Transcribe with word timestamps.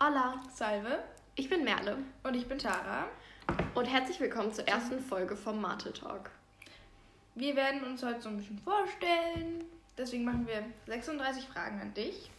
Hola, 0.00 0.40
Salve. 0.54 1.02
ich 1.34 1.48
bin 1.48 1.64
Merle 1.64 1.96
Und 2.22 2.34
ich 2.34 2.46
bin 2.48 2.58
Tara. 2.58 3.06
und 3.74 3.84
herzlich 3.86 4.20
willkommen 4.20 4.52
zur 4.52 4.66
ersten 4.68 5.00
Folge 5.00 5.36
vom 5.36 5.60
Mathe 5.60 5.92
Talk. 5.92 6.30
Wir 7.34 7.56
werden 7.56 7.84
uns 7.84 8.02
heute 8.02 8.20
so 8.20 8.28
ein 8.28 8.36
bisschen 8.36 8.58
vorstellen. 8.58 9.64
Deswegen 9.96 10.24
machen 10.24 10.46
wir 10.46 10.62
36 10.86 11.44
Fragen 11.46 11.80
an 11.80 11.94
dich. 11.94 12.30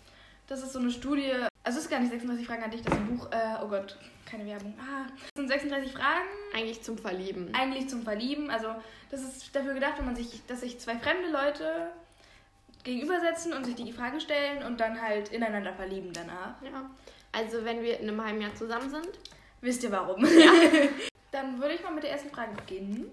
Das 0.48 0.62
ist 0.64 0.74
so 0.74 0.80
eine 0.80 0.92
Studie. 0.92 1.32
Also 1.64 1.78
es 1.80 1.86
ist 1.86 1.90
gar 1.90 2.00
nicht 2.00 2.12
36 2.12 2.48
Fragen 2.48 2.64
an 2.64 2.72
dich, 2.72 2.82
das 2.82 2.94
ist 2.94 3.00
ein 3.00 3.18
Buch. 3.18 3.28
Äh, 3.32 3.58
oh 3.64 3.68
Gott, 3.68 3.98
keine 4.26 4.46
Werbung. 4.46 4.74
Ah, 4.80 5.08
das 5.20 5.30
sind 5.36 5.48
36 5.50 5.92
Fragen, 5.92 6.28
Eigentlich 6.54 6.82
zum 6.82 6.98
Verlieben. 6.98 7.54
eigentlich 7.54 7.90
zum 7.90 8.04
Verlieben. 8.04 8.50
Also 8.50 8.74
das 9.12 9.22
ist 9.22 9.56
dafür 9.56 9.74
gedacht, 9.74 9.94
wenn 9.98 10.06
man 10.06 10.16
sich, 10.16 10.46
dass 10.48 10.62
sich 10.62 10.80
zwei 10.80 10.98
fremde 10.98 11.30
Leute 11.30 11.92
gegenübersetzen 12.84 13.54
und 13.54 13.66
sich 13.66 13.76
die 13.76 13.92
Frage 13.92 14.20
stellen 14.22 14.64
und 14.64 14.80
dann 14.80 15.02
halt 15.02 15.30
ineinander 15.30 15.74
verlieben 15.74 16.12
danach. 16.14 16.62
Ja. 16.62 16.90
Also 17.32 17.64
wenn 17.64 17.82
wir 17.84 18.00
in 18.00 18.10
einem 18.10 18.24
halben 18.24 18.42
Jahr 18.42 18.56
zusammen 18.56 18.90
sind. 18.90 19.10
Wisst 19.62 19.84
ihr 19.84 19.92
warum? 19.92 20.24
Dann 21.32 21.60
würde 21.60 21.76
ich 21.76 21.84
mal 21.84 21.94
mit 21.94 22.04
der 22.04 22.12
ersten 22.12 22.30
Frage 22.30 22.54
beginnen. 22.56 23.12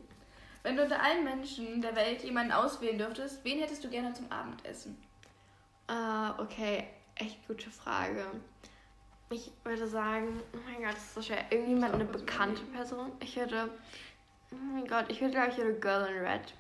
Wenn 0.63 0.77
du 0.77 0.83
unter 0.83 1.03
allen 1.03 1.23
Menschen 1.25 1.81
der 1.81 1.95
Welt 1.95 2.23
jemanden 2.25 2.53
auswählen 2.53 2.99
dürftest, 2.99 3.45
wen 3.45 3.61
hättest 3.61 3.85
du 3.85 3.89
gerne 3.91 4.13
zum 4.15 4.31
Abendessen? 4.33 4.97
Äh, 5.89 6.41
okay, 6.43 6.85
echt 7.15 7.47
gute 7.47 7.71
Frage. 7.71 8.25
Ich 9.31 9.51
würde 9.65 9.87
sagen, 9.87 10.41
oh 10.55 10.59
mein 10.67 10.83
Gott, 10.83 10.95
das 10.95 11.03
ist 11.05 11.15
so 11.15 11.23
schwer. 11.23 11.45
Irgendjemand, 11.51 11.95
eine 11.95 12.05
bekannte 12.05 12.63
Person. 12.63 13.13
Ich 13.21 13.37
würde, 13.37 13.71
oh 14.53 14.57
mein 14.73 14.87
Gott, 14.87 15.07
ich 15.09 15.21
würde 15.21 15.35
glaube 15.35 15.51
ich, 15.51 15.57
würde 15.59 15.75
Girl 15.79 16.09
in 16.09 16.25
Red. 16.25 16.55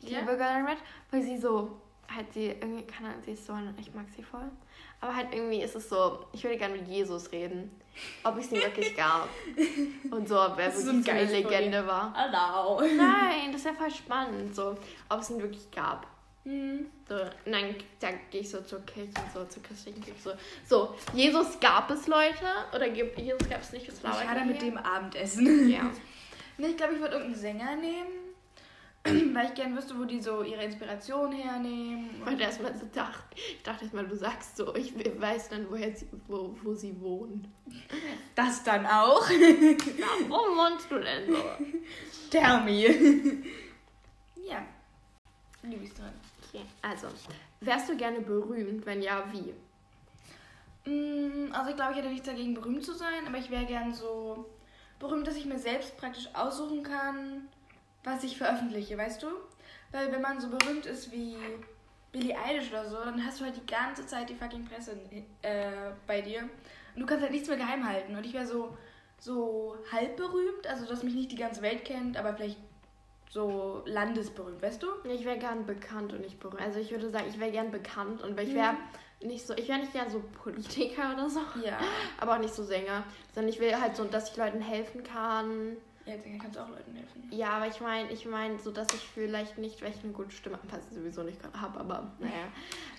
Ich 0.00 0.10
Ja? 0.10 0.20
liebe 0.20 0.36
Girl 0.36 0.60
in 0.60 0.66
Red, 0.66 0.78
weil 1.10 1.22
sie 1.22 1.36
so, 1.38 1.80
halt 2.14 2.32
sie 2.32 2.46
irgendwie, 2.48 2.84
keine 2.84 3.10
Ahnung, 3.10 3.22
sie 3.24 3.32
ist 3.32 3.46
so, 3.46 3.54
ich 3.78 3.94
mag 3.94 4.06
sie 4.14 4.22
voll. 4.22 4.50
Aber 5.00 5.14
halt 5.14 5.28
irgendwie 5.32 5.62
ist 5.62 5.76
es 5.76 5.88
so, 5.88 6.26
ich 6.32 6.42
würde 6.42 6.56
gerne 6.56 6.76
mit 6.76 6.88
Jesus 6.88 7.30
reden. 7.30 7.70
Ob 8.22 8.38
es 8.38 8.52
ihn 8.52 8.60
wirklich 8.60 8.96
gab. 8.96 9.28
Und 10.10 10.28
so, 10.28 10.40
ob 10.40 10.58
er 10.58 10.66
Das 10.66 10.78
ist 10.78 10.86
wirklich 10.86 11.04
so 11.04 11.10
ein 11.10 11.18
eine 11.18 11.32
Legende 11.32 11.86
war. 11.86 12.14
Hallo. 12.14 12.80
Nein, 12.80 13.52
das 13.52 13.64
wäre 13.64 13.74
voll 13.74 13.90
spannend. 13.90 14.54
So, 14.54 14.76
ob 15.08 15.20
es 15.20 15.30
ihn 15.30 15.42
wirklich 15.42 15.70
gab. 15.70 16.06
Hm. 16.44 16.86
So, 17.08 17.14
und 17.14 17.52
dann 17.52 17.74
da 18.00 18.08
gehe 18.30 18.40
ich 18.40 18.50
so 18.50 18.62
zur 18.62 18.80
Kirche, 18.86 19.12
so 19.34 19.44
zur 19.44 19.62
christlichen 19.62 20.00
Kirche. 20.00 20.18
So, 20.22 20.32
so 20.66 20.94
Jesus 21.12 21.60
gab 21.60 21.90
es 21.90 22.06
Leute 22.06 22.46
oder 22.74 22.88
gibt, 22.88 23.18
Jesus 23.18 23.48
gab 23.50 23.60
es 23.60 23.72
nicht, 23.72 23.86
das 23.88 24.02
war 24.02 24.14
Schade 24.14 24.46
mit 24.46 24.62
dem 24.62 24.78
Abendessen. 24.78 25.68
Ja. 25.68 25.90
Nee, 26.56 26.68
ich 26.68 26.76
glaube, 26.76 26.94
ich 26.94 27.00
würde 27.00 27.16
irgendeinen 27.16 27.40
Sänger 27.40 27.76
nehmen, 27.76 28.17
weil 29.04 29.46
ich 29.46 29.54
gerne 29.54 29.76
wüsste, 29.76 29.98
wo 29.98 30.04
die 30.04 30.20
so 30.20 30.42
ihre 30.42 30.64
Inspiration 30.64 31.32
hernehmen. 31.32 32.10
Ich 32.18 32.26
wollte 32.26 32.42
erstmal 32.42 32.76
so 32.76 32.86
dacht, 32.86 33.24
ich 33.34 33.62
dachte 33.62 33.84
erstmal, 33.84 34.06
du 34.06 34.16
sagst 34.16 34.56
so, 34.56 34.74
ich 34.74 34.92
weiß 34.94 35.48
dann, 35.50 35.70
woher 35.70 35.94
sie, 35.94 36.08
wo, 36.26 36.56
wo 36.62 36.74
sie 36.74 37.00
wohnen. 37.00 37.52
Das 38.34 38.62
dann 38.64 38.86
auch. 38.86 39.22
Warum 40.28 40.56
wohnst 40.56 40.90
du 40.90 40.98
denn 40.98 41.32
so? 41.32 41.42
Tell 42.30 42.60
me. 42.62 42.86
ja. 44.48 44.64
Du 45.62 45.76
bist 45.76 45.98
dran. 45.98 46.12
Okay, 46.48 46.64
also, 46.82 47.08
wärst 47.60 47.88
du 47.88 47.96
gerne 47.96 48.20
berühmt? 48.20 48.84
Wenn 48.86 49.02
ja, 49.02 49.24
wie? 49.32 49.54
Mm, 50.90 51.52
Also 51.52 51.70
ich 51.70 51.76
glaube, 51.76 51.92
ich 51.92 51.98
hätte 51.98 52.08
nichts 52.08 52.26
dagegen, 52.26 52.54
berühmt 52.54 52.84
zu 52.84 52.94
sein, 52.94 53.26
aber 53.26 53.38
ich 53.38 53.50
wäre 53.50 53.66
gern 53.66 53.92
so 53.92 54.46
berühmt, 54.98 55.26
dass 55.26 55.36
ich 55.36 55.44
mir 55.44 55.58
selbst 55.58 55.96
praktisch 55.98 56.28
aussuchen 56.34 56.82
kann, 56.82 57.48
was 58.04 58.24
ich 58.24 58.36
veröffentliche, 58.38 58.96
weißt 58.96 59.22
du? 59.22 59.26
Weil 59.92 60.12
wenn 60.12 60.20
man 60.22 60.40
so 60.40 60.48
berühmt 60.48 60.86
ist 60.86 61.10
wie 61.12 61.36
Billie 62.12 62.36
Eilish 62.38 62.70
oder 62.70 62.88
so, 62.88 62.96
dann 62.96 63.24
hast 63.24 63.40
du 63.40 63.44
halt 63.44 63.56
die 63.56 63.66
ganze 63.66 64.06
Zeit 64.06 64.28
die 64.30 64.34
fucking 64.34 64.64
Presse 64.66 64.98
äh, 65.42 65.90
bei 66.06 66.20
dir 66.20 66.40
und 66.94 67.00
du 67.00 67.06
kannst 67.06 67.22
halt 67.22 67.32
nichts 67.32 67.48
mehr 67.48 67.56
geheim 67.56 67.86
halten. 67.86 68.16
Und 68.16 68.24
ich 68.24 68.32
wäre 68.32 68.46
so, 68.46 68.76
so 69.18 69.76
halb 69.92 70.16
berühmt, 70.16 70.66
also 70.66 70.86
dass 70.86 71.02
mich 71.02 71.14
nicht 71.14 71.32
die 71.32 71.36
ganze 71.36 71.62
Welt 71.62 71.84
kennt, 71.84 72.16
aber 72.16 72.34
vielleicht 72.34 72.58
so 73.30 73.82
landesberühmt, 73.84 74.62
weißt 74.62 74.82
du? 74.82 74.86
Ich 75.04 75.24
wäre 75.24 75.38
gern 75.38 75.66
bekannt 75.66 76.12
und 76.14 76.20
nicht 76.22 76.40
berühmt. 76.40 76.62
Also 76.62 76.78
ich 76.80 76.90
würde 76.90 77.10
sagen, 77.10 77.26
ich 77.28 77.38
wäre 77.38 77.50
gern 77.52 77.70
bekannt 77.70 78.22
und 78.22 78.40
ich 78.40 78.54
wäre 78.54 78.74
nicht 79.20 79.46
so, 79.46 79.54
ich 79.54 79.68
wäre 79.68 79.80
nicht 79.80 79.92
gern 79.92 80.08
so 80.10 80.22
Politiker 80.42 81.12
oder 81.12 81.28
so, 81.28 81.40
Ja. 81.62 81.78
aber 82.18 82.34
auch 82.36 82.38
nicht 82.38 82.54
so 82.54 82.64
Sänger, 82.64 83.04
sondern 83.34 83.52
ich 83.52 83.60
will 83.60 83.78
halt 83.78 83.96
so, 83.96 84.04
dass 84.04 84.30
ich 84.30 84.36
Leuten 84.36 84.60
helfen 84.60 85.02
kann. 85.02 85.76
Ja, 86.08 86.14
jetzt 86.14 86.24
kannst 86.40 86.56
du 86.56 86.60
auch 86.60 86.68
Leuten 86.70 86.94
helfen. 86.94 87.28
Ja, 87.30 87.50
aber 87.50 87.66
ich 87.66 87.80
meine, 87.80 88.10
ich 88.10 88.24
meine, 88.24 88.58
so 88.58 88.70
dass 88.70 88.86
ich 88.94 89.00
vielleicht 89.00 89.58
nicht, 89.58 89.82
weil 89.82 89.90
ich 89.90 90.02
eine 90.02 90.14
gute 90.14 90.30
Stimme 90.30 90.58
was 90.70 90.80
ich 90.90 90.96
sowieso 90.96 91.22
nicht 91.22 91.38
habe, 91.60 91.78
aber 91.78 92.10
naja. 92.18 92.32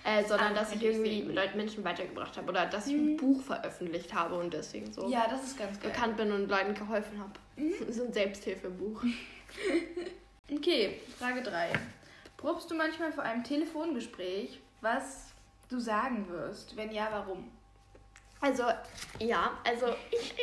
Äh, 0.04 0.24
sondern 0.24 0.54
dass 0.54 0.72
ich 0.72 0.82
irgendwie. 0.82 1.22
Leuten 1.22 1.56
Menschen 1.56 1.82
weitergebracht 1.82 2.36
habe 2.36 2.48
oder 2.48 2.66
dass 2.66 2.86
ich 2.86 2.94
ein 2.94 3.16
Buch 3.16 3.42
veröffentlicht 3.42 4.14
habe 4.14 4.36
und 4.36 4.54
deswegen 4.54 4.92
so 4.92 5.08
Ja, 5.08 5.26
das 5.28 5.42
ist 5.42 5.58
ganz 5.58 5.80
geil. 5.80 5.90
bekannt 5.90 6.16
bin 6.16 6.30
und 6.30 6.48
Leuten 6.48 6.74
geholfen 6.74 7.18
habe. 7.18 7.32
So 7.92 8.04
ein 8.04 8.12
Selbsthilfebuch. 8.12 9.02
Okay, 10.52 11.00
Frage 11.16 11.42
3. 11.42 11.72
Probst 12.36 12.68
du 12.72 12.74
manchmal 12.74 13.12
vor 13.12 13.22
einem 13.22 13.44
Telefongespräch, 13.44 14.58
was 14.80 15.26
du 15.68 15.78
sagen 15.78 16.28
wirst? 16.28 16.76
Wenn 16.76 16.90
ja, 16.90 17.08
warum? 17.12 17.48
Also, 18.40 18.64
ja, 19.20 19.56
also 19.64 19.94
ich, 20.10 20.34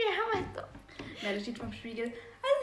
Ja, 1.22 1.34
da 1.34 1.40
steht 1.40 1.58
vom 1.58 1.74
Spiegel. 1.74 2.14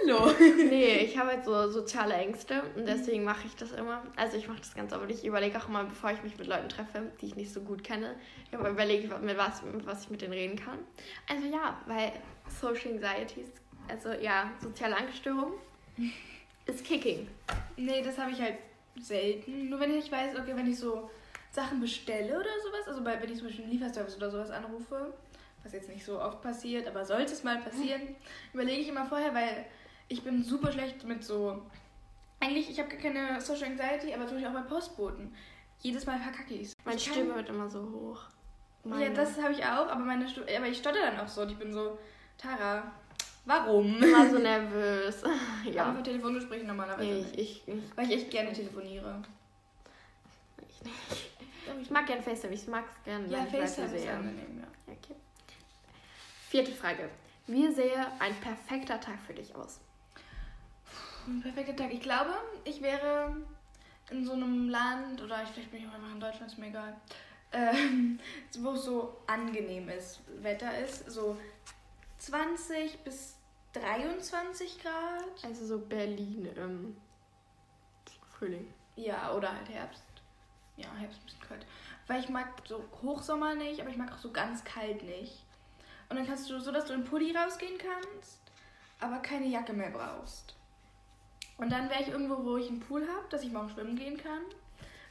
Hallo. 0.03 0.31
Nee, 0.56 0.99
ich 0.99 1.19
habe 1.19 1.31
halt 1.31 1.45
so 1.45 1.71
soziale 1.71 2.15
Ängste 2.15 2.62
und 2.77 2.87
deswegen 2.87 3.25
mache 3.25 3.47
ich 3.47 3.56
das 3.56 3.72
immer. 3.72 4.03
Also 4.17 4.37
ich 4.37 4.49
mache 4.49 4.59
das 4.59 4.75
ganz 4.75 4.93
aber 4.93 5.09
ich 5.09 5.25
überlege 5.25 5.59
auch 5.59 5.69
immer, 5.69 5.84
bevor 5.84 6.11
ich 6.11 6.22
mich 6.22 6.37
mit 6.39 6.47
Leuten 6.47 6.69
treffe, 6.69 7.11
die 7.21 7.27
ich 7.27 7.37
nicht 7.37 7.53
so 7.53 7.61
gut 7.61 7.84
kenne, 7.84 8.15
ich 8.50 8.59
überlege, 8.59 9.17
mit 9.19 9.37
was, 9.39 9.62
mit 9.62 9.87
was 9.87 10.05
ich 10.05 10.11
mit 10.11 10.22
denen 10.22 10.33
reden 10.33 10.56
kann. 10.56 10.78
Also 11.28 11.47
ja, 11.47 11.81
weil 11.87 12.12
Social 12.49 12.93
Anxieties, 12.93 13.49
also 13.89 14.12
ja, 14.12 14.50
soziale 14.61 14.97
Angststörung, 14.97 15.53
ist 16.66 16.84
kicking. 16.84 17.28
Nee, 17.77 18.03
das 18.03 18.19
habe 18.19 18.33
ich 18.33 18.41
halt 18.41 18.56
selten. 19.01 19.69
Nur 19.69 19.81
wenn 19.81 19.97
ich 19.97 20.11
weiß, 20.11 20.37
okay, 20.37 20.53
wenn 20.55 20.71
ich 20.71 20.78
so 20.78 21.11
Sachen 21.51 21.81
bestelle 21.81 22.34
oder 22.34 22.51
sowas, 22.65 22.89
also 22.89 23.03
bei, 23.03 23.21
wenn 23.21 23.31
ich 23.31 23.39
zum 23.39 23.47
Beispiel 23.47 23.65
einen 23.65 23.72
Lieferservice 23.75 24.16
oder 24.16 24.31
sowas 24.31 24.51
anrufe, 24.51 25.12
was 25.65 25.73
jetzt 25.73 25.89
nicht 25.89 26.05
so 26.05 26.21
oft 26.21 26.41
passiert, 26.43 26.87
aber 26.87 27.05
sollte 27.05 27.33
es 27.33 27.43
mal 27.45 27.59
passieren, 27.59 28.03
überlege 28.53 28.83
ich 28.83 28.89
immer 28.89 29.07
vorher, 29.07 29.35
weil 29.35 29.65
ich 30.09 30.23
bin 30.23 30.43
super 30.45 30.71
schlecht 30.73 31.05
mit 31.05 31.25
so. 31.25 31.63
Eigentlich, 32.41 32.69
ich 32.71 32.79
habe 32.79 32.89
gar 32.91 32.99
keine 33.01 33.41
Social 33.41 33.69
Anxiety, 33.69 34.13
aber 34.13 34.25
Beispiel 34.25 34.47
auch 34.47 34.53
bei 34.53 34.61
Postboten. 34.63 35.35
Jedes 35.81 36.05
Mal 36.07 36.19
verkacke 36.19 36.55
ich 36.55 36.63
es. 36.69 36.73
Meine 36.85 36.97
Ich 36.99 37.11
Stimme 37.11 37.35
wird 37.35 37.49
immer 37.49 37.69
so 37.69 37.81
hoch. 37.91 38.21
Ja, 38.85 38.91
Meine. 38.91 39.15
das 39.15 39.41
habe 39.41 39.53
ich 39.53 39.65
auch, 39.65 39.89
aber 39.89 40.01
meine 40.01 40.29
Stu 40.29 40.43
aber 40.43 40.67
ich 40.67 40.77
stotter 40.79 41.01
dann 41.01 41.19
auch 41.21 41.29
so 41.29 41.43
und 41.43 41.51
ich 41.51 41.57
bin 41.57 41.73
so, 41.73 41.99
Tara, 42.37 42.93
warum? 43.47 44.03
immer 44.03 44.29
so 44.29 44.39
nervös. 44.39 45.25
Aber 45.25 45.71
ja. 45.73 45.95
für 45.95 46.03
Telefongespräche 46.03 46.67
normalerweise 46.67 47.09
Nee, 47.09 47.15
nicht. 47.23 47.39
ich, 47.39 47.63
ich, 47.69 47.75
Weil 47.97 48.11
ich 48.11 48.17
echt 48.19 48.31
gerne 48.31 48.53
telefoniere. 48.53 49.23
ich 50.69 50.83
nicht. 50.85 50.95
Ich 51.81 51.91
mag 51.91 52.07
gern 52.07 52.23
FaceTime, 52.23 52.53
ich 52.53 52.67
mag 52.69 52.85
es 52.99 53.05
gerne, 53.05 53.27
Ja, 53.29 53.47
FaceTime 53.47 53.97
ist 53.97 54.09
angenehm, 54.09 54.59
ja. 54.61 54.93
Okay. 54.93 55.15
Vierte 56.54 56.70
Frage. 56.70 57.10
Wie 57.48 57.69
sähe 57.72 58.06
ein 58.20 58.32
perfekter 58.37 59.00
Tag 59.00 59.19
für 59.26 59.34
dich 59.34 59.56
aus? 59.56 59.81
Ein 61.26 61.41
perfekter 61.41 61.75
Tag. 61.75 61.92
Ich 61.92 62.00
glaube, 62.00 62.31
ich 62.62 62.81
wäre 62.81 63.34
in 64.12 64.25
so 64.25 64.34
einem 64.34 64.69
Land, 64.69 65.20
oder 65.20 65.42
ich, 65.42 65.48
vielleicht 65.48 65.72
bin 65.72 65.81
ich 65.81 65.88
auch 65.88 65.94
einfach 65.94 66.12
in 66.12 66.20
Deutschland, 66.20 66.53
ist 66.53 66.59
mir 66.59 66.69
egal, 66.69 66.94
ähm, 67.50 68.20
wo 68.60 68.70
es 68.70 68.84
so 68.84 69.16
angenehm 69.26 69.88
ist, 69.88 70.20
Wetter 70.44 70.78
ist. 70.78 71.10
So 71.10 71.37
20 72.19 73.00
bis 73.00 73.36
23 73.72 74.81
Grad. 74.81 75.44
Also 75.44 75.66
so 75.66 75.81
Berlin 75.81 76.48
im 76.54 76.97
Frühling. 78.38 78.72
Ja, 78.94 79.34
oder 79.34 79.53
halt 79.53 79.69
Herbst. 79.71 80.04
Ja, 80.76 80.86
Herbst 80.94 81.19
ein 81.21 81.25
bisschen 81.25 81.48
kalt. 81.48 81.66
Weil 82.06 82.21
ich 82.21 82.28
mag 82.28 82.47
so 82.65 82.84
Hochsommer 83.03 83.56
nicht, 83.56 83.81
aber 83.81 83.91
ich 83.91 83.97
mag 83.97 84.12
auch 84.12 84.19
so 84.19 84.31
ganz 84.31 84.62
kalt 84.62 85.03
nicht. 85.03 85.44
Und 86.09 86.16
dann 86.16 86.26
kannst 86.26 86.48
du 86.50 86.59
so, 86.60 86.70
dass 86.70 86.86
du 86.86 86.92
in 86.92 87.04
Pulli 87.04 87.36
rausgehen 87.36 87.78
kannst, 87.78 88.39
aber 89.01 89.18
keine 89.18 89.47
Jacke 89.47 89.72
mehr 89.72 89.91
brauchst. 89.91 90.54
Und 91.56 91.71
dann 91.71 91.89
wäre 91.89 92.03
ich 92.03 92.09
irgendwo, 92.09 92.45
wo 92.45 92.56
ich 92.56 92.68
einen 92.68 92.80
Pool 92.80 93.03
habe, 93.03 93.27
dass 93.30 93.42
ich 93.42 93.53
morgen 93.53 93.71
schwimmen 93.71 93.97
gehen 93.97 94.16
kann. 94.16 94.42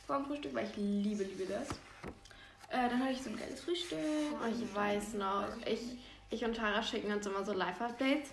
Vor 0.05 0.17
dem 0.17 0.25
Frühstück, 0.25 0.53
weil 0.53 0.65
ich 0.65 0.75
liebe, 0.75 1.23
liebe 1.23 1.45
das. 1.45 1.69
Äh, 2.69 2.89
dann 2.89 3.01
hatte 3.01 3.13
ich 3.13 3.21
so 3.21 3.29
ein 3.29 3.37
geiles 3.37 3.61
Frühstück. 3.61 3.97
Oh, 3.99 4.47
ich 4.47 4.75
weiß 4.75 5.13
noch. 5.13 5.47
Weiß 5.61 5.67
Ich, 5.67 5.97
ich 6.29 6.43
und 6.43 6.55
Tara 6.55 6.83
schicken 6.83 7.11
uns 7.13 7.25
immer 7.25 7.45
so 7.45 7.53
Live-Updates. 7.53 8.31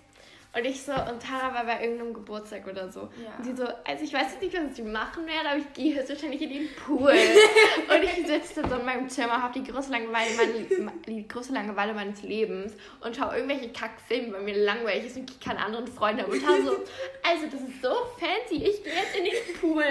Und 0.52 0.64
ich 0.64 0.82
so, 0.82 0.92
und 0.92 1.22
Tara 1.22 1.54
war 1.54 1.64
bei 1.64 1.80
irgendeinem 1.80 2.12
Geburtstag 2.12 2.66
oder 2.66 2.90
so. 2.90 3.02
Ja. 3.22 3.36
Und 3.38 3.44
sie 3.44 3.54
so, 3.54 3.64
also 3.64 4.04
ich 4.04 4.12
weiß 4.12 4.32
jetzt 4.32 4.42
nicht, 4.42 4.54
was 4.54 4.78
ich 4.78 4.84
machen 4.84 5.24
werde, 5.26 5.48
aber 5.48 5.58
ich 5.58 5.72
gehe 5.72 5.94
höchstwahrscheinlich 5.94 6.42
in 6.42 6.50
den 6.50 6.68
Pool. 6.74 7.12
und 7.88 8.02
ich 8.02 8.26
sitze 8.26 8.68
so 8.68 8.74
in 8.74 8.84
meinem 8.84 9.08
Zimmer, 9.08 9.40
habe 9.40 9.60
die 9.60 9.70
größte 9.70 9.92
Langeweile, 9.92 10.34
meine, 10.34 10.92
die 11.06 11.28
größte 11.28 11.52
Langeweile 11.52 11.94
meines 11.94 12.22
Lebens 12.22 12.72
und 13.00 13.14
schaue 13.14 13.36
irgendwelche 13.36 13.72
Kackfilme, 13.72 14.32
weil 14.32 14.42
mir 14.42 14.64
langweilig 14.64 15.06
ist 15.06 15.16
und 15.16 15.30
ich 15.30 15.38
keine 15.38 15.64
anderen 15.64 15.86
Freunde 15.86 16.24
habe. 16.24 16.32
Und 16.32 16.42
Tara 16.42 16.60
so, 16.62 16.72
also 17.22 17.46
das 17.46 17.60
ist 17.60 17.80
so 17.80 17.94
fancy, 18.18 18.64
ich 18.64 18.82
gehe 18.82 18.92
jetzt 18.92 19.16
in 19.16 19.24
den 19.24 19.60
Pool. 19.60 19.84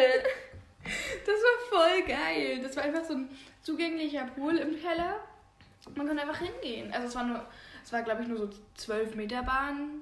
Das 1.26 1.36
war 1.36 1.80
voll 1.80 2.04
geil. 2.04 2.60
Das 2.62 2.76
war 2.76 2.84
einfach 2.84 3.06
so 3.06 3.14
ein 3.14 3.30
zugänglicher 3.62 4.26
Pool 4.36 4.58
im 4.58 4.80
Keller. 4.82 5.20
Man 5.96 6.08
konnte 6.08 6.22
einfach 6.22 6.40
hingehen. 6.40 6.92
Also 6.94 7.08
es 7.08 7.16
war 7.16 7.24
nur, 7.24 7.38
es 7.38 7.88
Es 7.88 7.94
war, 7.94 8.02
glaube 8.02 8.24
ich, 8.24 8.28
nur 8.28 8.38
so 8.38 8.50
12 8.76 9.16
Meter 9.16 9.44
Bahn. 9.44 10.02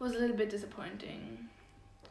Was 0.00 0.14
a 0.14 0.18
little 0.18 0.36
bit 0.36 0.50
disappointing. 0.50 1.50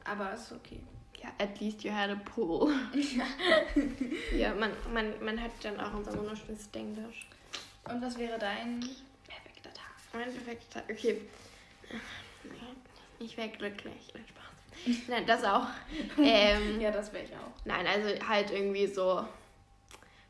Aber 0.06 0.33
ist 0.33 0.51
okay. 0.51 0.80
Ja, 1.21 1.30
at 1.39 1.59
least 1.59 1.83
you 1.83 1.91
had 1.91 2.12
a 2.12 2.15
pool. 2.15 2.71
ja, 4.31 4.53
man, 4.53 4.71
man, 4.94 5.13
man 5.24 5.41
hat 5.41 5.51
dann 5.63 5.80
auch 5.80 5.94
unser 5.95 6.18
wunderschönes 6.18 6.69
Englisch. 6.71 7.27
Und 7.86 8.01
was 8.01 8.18
wäre 8.18 8.38
dein 8.38 8.80
perfekter 9.27 9.74
Tag? 9.74 9.91
Mein 10.13 10.31
perfekter 10.31 10.81
Tag, 10.81 10.83
okay. 10.89 11.19
Ich 13.18 13.36
wäre 13.36 13.50
glücklich. 13.50 14.13
Nein, 14.13 14.25
Spaß. 14.30 15.07
Nein, 15.07 15.25
das 15.25 15.44
auch. 15.44 15.65
Ähm, 16.19 16.80
ja, 16.81 16.92
das 16.92 17.12
wäre 17.12 17.25
ich 17.25 17.31
auch. 17.31 17.65
Nein, 17.65 17.88
also 17.88 18.07
halt 18.27 18.51
irgendwie 18.51 18.85
so, 18.85 19.25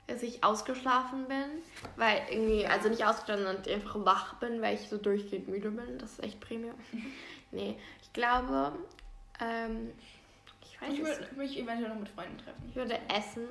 dass 0.07 0.23
ich 0.23 0.43
ausgeschlafen 0.45 1.27
bin, 1.27 1.61
weil 1.97 2.21
irgendwie, 2.31 2.65
also 2.65 2.87
nicht 2.87 3.05
ausgeschlafen, 3.05 3.43
sondern 3.43 3.73
einfach 3.73 4.05
wach 4.05 4.35
bin, 4.35 4.61
weil 4.61 4.75
ich 4.75 4.87
so 4.87 4.97
durchgehend 4.97 5.49
müde 5.49 5.71
bin. 5.71 5.99
Das 5.99 6.13
ist 6.13 6.23
echt 6.23 6.39
Premium. 6.39 6.75
nee, 7.51 7.75
ich 8.01 8.13
glaube, 8.13 8.73
ähm, 9.39 9.91
ich 10.61 10.81
weiß 10.81 10.93
Ich 10.93 10.99
es 10.99 11.19
würde 11.19 11.35
mich 11.35 11.57
eventuell 11.57 11.89
noch 11.89 11.99
mit 11.99 12.09
Freunden 12.09 12.37
treffen. 12.37 12.63
Ich 12.69 12.75
würde 12.75 12.99
essen 13.09 13.47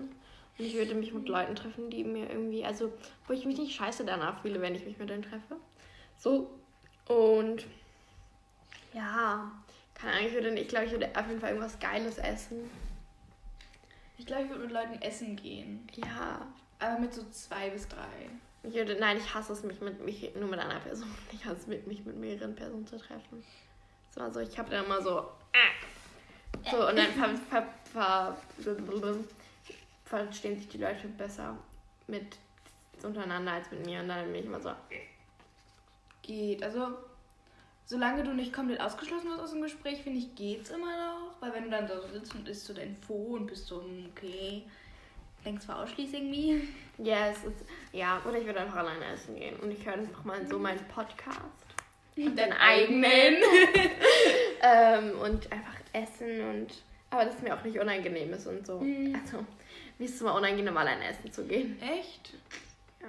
und 0.59 0.65
ich 0.65 0.75
würde 0.75 0.95
mich 0.95 1.13
mit 1.13 1.29
Leuten 1.29 1.55
treffen, 1.55 1.91
die 1.91 2.05
mir 2.05 2.29
irgendwie, 2.31 2.65
also 2.65 2.93
wo 3.27 3.33
ich 3.33 3.45
mich 3.45 3.59
nicht 3.59 3.77
scheiße 3.77 4.05
danach 4.05 4.43
fühle, 4.43 4.61
wenn 4.61 4.75
ich 4.75 4.85
mich 4.85 4.99
mit 4.99 5.09
denen 5.09 5.23
treffe. 5.23 5.57
So. 6.17 6.51
Und 7.07 7.67
ja, 8.93 9.53
keine 9.95 10.13
Ahnung, 10.13 10.27
ich 10.27 10.35
würde, 10.35 10.51
ich 10.51 10.69
glaube, 10.69 10.87
ich 10.87 10.93
würde 10.93 11.11
auf 11.15 11.27
jeden 11.29 11.41
Fall 11.41 11.51
irgendwas 11.51 11.79
Geiles 11.79 12.19
essen. 12.19 12.71
Ich 14.19 14.27
glaube, 14.27 14.45
ich 14.45 14.49
würde 14.51 14.65
mit 14.65 14.73
Leuten 14.73 15.01
essen 15.01 15.37
gehen. 15.37 15.87
Ja. 15.95 16.47
Aber 16.81 16.99
mit 16.99 17.15
so 17.15 17.25
zwei 17.31 17.71
bis 17.71 17.89
drei. 17.89 18.31
Ich 18.65 18.75
würde, 18.75 18.97
nein, 18.99 19.17
ich 19.17 19.35
hasse 19.35 19.53
es, 19.53 19.63
mich 19.63 19.81
mit 19.81 20.05
mich 20.05 20.33
nur 20.35 20.49
mit 20.49 20.59
einer 20.59 20.81
Person. 20.81 21.09
Ich 21.33 21.45
hasse 21.45 21.61
es, 21.61 21.67
mit, 21.67 21.87
mich 21.87 22.05
mit 22.05 22.17
mehreren 22.17 22.55
Personen 22.55 22.87
zu 22.87 22.99
treffen. 22.99 23.45
So, 24.19 24.25
also 24.25 24.41
ich 24.41 24.59
habe 24.59 24.71
dann 24.71 24.85
immer 24.85 25.01
so. 25.01 25.29
äh, 25.53 26.71
So, 26.71 26.89
und 26.89 26.97
dann 26.97 27.13
ver, 27.13 27.29
ver, 27.51 27.67
ver, 27.93 28.37
verstehen 30.05 30.57
sich 30.59 30.69
die 30.69 30.79
Leute 30.79 31.07
besser 31.09 31.57
mit 32.09 32.37
untereinander 33.03 33.53
als 33.53 33.71
mit 33.71 33.87
mir. 33.87 34.01
Und 34.01 34.09
dann 34.09 34.25
bin 34.27 34.35
ich 34.35 34.47
immer 34.47 34.61
so. 34.61 34.73
Geht. 36.23 36.63
Also, 36.63 36.89
solange 37.87 38.25
du 38.25 38.35
nicht 38.35 38.53
komplett 38.53 38.81
ausgeschlossen 38.81 39.29
wirst 39.31 39.41
aus 39.41 39.53
dem 39.53 39.63
Gespräch, 39.63 40.03
finde 40.03 40.19
ich, 40.19 40.35
geht's 40.35 40.71
immer 40.71 40.97
noch. 40.97 41.41
Weil 41.41 41.55
wenn 41.55 41.65
du 41.65 41.71
dann 41.71 41.87
so 41.87 42.07
sitzt 42.09 42.35
und 42.35 42.49
isst 42.49 42.67
so 42.67 42.75
dein 42.75 42.97
Fo 42.97 43.37
und 43.37 43.47
bist 43.47 43.67
so, 43.67 43.81
hm, 43.83 44.11
okay, 44.11 44.65
denkst 45.45 45.67
du 45.67 45.73
ausschließlich 45.73 46.21
irgendwie. 46.23 46.69
Ja, 46.99 47.29
es 47.29 47.45
ist. 47.45 47.65
Ja, 47.93 48.21
oder 48.27 48.39
ich 48.39 48.47
würde 48.47 48.61
einfach 48.61 48.79
alleine 48.79 49.05
essen 49.07 49.37
gehen. 49.37 49.57
Und 49.61 49.71
ich 49.71 49.87
höre 49.87 49.95
einfach 49.95 50.25
mal 50.25 50.45
so 50.45 50.59
meinen 50.59 50.85
Podcast. 50.89 51.39
Und 52.27 52.37
deinen 52.39 52.53
eigenen. 52.61 53.37
ähm, 54.63 55.19
und 55.21 55.51
einfach 55.53 55.75
essen 55.93 56.41
und. 56.49 56.83
Aber 57.11 57.25
das 57.25 57.41
mir 57.41 57.55
auch 57.55 57.65
nicht 57.65 57.79
unangenehm 57.79 58.33
ist 58.35 58.47
und 58.47 58.67
so. 58.67 58.81
Mhm. 58.81 59.15
Also, 59.15 59.45
mir 59.99 60.05
ist 60.05 60.17
es 60.17 60.21
immer 60.21 60.35
unangenehm, 60.35 60.77
alleine 60.77 61.07
essen 61.09 61.33
zu 61.33 61.45
gehen. 61.47 61.81
Echt? 61.81 62.35
Ja. 63.01 63.09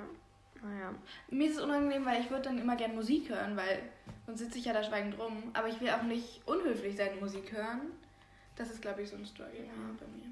Naja. 0.63 0.94
Mir 1.29 1.50
ist 1.50 1.57
es 1.57 1.61
unangenehm, 1.63 2.06
weil 2.06 2.21
ich 2.21 2.29
würde 2.29 2.44
dann 2.44 2.59
immer 2.59 2.75
gern 2.77 2.95
Musik 2.95 3.29
hören, 3.29 3.57
weil 3.57 3.81
sonst 4.25 4.39
sitze 4.39 4.57
ich 4.57 4.65
ja 4.65 4.73
da 4.73 4.83
schweigend 4.83 5.17
rum. 5.19 5.44
Aber 5.53 5.67
ich 5.67 5.79
will 5.81 5.89
auch 5.89 6.03
nicht 6.03 6.41
unhöflich 6.45 6.95
sein, 6.95 7.19
Musik 7.19 7.51
hören. 7.51 7.81
Das 8.56 8.69
ist, 8.69 8.81
glaube 8.81 9.01
ich, 9.01 9.09
so 9.09 9.15
ein 9.17 9.25
Struggle 9.25 9.59
Ja. 9.65 9.73
bei 10.00 10.06
mir. 10.15 10.25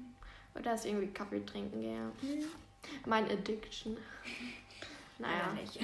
Oder 0.54 0.74
ist 0.74 0.86
irgendwie 0.86 1.08
Kaffee 1.08 1.44
trinken, 1.44 1.82
ja. 1.82 2.10
Hm. 2.20 2.44
Mein 3.06 3.24
Addiction. 3.30 3.96
Naja, 5.20 5.52
nicht. 5.52 5.80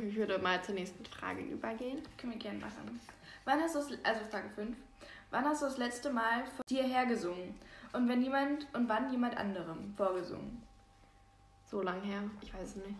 Ich 0.00 0.16
würde 0.16 0.38
mal 0.38 0.62
zur 0.62 0.74
nächsten 0.74 1.04
Frage 1.04 1.42
übergehen. 1.42 2.02
Können 2.16 2.32
wir 2.32 2.38
gerne 2.38 2.58
machen. 2.58 3.00
Wann 3.44 3.60
hast 3.60 3.74
du 3.74 3.80
das, 3.80 3.90
also 4.04 4.24
Frage 4.30 4.48
5. 4.54 4.76
Wann 5.30 5.44
hast 5.44 5.62
du 5.62 5.66
das 5.66 5.78
letzte 5.78 6.10
Mal 6.10 6.44
vor 6.44 6.64
dir 6.68 6.84
hergesungen? 6.84 7.54
Und 7.92 8.08
wenn 8.08 8.22
jemand, 8.22 8.66
und 8.74 8.88
wann 8.88 9.10
jemand 9.10 9.36
anderem 9.36 9.94
vorgesungen? 9.96 10.62
So 11.66 11.82
lang 11.82 12.00
her. 12.02 12.22
Ich 12.40 12.52
weiß 12.52 12.62
es 12.62 12.76
nicht. 12.76 12.96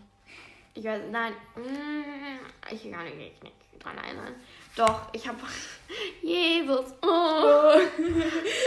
Ich 0.75 0.83
weiß, 0.85 1.03
nein, 1.11 1.33
mm, 1.55 2.71
ich 2.71 2.91
kann 2.91 3.03
mich 3.05 3.41
nicht 3.41 3.55
dran 3.79 3.97
erinnern. 3.97 4.33
Doch, 4.75 5.09
ich 5.13 5.27
habe 5.27 5.37
Jesus. 6.21 6.93
Oh. 7.01 7.79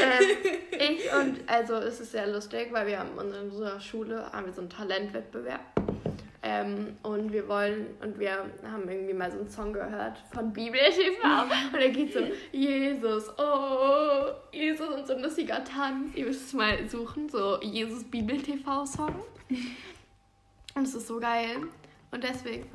ähm, 0.00 0.36
ich 0.70 1.12
und, 1.12 1.48
also 1.48 1.74
es 1.74 2.00
ist 2.00 2.12
sehr 2.12 2.28
lustig, 2.28 2.68
weil 2.70 2.86
wir 2.86 3.00
haben 3.00 3.18
in 3.18 3.50
unserer 3.50 3.80
Schule 3.80 4.30
haben 4.32 4.46
wir 4.46 4.52
so 4.52 4.60
einen 4.60 4.70
Talentwettbewerb. 4.70 5.85
Ähm, 6.48 6.96
und 7.02 7.32
wir 7.32 7.48
wollen, 7.48 7.96
und 8.00 8.20
wir 8.20 8.48
haben 8.62 8.88
irgendwie 8.88 9.14
mal 9.14 9.32
so 9.32 9.40
einen 9.40 9.50
Song 9.50 9.72
gehört 9.72 10.22
von 10.32 10.52
Bibel 10.52 10.78
TV. 10.78 11.42
Und 11.72 11.72
da 11.72 11.88
geht 11.88 12.12
so, 12.12 12.20
Jesus, 12.52 13.36
oh, 13.36 14.28
Jesus 14.52 14.88
und 14.88 15.08
so 15.08 15.14
ein 15.14 15.22
lustiger 15.22 15.64
Tanz. 15.64 16.14
Ihr 16.14 16.26
müsst 16.26 16.46
es 16.46 16.52
mal 16.52 16.88
suchen, 16.88 17.28
so 17.28 17.60
Jesus 17.62 18.04
Bibel 18.04 18.40
TV 18.40 18.86
Song. 18.86 19.24
Und 20.76 20.84
es 20.84 20.94
ist 20.94 21.08
so 21.08 21.18
geil. 21.18 21.56
Und 22.12 22.22
deswegen, 22.22 22.70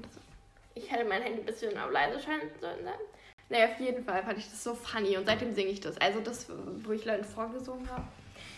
ich 0.76 0.92
hätte 0.92 1.08
mein 1.08 1.22
Handy 1.22 1.40
ein 1.40 1.46
bisschen 1.46 1.78
auf 1.78 1.92
leise 1.92 2.20
schalten 2.20 2.50
sollen. 2.60 2.84
Dann. 2.84 2.94
Naja, 3.48 3.68
auf 3.68 3.80
jeden 3.80 4.04
Fall 4.04 4.22
fand 4.22 4.38
ich 4.38 4.50
das 4.50 4.62
so 4.62 4.74
funny 4.76 5.16
und 5.16 5.26
seitdem 5.26 5.54
singe 5.54 5.70
ich 5.70 5.80
das. 5.80 5.98
Also 6.00 6.20
das, 6.20 6.48
wo 6.84 6.92
ich 6.92 7.06
Leuten 7.06 7.24
vorgesungen 7.24 7.90
habe. 7.90 8.04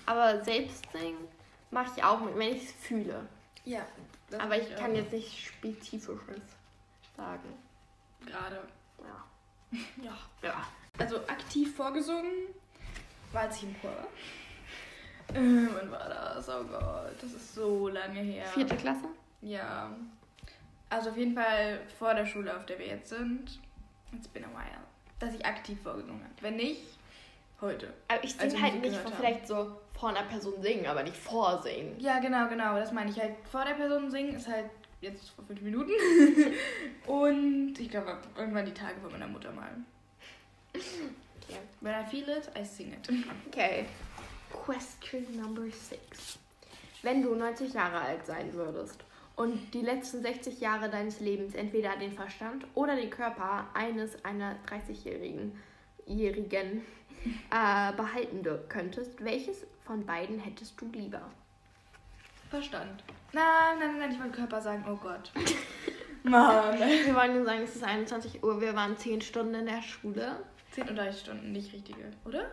Aber 0.08 0.44
selbst 0.44 0.92
singen 0.92 1.28
mache 1.70 1.92
ich 1.96 2.04
auch, 2.04 2.20
wenn 2.36 2.56
ich 2.56 2.64
es 2.64 2.72
fühle. 2.72 3.28
Ja. 3.66 3.86
Aber 4.38 4.58
ich 4.58 4.76
kann 4.76 4.96
jetzt 4.96 5.12
nicht 5.12 5.48
Spezifisches 5.48 6.42
sagen. 7.16 7.54
Gerade. 8.26 8.62
Ja. 9.00 9.80
Ja. 10.04 10.18
Ja. 10.44 10.68
Also 11.00 11.18
aktiv 11.28 11.76
vorgesungen 11.76 12.32
war, 13.32 13.44
als 13.44 13.58
ich 13.58 13.64
im 13.64 13.82
Chor 13.82 13.90
war. 13.90 15.36
Äh, 15.36 15.68
wann 15.74 15.92
war 15.92 16.08
das? 16.10 16.48
Oh 16.48 16.64
Gott, 16.64 17.16
das 17.20 17.34
ist 17.34 17.56
so 17.56 17.88
lange 17.88 18.20
her. 18.20 18.46
Vierte 18.48 18.76
Klasse? 18.76 19.08
Ja. 19.42 19.90
Also 20.90 21.10
auf 21.10 21.18
jeden 21.18 21.34
Fall 21.34 21.80
vor 21.98 22.14
der 22.14 22.26
Schule, 22.28 22.56
auf 22.56 22.68
der 22.68 22.78
wir 22.78 22.86
jetzt 22.86 23.10
sind. 23.10 23.60
It's 24.14 24.28
been 24.28 24.44
a 24.44 24.50
while. 24.50 24.84
Dass 25.18 25.34
ich 25.34 25.44
aktiv 25.44 25.82
vorgesungen 25.82 26.24
habe. 26.24 26.34
Wenn 26.42 26.58
nicht, 26.58 26.84
heute. 27.62 27.94
Aber 28.08 28.24
ich 28.24 28.34
singe 28.34 28.62
halt 28.62 28.82
nicht 28.82 29.00
vielleicht 29.18 29.48
so 29.48 29.76
vor 29.94 30.10
einer 30.10 30.24
Person 30.24 30.62
singen, 30.62 30.86
aber 30.86 31.04
nicht 31.04 31.16
vorsingen. 31.16 32.00
Ja, 32.00 32.20
genau, 32.20 32.48
genau. 32.50 32.76
Das 32.76 32.92
meine 32.92 33.10
ich 33.10 33.20
halt. 33.20 33.36
Vor 33.50 33.64
der 33.64 33.74
Person 33.74 34.10
singen 34.12 34.36
ist 34.36 34.48
halt 34.48 34.70
jetzt 35.02 35.30
vor 35.30 35.46
fünf 35.46 35.62
Minuten. 35.62 35.92
Und 37.08 37.80
ich 37.80 37.90
glaube, 37.90 38.18
irgendwann 38.38 38.66
die 38.66 38.74
Tage 38.74 39.00
von 39.02 39.12
meiner 39.12 39.28
Mutter 39.28 39.52
mal. 39.52 39.72
Okay. 40.74 41.60
When 41.82 41.94
I 41.94 42.06
feel 42.06 42.28
it, 42.30 42.50
I 42.60 42.66
sing 42.66 42.94
it. 42.94 43.10
Okay. 43.48 43.86
Question 44.52 45.26
number 45.36 45.64
six. 45.72 46.40
Wenn 47.02 47.22
du 47.22 47.36
90 47.36 47.74
Jahre 47.74 48.00
alt 48.00 48.26
sein 48.26 48.54
würdest 48.54 49.04
und 49.36 49.74
die 49.74 49.82
letzten 49.82 50.22
60 50.22 50.62
Jahre 50.62 50.90
deines 50.90 51.20
Lebens 51.20 51.54
entweder 51.54 51.98
den 51.98 52.14
Verstand 52.14 52.66
oder 52.76 52.96
den 52.96 53.10
Körper 53.10 53.68
eines 53.74 54.24
einer 54.24 54.56
30-jährigen 54.68 55.60
Jährigen, 56.06 56.82
äh, 57.50 57.94
behalten 57.94 58.44
könntest, 58.70 59.24
welches 59.24 59.66
von 59.86 60.06
beiden 60.06 60.40
hättest 60.40 60.80
du 60.80 60.86
lieber? 60.92 61.22
Verstand. 62.50 63.04
Nein, 63.32 63.80
nein, 63.80 63.98
nein, 63.98 64.12
ich 64.12 64.20
wollte 64.20 64.38
Körper 64.38 64.62
sagen. 64.62 64.86
Oh 64.88 64.96
Gott. 64.96 65.32
Mann. 66.24 66.80
Wir 66.80 67.16
wollen 67.16 67.36
nur 67.36 67.46
sagen, 67.46 67.64
es 67.64 67.76
ist 67.76 67.84
21 67.84 68.44
Uhr, 68.44 68.62
wir 68.62 68.76
waren 68.76 68.96
10 68.96 69.22
Stunden 69.22 69.56
in 69.56 69.66
der 69.66 69.82
Schule. 69.82 70.38
Zehn 70.72 70.88
Unterrichtsstunden, 70.88 71.52
nicht 71.52 71.74
richtige, 71.74 72.12
oder? 72.26 72.50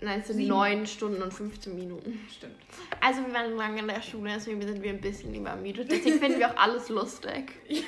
Nein, 0.00 0.20
es 0.20 0.28
sind 0.28 0.36
Sieben. 0.36 0.48
9 0.48 0.86
Stunden 0.86 1.22
und 1.22 1.32
15 1.32 1.74
Minuten. 1.74 2.18
Stimmt. 2.34 2.56
Also 3.00 3.24
wir 3.26 3.34
waren 3.34 3.54
lange 3.56 3.80
in 3.80 3.88
der 3.88 4.00
Schule, 4.00 4.30
deswegen 4.34 4.62
sind 4.62 4.82
wir 4.82 4.90
ein 4.90 5.00
bisschen 5.00 5.34
übermüdet. 5.34 5.90
Deswegen 5.90 6.18
finden 6.18 6.38
wir 6.38 6.50
auch 6.50 6.56
alles 6.56 6.88
lustig. 6.88 7.52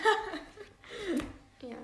Ja. 1.62 1.68
Ja. 1.68 1.76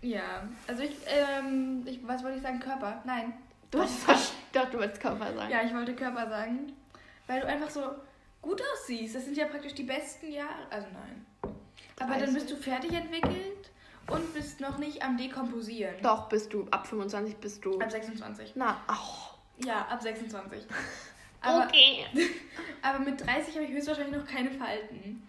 Ja, 0.00 0.48
also 0.66 0.82
ich, 0.82 0.96
ähm, 1.06 1.82
ich, 1.86 2.00
was 2.06 2.22
wollte 2.22 2.36
ich 2.38 2.42
sagen? 2.42 2.60
Körper? 2.60 3.02
Nein. 3.04 3.34
Du 3.70 3.80
hast 3.80 4.06
Doch, 4.52 4.70
du 4.70 4.78
wolltest 4.78 5.00
Körper 5.00 5.32
sagen. 5.34 5.50
Ja, 5.50 5.62
ich 5.62 5.74
wollte 5.74 5.94
Körper 5.94 6.28
sagen. 6.28 6.72
Weil 7.26 7.40
du 7.40 7.46
einfach 7.46 7.68
so 7.68 7.82
gut 8.40 8.62
aussiehst. 8.72 9.14
Das 9.14 9.24
sind 9.24 9.36
ja 9.36 9.46
praktisch 9.46 9.74
die 9.74 9.82
besten 9.82 10.32
Jahre. 10.32 10.66
Also 10.70 10.86
nein. 10.92 11.26
Aber 12.00 12.14
dann 12.14 12.32
30. 12.32 12.34
bist 12.34 12.50
du 12.50 12.56
fertig 12.56 12.92
entwickelt 12.92 13.70
und 14.06 14.34
bist 14.34 14.60
noch 14.60 14.78
nicht 14.78 15.02
am 15.02 15.16
Dekomposieren. 15.16 15.96
Doch, 16.02 16.28
bist 16.28 16.52
du. 16.52 16.66
Ab 16.70 16.86
25 16.86 17.36
bist 17.36 17.64
du. 17.64 17.78
Ab 17.78 17.90
26. 17.90 18.52
Na, 18.54 18.80
ach. 18.86 19.34
Ja, 19.58 19.86
ab 19.86 20.02
26. 20.02 20.64
Aber, 21.40 21.66
okay. 21.66 22.04
aber 22.82 22.98
mit 22.98 23.24
30 23.24 23.54
habe 23.54 23.64
ich 23.64 23.70
höchstwahrscheinlich 23.70 24.16
noch 24.16 24.26
keine 24.26 24.50
Falten. 24.50 25.24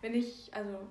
Wenn 0.00 0.14
ich, 0.14 0.50
also, 0.54 0.88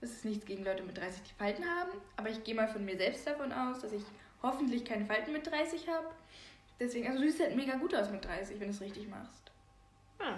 es 0.00 0.12
ist 0.12 0.24
nichts 0.24 0.46
gegen 0.46 0.64
Leute 0.64 0.84
mit 0.84 0.96
30, 0.96 1.22
die 1.24 1.34
Falten 1.34 1.64
haben, 1.64 1.90
aber 2.16 2.30
ich 2.30 2.44
gehe 2.44 2.54
mal 2.54 2.68
von 2.68 2.84
mir 2.84 2.96
selbst 2.96 3.26
davon 3.26 3.52
aus, 3.52 3.80
dass 3.80 3.90
ich 3.90 4.04
hoffentlich 4.40 4.84
keine 4.84 5.04
Falten 5.06 5.32
mit 5.32 5.44
30 5.44 5.88
habe. 5.88 6.06
Deswegen, 6.80 7.06
also 7.06 7.20
du 7.20 7.26
siehst 7.26 7.40
halt 7.40 7.56
mega 7.56 7.76
gut 7.76 7.94
aus 7.94 8.10
mit 8.10 8.24
30, 8.24 8.58
wenn 8.58 8.68
du 8.68 8.74
es 8.74 8.80
richtig 8.80 9.08
machst. 9.08 9.50
Ah. 10.18 10.34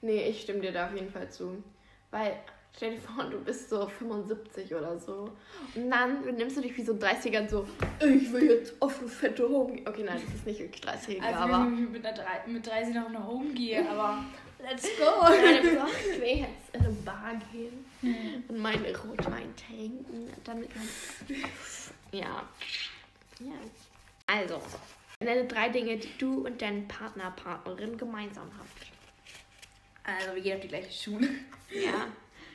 Nee, 0.00 0.28
ich 0.28 0.42
stimme 0.42 0.60
dir 0.60 0.72
da 0.72 0.86
auf 0.86 0.94
jeden 0.94 1.10
Fall 1.10 1.30
zu. 1.30 1.62
Weil 2.10 2.36
Stell 2.74 2.92
dir 2.92 3.00
vor, 3.00 3.24
du 3.24 3.38
bist 3.40 3.68
so 3.68 3.86
75 3.86 4.74
oder 4.74 4.98
so. 4.98 5.30
Und 5.74 5.90
dann 5.90 6.24
nimmst 6.36 6.56
du 6.56 6.62
dich 6.62 6.76
wie 6.76 6.82
so 6.82 6.94
30er 6.94 7.48
so, 7.48 7.68
ich 8.00 8.32
will 8.32 8.44
jetzt 8.44 8.80
auf 8.80 8.98
eine 8.98 9.08
fette 9.08 9.46
Home. 9.48 9.78
Okay, 9.84 10.02
nein, 10.04 10.20
das 10.24 10.34
ist 10.36 10.46
nicht 10.46 10.60
wirklich 10.60 10.82
30er, 10.82 11.20
Also 11.20 11.38
aber. 11.38 11.70
ich 11.70 11.88
mit, 11.90 12.04
einer 12.04 12.16
drei, 12.16 12.46
mit 12.46 12.66
30 12.66 12.94
noch 12.94 13.08
eine 13.08 13.26
Home 13.26 13.52
gehe, 13.52 13.86
aber 13.90 14.24
let's 14.58 14.88
go. 14.96 15.04
Nein, 15.20 15.78
aber 15.78 15.88
ich 15.90 16.20
will 16.20 16.38
jetzt 16.38 16.74
in 16.74 16.80
eine 16.80 16.92
Bar 17.04 17.34
gehen 17.52 17.84
und 18.48 18.58
meinen 18.58 18.96
Rotwein 18.96 19.54
trinken. 19.54 20.30
Damit 20.42 20.70
man. 20.74 20.88
Ja. 22.10 22.48
Ja. 23.38 23.52
Also, 24.26 24.60
nenne 25.24 25.46
drei 25.46 25.68
Dinge, 25.68 25.96
die 25.96 26.18
du 26.18 26.46
und 26.46 26.60
dein 26.60 26.88
Partner, 26.88 27.30
Partnerin 27.30 27.96
gemeinsam 27.96 28.50
habt. 28.58 28.92
Also 30.04 30.34
wir 30.34 30.42
gehen 30.42 30.56
auf 30.56 30.62
die 30.62 30.68
gleiche 30.68 30.92
Schule. 30.92 31.28
Ja. 31.70 32.06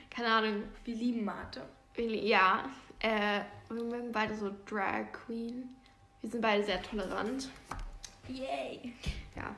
Keine 0.10 0.28
Ahnung. 0.28 0.64
Wir 0.84 0.96
lieben 0.96 1.24
Mathe. 1.24 1.62
Ja. 1.96 2.70
Äh, 3.00 3.42
wir 3.70 3.84
mögen 3.84 4.12
beide 4.12 4.36
so 4.36 4.52
Drag 4.66 5.12
Queen. 5.12 5.76
Wir 6.22 6.30
sind 6.30 6.42
beide 6.42 6.64
sehr 6.64 6.82
tolerant. 6.82 7.50
Yay. 8.28 8.94
Ja. 9.36 9.56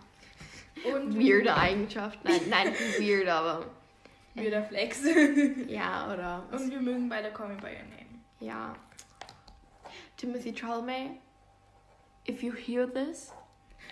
Und 0.94 1.16
Weirde 1.20 1.56
Eigenschaft. 1.56 2.20
Nein, 2.24 2.42
nein, 2.50 2.74
weird, 3.00 3.28
aber. 3.28 3.66
Weirder 4.36 4.63
Flex. 4.63 5.04
Ja, 5.68 6.13
oder. 6.13 6.48
Und 6.51 6.70
wir 6.70 6.82
mögen 6.82 7.10
beide 7.10 7.32
Call 7.32 7.50
Me 7.50 7.56
By 7.56 7.68
Your 7.68 7.84
Name. 7.89 8.20
Ja. 8.39 8.75
Timothy 10.18 10.54
Chalamet, 10.54 11.12
if 12.28 12.44
you 12.44 12.52
hear 12.54 12.86
this, 12.88 13.32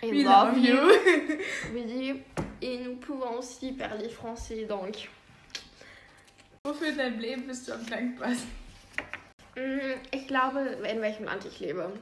I 0.02 0.10
We 0.10 0.22
love, 0.24 0.54
love 0.54 0.58
you. 0.58 0.74
you. 0.74 1.38
Oui, 1.74 2.22
et 2.62 2.78
nous 2.78 2.96
pouvons 2.96 3.38
aussi 3.38 3.72
parler 3.72 4.08
français, 4.08 4.64
donc. 4.66 5.08
Wofür 6.64 6.88
in 6.88 6.96
deinem 6.96 7.18
Leben 7.18 7.46
bist 7.46 7.66
du 7.68 7.72
am 7.72 7.84
dankbarsten? 7.86 8.48
Mm, 9.56 10.00
Ich 10.12 10.26
glaube, 10.28 10.60
in 10.88 11.00
welchem 11.00 11.24
Land 11.24 11.44
ich 11.46 11.58
lebe. 11.60 11.92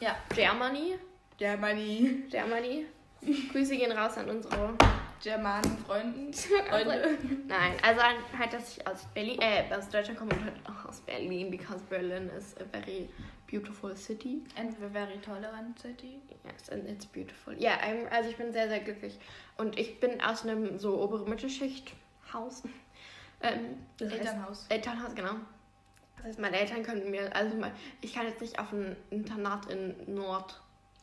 Ja. 0.00 0.16
Germany. 0.34 0.96
Germany. 1.38 2.24
Germany. 2.30 2.86
Grüße 3.52 3.76
gehen 3.76 3.92
raus 3.92 4.16
an 4.16 4.30
unsere. 4.30 4.74
Germanen 5.22 5.76
Freunden. 5.84 6.32
Freunde. 6.70 7.18
Nein, 7.48 7.72
also 7.82 8.00
halt, 8.38 8.52
dass 8.52 8.76
ich 8.78 8.86
aus 8.86 9.04
Berlin, 9.12 9.40
äh, 9.40 9.64
aus 9.74 9.88
Deutschland 9.88 10.16
komme 10.18 10.30
und 10.32 10.44
halt 10.44 10.54
auch 10.64 10.88
aus 10.88 11.00
Berlin, 11.00 11.50
because 11.50 11.82
Berlin 11.90 12.30
is 12.38 12.54
a 12.60 12.64
very 12.72 13.08
beautiful 13.48 13.96
city. 13.96 14.42
And 14.56 14.74
a 14.82 14.88
very 14.88 15.18
tolerant 15.18 15.78
city. 15.80 16.20
Yes, 16.44 16.68
and 16.70 16.86
it's 16.88 17.06
beautiful. 17.06 17.54
Ja, 17.58 17.72
I'm- 17.80 18.06
also 18.10 18.30
ich 18.30 18.36
bin 18.36 18.52
sehr, 18.52 18.68
sehr 18.68 18.80
glücklich. 18.80 19.18
Und 19.56 19.76
ich 19.78 19.98
bin 19.98 20.20
aus 20.20 20.44
einem 20.44 20.78
so 20.78 21.00
obere 21.02 21.28
Mittelschicht-Haus. 21.28 22.62
Ähm, 23.40 23.78
Das 23.98 24.08
heißt- 24.10 24.12
Elternhaus. 24.18 24.66
Elternhaus, 24.68 25.14
genau. 25.14 25.34
Das 26.16 26.26
heißt, 26.26 26.38
meine 26.40 26.58
Eltern 26.58 26.82
könnten 26.82 27.10
mir, 27.10 27.34
also 27.34 27.56
ich 28.00 28.12
kann 28.14 28.26
jetzt 28.26 28.40
nicht 28.40 28.58
auf 28.58 28.72
ein 28.72 28.96
Internat 29.10 29.66
in 29.70 29.94
Nordengland, 30.14 30.60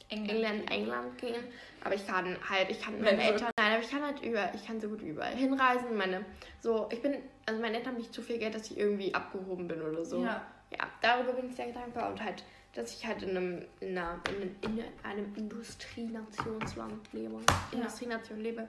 England 0.10 1.18
gehen, 1.18 1.44
aber 1.84 1.96
ich 1.96 2.06
kann 2.06 2.38
halt, 2.50 2.70
ich 2.70 2.82
kann 2.82 3.02
meine 3.02 3.22
Eltern, 3.22 3.50
nein, 3.58 3.74
aber 3.74 3.82
ich 3.84 3.90
kann 3.90 4.04
halt 4.04 4.22
über, 4.22 4.54
ich 4.54 4.66
kann 4.66 4.80
so 4.80 4.90
gut 4.90 5.02
überall 5.02 5.34
hinreisen. 5.36 5.96
Meine, 5.98 6.26
so, 6.60 6.88
ich 6.92 7.02
bin, 7.02 7.16
also 7.46 7.62
meine 7.62 7.78
Eltern 7.78 7.94
haben 7.94 8.00
nicht 8.00 8.14
zu 8.14 8.22
viel 8.22 8.38
Geld, 8.38 8.54
dass 8.56 8.70
ich 8.70 8.78
irgendwie 8.78 9.14
abgehoben 9.14 9.68
bin 9.68 9.82
oder 9.82 10.06
so. 10.06 10.24
Ja. 10.24 10.42
Ja, 10.72 10.88
darüber 11.02 11.34
bin 11.34 11.50
ich 11.50 11.56
sehr 11.56 11.72
dankbar 11.72 12.10
und 12.12 12.22
halt, 12.22 12.44
dass 12.74 12.94
ich 12.94 13.06
halt 13.06 13.22
in 13.24 13.30
einem, 13.30 13.66
in 13.80 13.98
einer, 13.98 14.20
in 14.30 14.42
einem, 14.42 14.56
in 14.62 14.84
einem 15.04 15.36
Industrienationsland 15.36 17.14
lebe. 17.14 17.40
Industrienation 17.72 18.42
lebe. 18.42 18.68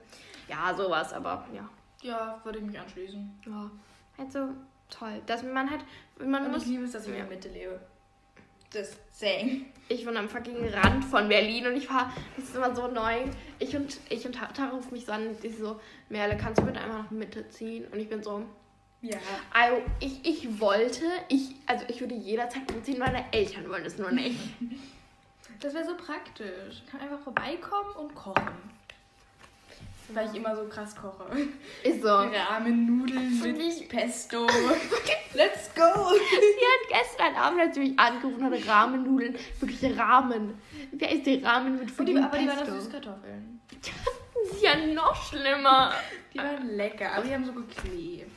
Ja, 0.49 0.75
sowas, 0.75 1.12
aber 1.12 1.47
ja. 1.52 1.69
Ja, 2.02 2.40
würde 2.45 2.59
ich 2.59 2.64
mich 2.64 2.78
anschließen. 2.78 3.40
Ja. 3.47 3.71
Halt 4.19 4.33
so 4.33 4.49
toll. 4.90 5.21
Dass 5.26 5.43
man 5.43 5.71
halt, 5.71 5.81
man 6.19 6.45
Und 6.45 6.52
muss. 6.52 6.62
ich 6.62 6.69
liebe 6.69 6.85
es, 6.85 6.93
dass 6.93 7.05
ich 7.05 7.11
in 7.11 7.16
der 7.16 7.25
Mitte 7.25 7.49
lebe. 7.49 7.81
Das 8.73 8.96
saying. 9.12 9.66
Ich 9.88 10.04
wohne 10.06 10.18
am 10.18 10.28
fucking 10.28 10.68
Rand 10.68 11.04
von 11.04 11.28
Berlin 11.28 11.66
und 11.68 11.76
ich 11.76 11.88
war, 11.88 12.12
das 12.37 12.46
ist 12.46 12.56
immer 12.56 12.75
so 12.75 12.88
neu. 12.88 13.25
Ich 13.61 13.76
und 13.76 13.99
ich 14.08 14.26
und 14.26 14.35
Tara 14.35 14.70
ruft 14.70 14.90
mich 14.90 15.06
so 15.06 15.12
an, 15.12 15.37
die 15.42 15.46
ist 15.46 15.58
so, 15.61 15.80
Merle, 16.08 16.37
kannst 16.37 16.61
du 16.61 16.66
bitte 16.66 16.80
einmal 16.80 17.02
nach 17.04 17.11
Mitte 17.12 17.49
ziehen? 17.49 17.85
Und 17.92 18.00
ich 18.00 18.08
bin 18.08 18.23
so, 18.23 18.42
Ja. 19.02 19.16
also 19.54 19.82
ich, 20.00 20.25
ich 20.25 20.61
wollte, 20.61 21.04
ich, 21.28 21.54
also 21.66 21.85
ich 21.88 22.00
würde 22.00 22.16
jederzeit 22.16 22.70
umziehen, 22.73 22.99
meine 22.99 23.25
Eltern 23.32 23.68
wollen 23.70 23.85
es 23.87 23.96
nur 23.96 24.11
nicht. 24.11 24.38
Das 25.61 25.73
wäre 25.73 25.87
so 25.87 25.96
praktisch. 25.96 26.82
Ich 26.85 26.87
kann 26.90 27.00
einfach 27.00 27.20
vorbeikommen 27.20 27.94
und 27.96 28.14
kochen. 28.14 28.52
Weil 30.08 30.28
ich 30.30 30.34
immer 30.36 30.54
so 30.54 30.64
krass 30.68 30.94
koche. 30.94 31.25
Ist 31.82 32.00
so. 32.02 32.08
Ramen-Nudeln 32.08 33.40
Und 33.42 33.42
mit 33.42 33.60
ich- 33.60 33.88
Pesto. 33.88 34.46
Let's 35.34 35.75
go! 35.75 35.82
Sie 36.12 36.20
hat 36.20 37.02
gestern 37.02 37.34
Abend, 37.34 37.76
mich 37.76 37.98
angerufen 37.98 38.44
hat, 38.44 38.66
Rahmennudeln, 38.68 39.36
wirklich 39.60 39.98
Rahmen. 39.98 40.54
Wer 40.92 41.10
ist 41.12 41.26
der 41.26 41.42
Rahmen 41.44 41.72
mit 41.78 41.98
Und 41.98 42.06
die, 42.06 42.14
fucking 42.14 42.25
aber 42.25 42.38
die 42.38 42.48
waren 42.48 42.80
Süßkartoffeln. 42.80 43.60
Das 43.82 44.52
ist 44.52 44.62
ja 44.62 44.76
noch 44.94 45.14
schlimmer. 45.28 45.92
Die 46.32 46.38
waren 46.38 46.68
lecker, 46.76 47.12
aber 47.12 47.25
die 47.26 47.34
haben 47.34 47.44
so 47.44 47.52
geklebt. 47.52 48.30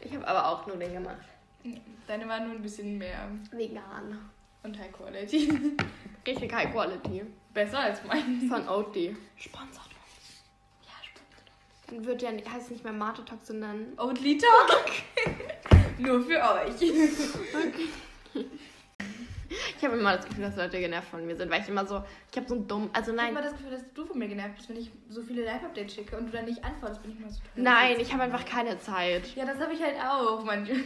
Ich 0.00 0.14
habe 0.14 0.26
aber 0.26 0.48
auch 0.48 0.66
Nudeln 0.66 0.92
gemacht. 0.94 1.16
Deine 2.06 2.26
waren 2.28 2.44
nur 2.46 2.56
ein 2.56 2.62
bisschen 2.62 2.96
mehr 2.96 3.28
Vegan. 3.52 4.18
und 4.62 4.78
High 4.78 4.92
Quality. 4.92 5.76
Richtig 6.26 6.52
high 6.52 6.72
quality. 6.72 7.22
Besser 7.52 7.78
als 7.80 8.00
mein. 8.04 8.48
Von. 8.48 8.64
Ja, 8.64 9.16
spannend. 9.36 9.74
Dann 11.90 12.04
wird 12.04 12.22
ja, 12.22 12.30
heißt 12.30 12.70
nicht 12.70 12.84
mehr 12.84 12.92
Mate 12.92 13.24
Talk, 13.24 13.40
sondern 13.42 13.92
Oatly 13.96 14.38
Talk. 14.38 14.90
nur 15.98 16.22
für 16.22 16.36
euch. 16.38 16.92
Ich 19.78 19.84
habe 19.84 19.96
immer 19.96 20.16
das 20.16 20.26
Gefühl, 20.26 20.44
dass 20.44 20.56
Leute 20.56 20.80
genervt 20.80 21.08
von 21.08 21.24
mir 21.24 21.36
sind, 21.36 21.50
weil 21.50 21.62
ich 21.62 21.68
immer 21.68 21.86
so, 21.86 22.02
ich 22.30 22.36
habe 22.36 22.48
so 22.48 22.56
ein 22.56 22.68
dumm, 22.68 22.90
also 22.92 23.12
Ich 23.12 23.18
habe 23.18 23.28
nein, 23.28 23.30
immer 23.30 23.42
das 23.42 23.52
Gefühl, 23.52 23.70
dass 23.70 23.92
du 23.94 24.04
von 24.04 24.18
mir 24.18 24.28
genervt 24.28 24.56
bist, 24.56 24.68
wenn 24.68 24.76
ich 24.76 24.90
so 25.08 25.22
viele 25.22 25.44
Live-Updates 25.44 25.94
schicke 25.94 26.16
und 26.16 26.26
du 26.26 26.32
dann 26.32 26.44
nicht 26.44 26.62
antwortest, 26.62 27.02
bin 27.02 27.12
ich 27.12 27.18
immer 27.18 27.30
so 27.30 27.38
toll. 27.38 27.62
nein, 27.62 27.96
ich 27.98 28.12
habe 28.12 28.24
einfach 28.24 28.44
keine 28.44 28.78
Zeit. 28.78 29.34
Ja, 29.34 29.46
das 29.46 29.58
habe 29.58 29.72
ich 29.72 29.82
halt 29.82 29.96
auch 30.04 30.44
manchmal. 30.44 30.78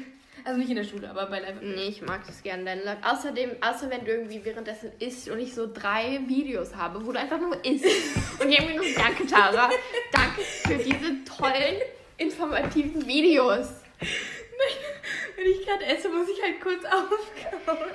Also 0.44 0.58
nicht 0.58 0.70
in 0.70 0.76
der 0.76 0.84
Schule, 0.84 1.08
aber 1.08 1.26
bei 1.26 1.38
Live. 1.40 1.60
Nee, 1.60 1.88
ich 1.88 2.02
mag 2.02 2.26
das 2.26 2.42
gerne, 2.42 2.64
dein 2.64 2.82
Live. 2.82 2.98
Außerdem, 3.02 3.50
außer 3.60 3.90
wenn 3.90 4.04
du 4.04 4.10
irgendwie 4.10 4.44
währenddessen 4.44 4.90
isst 4.98 5.28
und 5.28 5.38
ich 5.38 5.54
so 5.54 5.72
drei 5.72 6.20
Videos 6.26 6.74
habe, 6.74 7.04
wo 7.06 7.12
du 7.12 7.18
einfach 7.18 7.38
nur 7.38 7.64
isst. 7.64 7.84
Und 8.40 8.50
ich 8.50 8.58
irgendwie 8.58 8.76
nur 8.76 8.86
danke, 8.96 9.26
Tara. 9.26 9.70
Danke 10.10 10.42
für 10.42 10.74
diese 10.74 11.22
tollen, 11.24 11.80
informativen 12.16 13.06
Videos. 13.06 13.68
Wenn 15.36 15.46
ich 15.46 15.64
gerade 15.64 15.84
esse, 15.84 16.08
muss 16.08 16.28
ich 16.28 16.42
halt 16.42 16.60
kurz 16.60 16.84
aufkauen. 16.84 17.90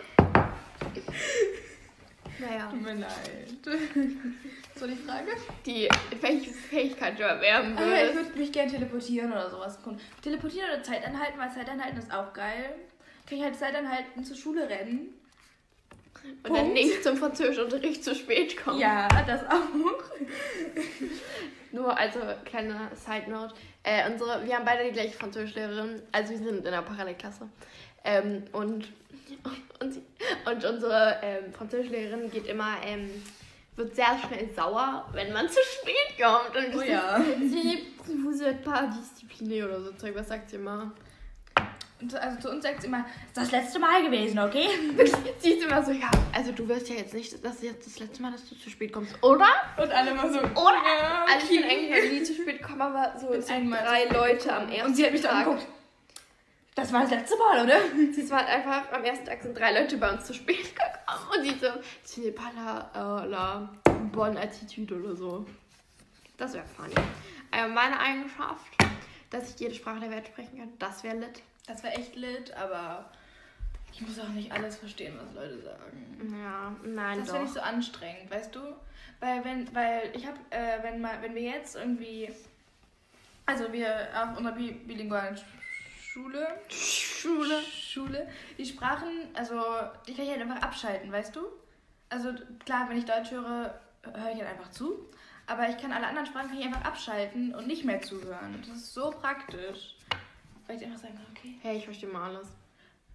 Naja. 2.39 2.69
Tut 2.69 2.81
mir 2.81 2.93
leid. 2.93 4.63
So 4.77 4.85
die 4.85 4.95
Frage? 4.95 5.31
Die, 5.65 5.89
welche 6.21 6.51
Fähigkeit 6.51 7.17
du 7.17 7.23
erwerben 7.23 7.75
Ah, 7.77 7.81
ich 7.81 7.87
würdest. 7.87 8.15
würde 8.15 8.39
mich 8.39 8.51
gerne 8.51 8.71
teleportieren 8.71 9.31
oder 9.31 9.49
sowas. 9.49 9.79
Teleportieren 10.21 10.69
oder 10.71 10.83
Zeit 10.83 11.05
anhalten, 11.05 11.39
weil 11.39 11.51
Zeit 11.51 11.69
anhalten 11.69 11.97
ist 11.97 12.11
auch 12.13 12.31
geil. 12.33 12.75
Kann 13.27 13.37
ich 13.39 13.43
halt 13.43 13.55
Zeit 13.55 13.75
anhalten, 13.75 14.23
zur 14.23 14.37
Schule 14.37 14.69
rennen. 14.69 15.13
Und 16.43 16.43
dann 16.43 16.53
Punkt. 16.53 16.73
nicht 16.73 17.03
zum 17.03 17.17
Französischunterricht 17.17 18.03
zu 18.03 18.13
spät 18.13 18.57
kommen. 18.57 18.79
Ja, 18.79 19.07
das 19.25 19.45
auch. 19.45 19.73
Nur, 21.71 21.97
also, 21.97 22.19
kleine 22.45 22.89
Side 22.95 23.29
Note. 23.29 23.53
Äh, 23.83 24.09
unsere, 24.11 24.45
wir 24.45 24.55
haben 24.55 24.65
beide 24.65 24.83
die 24.85 24.91
gleiche 24.91 25.17
Französischlehrerin. 25.17 26.01
Also, 26.11 26.31
wir 26.31 26.37
sind 26.37 26.59
in 26.59 26.67
einer 26.67 26.81
Parallelklasse. 26.81 27.47
Ähm, 28.03 28.43
und, 28.51 28.87
und, 29.79 30.01
und 30.45 30.65
unsere 30.65 31.17
ähm, 31.21 31.53
Französischlehrerin 31.53 32.31
geht 32.31 32.47
immer, 32.47 32.77
ähm, 32.85 33.09
wird 33.77 33.95
sehr 33.95 34.17
schnell 34.25 34.49
sauer, 34.55 35.07
wenn 35.13 35.31
man 35.33 35.47
zu 35.47 35.59
spät 35.63 36.21
kommt. 36.21 36.55
Und 36.55 36.75
Oh 36.75 36.81
ja. 36.81 37.17
ist, 37.17 37.51
sie, 37.51 37.87
vous 38.05 38.41
êtes 38.41 38.61
pas 38.63 38.83
discipliné 38.89 39.63
oder 39.65 39.81
so 39.81 39.91
Zeug. 39.93 40.15
Was 40.15 40.27
sagt 40.27 40.49
sie 40.49 40.55
immer? 40.57 40.91
Und 41.99 42.13
also 42.13 42.39
zu 42.39 42.49
uns 42.51 42.63
sagt 42.63 42.81
sie 42.81 42.87
immer, 42.87 43.05
ist 43.25 43.35
das 43.35 43.49
letzte 43.51 43.79
Mal 43.79 44.03
gewesen, 44.03 44.37
okay? 44.37 44.67
Sie 45.39 45.53
ist 45.53 45.63
immer 45.63 45.81
so, 45.83 45.91
ja, 45.91 46.11
also 46.31 46.51
du 46.51 46.67
wirst 46.69 46.87
ja 46.89 46.95
jetzt 46.95 47.15
nicht, 47.15 47.43
das 47.43 47.55
ist 47.55 47.63
jetzt 47.63 47.87
das 47.87 47.97
letzte 47.99 48.21
Mal, 48.21 48.31
dass 48.33 48.47
du 48.47 48.55
zu 48.55 48.69
spät 48.69 48.93
kommst, 48.93 49.15
oder? 49.23 49.47
Und 49.77 49.89
alle 49.91 50.11
immer 50.11 50.31
so, 50.31 50.37
Oder? 50.37 50.75
ja, 50.75 51.25
Also 51.33 51.47
ich 51.51 51.59
bin 51.59 51.63
okay. 51.65 51.93
eigentlich 51.93 52.11
nie 52.19 52.23
zu 52.23 52.35
spät 52.35 52.61
gekommen, 52.61 52.81
aber 52.83 53.19
so, 53.19 53.41
so 53.41 53.51
einmal 53.51 53.83
drei 53.83 54.05
Leute 54.13 54.53
am 54.53 54.69
ersten 54.69 54.85
Und 54.85 54.95
sie 54.95 55.05
hat 55.05 55.11
mich 55.11 55.21
Tag. 55.21 55.31
dann 55.31 55.43
angeguckt. 55.53 55.67
Das 56.77 56.93
war 56.93 57.01
das 57.01 57.09
letzte 57.09 57.35
Mal, 57.37 57.63
oder? 57.63 57.79
Es 58.15 58.29
war 58.29 58.45
halt 58.45 58.49
einfach, 58.49 58.91
am 58.91 59.03
ersten 59.03 59.25
Tag 59.25 59.41
sind 59.41 59.57
drei 59.57 59.71
Leute 59.81 59.97
bei 59.97 60.13
uns 60.13 60.25
zu 60.25 60.33
spät 60.35 60.75
gekommen 60.75 61.27
und 61.35 61.43
sie 61.43 61.57
so, 61.59 61.71
ce 62.05 62.21
n'est 62.21 62.31
pas 62.35 62.53
la, 62.55 63.23
äh, 63.23 63.27
la 63.27 63.69
bonne 64.11 64.39
attitude 64.39 64.93
oder 64.93 65.15
so. 65.15 65.43
Das 66.37 66.53
wäre 66.53 66.65
funny. 66.65 66.93
Äh, 67.51 67.67
meine 67.67 67.99
Eigenschaft, 67.99 68.77
dass 69.31 69.49
ich 69.49 69.59
jede 69.59 69.73
Sprache 69.73 70.01
der 70.01 70.11
Welt 70.11 70.27
sprechen 70.27 70.59
kann, 70.59 70.71
das 70.77 71.03
wäre 71.03 71.17
lit. 71.17 71.41
Das 71.65 71.83
war 71.83 71.91
echt 71.97 72.15
lit, 72.15 72.53
aber 72.53 73.09
ich 73.91 74.01
muss 74.01 74.19
auch 74.19 74.29
nicht 74.29 74.51
alles 74.51 74.77
verstehen, 74.77 75.17
was 75.19 75.33
Leute 75.33 75.59
sagen. 75.63 76.37
Ja, 76.39 76.75
nein, 76.83 77.21
Das 77.21 77.31
finde 77.31 77.45
ich 77.47 77.53
so 77.53 77.59
anstrengend, 77.59 78.29
weißt 78.29 78.53
du? 78.53 78.59
Weil 79.19 79.43
wenn, 79.43 79.73
weil 79.73 80.11
ich 80.13 80.27
habe, 80.27 80.37
äh, 80.51 80.83
wenn 80.83 81.01
mal, 81.01 81.23
wenn 81.23 81.33
wir 81.33 81.41
jetzt 81.41 81.75
irgendwie, 81.75 82.31
also 83.47 83.73
wir 83.73 84.09
auf 84.13 84.37
unserer 84.37 84.53
bi 84.53 84.73
bilingualen 84.73 85.35
Schule. 86.17 86.47
Schule. 86.69 87.61
Schule. 87.63 88.27
Die 88.57 88.65
Sprachen, 88.65 89.07
also 89.35 89.61
die 90.07 90.15
kann 90.15 90.25
ich 90.25 90.31
halt 90.31 90.41
einfach 90.41 90.61
abschalten, 90.63 91.11
weißt 91.11 91.35
du? 91.35 91.41
Also 92.09 92.33
klar, 92.65 92.89
wenn 92.89 92.97
ich 92.97 93.05
Deutsch 93.05 93.29
höre, 93.31 93.79
höre 94.03 94.31
ich 94.31 94.39
halt 94.41 94.47
einfach 94.49 94.71
zu. 94.71 95.07
Aber 95.45 95.69
ich 95.69 95.77
kann 95.77 95.91
alle 95.91 96.07
anderen 96.07 96.25
Sprachen 96.25 96.47
kann 96.49 96.57
ich 96.57 96.65
einfach 96.65 96.83
abschalten 96.85 97.53
und 97.53 97.67
nicht 97.67 97.85
mehr 97.85 98.01
zuhören. 98.01 98.63
Das 98.67 98.77
ist 98.77 98.93
so 98.93 99.11
praktisch. 99.11 99.95
Weil 100.65 100.77
ich 100.77 100.85
einfach 100.85 100.99
sagen 100.99 101.15
kann, 101.15 101.25
okay. 101.31 101.55
Hey, 101.61 101.77
ich 101.77 101.85
verstehe 101.85 102.09
mal 102.09 102.29
alles. 102.35 102.47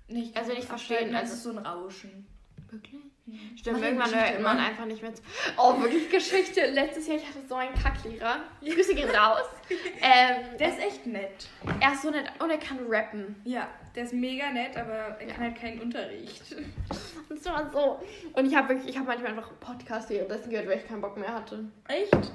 Nicht 0.09 0.37
Also 0.37 0.53
nicht 0.53 0.65
verstehen, 0.69 1.15
also- 1.15 1.33
ist 1.35 1.43
so 1.43 1.51
ein 1.51 1.59
Rauschen. 1.59 2.27
Wirklich? 2.73 3.03
Mhm. 3.27 3.57
Stimmt, 3.57 3.81
Mach 3.81 3.87
irgendwann 3.87 4.15
hört 4.15 4.41
man 4.41 4.59
einfach 4.59 4.87
nicht 4.87 5.03
mehr 5.03 5.15
zu. 5.15 5.23
Oh, 5.59 5.79
wirklich 5.81 6.09
Geschichte. 6.09 6.71
Letztes 6.71 7.07
Jahr, 7.07 7.19
ich 7.19 7.29
hatte 7.29 7.47
so 7.47 7.55
einen 7.55 7.75
Kacklehrer. 7.75 8.37
Grüße 8.65 8.95
gehen 8.95 9.11
raus. 9.11 9.45
ähm, 10.01 10.57
Der 10.59 10.69
ist 10.71 10.79
echt 10.81 11.07
nett. 11.07 11.49
er 11.81 11.93
ist 11.93 12.03
so 12.03 12.11
nett 12.11 12.33
und 12.39 12.49
er 12.51 12.57
kann 12.57 12.79
rappen. 12.89 13.37
Ja, 13.45 13.69
der 13.95 14.05
ist 14.05 14.15
mega 14.15 14.51
nett, 14.51 14.75
aber 14.77 14.95
er 15.21 15.27
kann 15.27 15.45
halt 15.45 15.57
keinen 15.57 15.81
Unterricht. 15.83 16.43
Und 17.29 17.39
es 17.39 17.45
war 17.47 17.71
so. 17.71 18.01
Und 18.35 18.47
ich 18.47 18.55
habe 18.55 18.71
wirklich, 18.71 18.89
ich 18.89 18.97
habe 18.97 19.07
manchmal 19.07 19.31
einfach 19.33 19.51
Podcasts 19.61 20.11
währenddessen 20.11 20.51
gehört, 20.51 20.69
weil 20.69 20.79
ich 20.79 20.89
keinen 20.89 21.01
Bock 21.01 21.17
mehr 21.17 21.33
hatte. 21.33 21.65
Echt? 21.89 22.33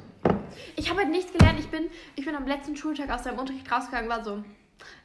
Ich 0.75 0.89
habe 0.89 1.01
halt 1.01 1.09
nichts 1.09 1.31
gelernt. 1.33 1.59
Ich 1.59 1.67
bin, 1.67 1.89
ich 2.15 2.25
bin 2.25 2.35
am 2.35 2.47
letzten 2.47 2.75
Schultag 2.75 3.09
aus 3.09 3.23
seinem 3.23 3.39
Unterricht 3.39 3.71
rausgegangen, 3.71 4.09
war 4.09 4.23
so. 4.23 4.43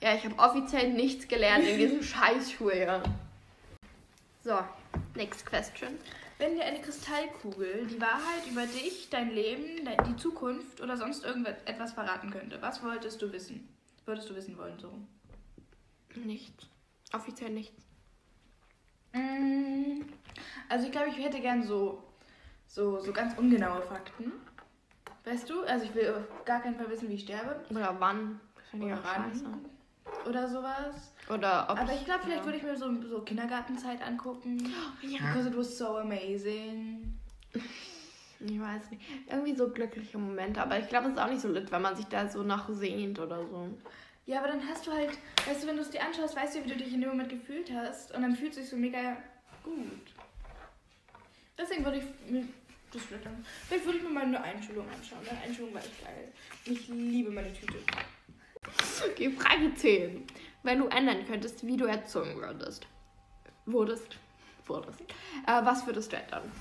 Ja, 0.01 0.15
ich 0.15 0.25
habe 0.25 0.39
offiziell 0.39 0.93
nichts 0.93 1.29
gelernt 1.29 1.67
in 1.67 1.79
diesem 1.79 2.03
Scheißschuljahr. 2.03 3.03
So, 4.43 4.59
next 5.15 5.47
question. 5.47 5.99
Wenn 6.39 6.57
dir 6.57 6.65
eine 6.65 6.81
Kristallkugel 6.81 7.87
die 7.87 8.01
Wahrheit 8.01 8.47
über 8.51 8.67
dich, 8.67 9.09
dein 9.11 9.31
Leben, 9.31 9.89
die 10.09 10.17
Zukunft 10.17 10.81
oder 10.81 10.97
sonst 10.97 11.25
irgendetwas 11.25 11.93
verraten 11.93 12.31
könnte, 12.31 12.61
was 12.61 12.83
wolltest 12.83 13.23
du 13.23 13.33
wissen? 13.33 13.69
Würdest 14.05 14.29
du 14.29 14.35
wissen 14.35 14.59
wollen, 14.59 14.79
so? 14.81 14.93
Nichts. 16.17 16.67
Offiziell 17.13 17.51
nichts. 17.51 17.81
Mm, 19.13 20.03
Also 20.69 20.87
ich 20.87 20.93
glaube, 20.93 21.11
ich 21.11 21.19
hätte 21.19 21.41
gern 21.41 21.63
so, 21.63 22.03
so, 22.67 22.99
so 22.99 23.13
ganz 23.13 23.39
ungenaue 23.39 23.83
Fakten. 23.83 24.33
Weißt 25.25 25.49
du? 25.49 25.63
Also 25.63 25.85
ich 25.85 25.95
will 25.95 26.13
auf 26.15 26.45
gar 26.45 26.61
keinen 26.61 26.75
Fall 26.75 26.91
wissen, 26.91 27.09
wie 27.09 27.15
ich 27.15 27.23
sterbe. 27.23 27.65
Oder 27.71 27.95
wann. 28.01 28.41
Oder 28.73 28.99
wann. 29.05 29.67
Oder 30.27 30.49
sowas. 30.49 31.12
Oder 31.29 31.69
ob 31.71 31.79
Aber 31.79 31.93
ich 31.93 32.05
glaube, 32.05 32.21
vielleicht 32.25 32.41
ja. 32.41 32.45
würde 32.45 32.59
ich 32.59 32.65
mir 32.65 32.77
so, 32.77 32.91
so 33.09 33.21
Kindergartenzeit 33.23 34.03
angucken. 34.03 34.73
Ja. 35.03 35.19
Because 35.33 35.49
it 35.49 35.57
was 35.57 35.79
so 35.79 35.97
amazing. 35.99 37.19
Ich 38.41 38.61
weiß 38.61 38.91
nicht. 38.91 39.03
Irgendwie 39.31 39.55
so 39.55 39.69
glückliche 39.69 40.19
Momente. 40.19 40.61
Aber 40.61 40.79
ich 40.79 40.89
glaube, 40.89 41.07
es 41.07 41.15
ist 41.15 41.21
auch 41.21 41.29
nicht 41.29 41.41
so 41.41 41.49
lit, 41.49 41.71
wenn 41.71 41.83
man 41.83 41.95
sich 41.97 42.07
da 42.07 42.29
so 42.29 42.43
nach 42.43 42.69
sehnt 42.69 43.19
oder 43.19 43.39
so. 43.47 43.69
Ja, 44.27 44.39
aber 44.39 44.49
dann 44.49 44.67
hast 44.69 44.87
du 44.87 44.93
halt, 44.93 45.11
weißt 45.47 45.63
du, 45.63 45.67
wenn 45.69 45.77
du 45.77 45.83
es 45.83 45.91
dir 45.91 46.03
anschaust, 46.03 46.37
weißt 46.37 46.57
du, 46.57 46.65
wie 46.65 46.69
du 46.69 46.77
dich 46.77 46.93
in 46.93 47.01
dem 47.01 47.11
Moment 47.11 47.29
gefühlt 47.29 47.71
hast. 47.73 48.13
Und 48.15 48.23
dann 48.23 48.35
fühlt 48.37 48.53
es 48.53 48.59
sich 48.59 48.69
so 48.69 48.77
mega 48.77 49.17
gut. 49.63 50.15
Deswegen 51.57 51.85
würde 51.85 51.99
ich 51.99 52.31
mir 52.31 52.47
das 52.93 53.03
vielleicht 53.03 53.27
dann. 53.27 53.45
Vielleicht 53.69 53.85
würde 53.85 53.99
ich 53.99 54.05
mir 54.05 54.11
mal 54.11 54.25
eine 54.25 54.43
Einschulung 54.43 54.87
anschauen. 54.89 55.21
Deine 55.25 55.41
Einschulung 55.41 55.75
war 55.75 55.81
echt 55.81 56.05
geil. 56.05 56.33
Ich 56.65 56.89
liebe 56.89 57.31
meine 57.31 57.53
Tüte. 57.53 57.79
Okay, 59.11 59.31
Frage 59.31 59.75
10. 59.75 60.27
Wenn 60.63 60.79
du 60.79 60.87
ändern 60.89 61.27
könntest, 61.27 61.67
wie 61.67 61.77
du 61.77 61.87
erzogen 61.87 62.37
würdest. 62.37 62.87
Wurdest. 63.67 64.17
Wurdest. 64.67 65.01
Äh, 65.01 65.65
was 65.65 65.87
würdest 65.87 66.13
du 66.13 66.17
ändern? 66.17 66.53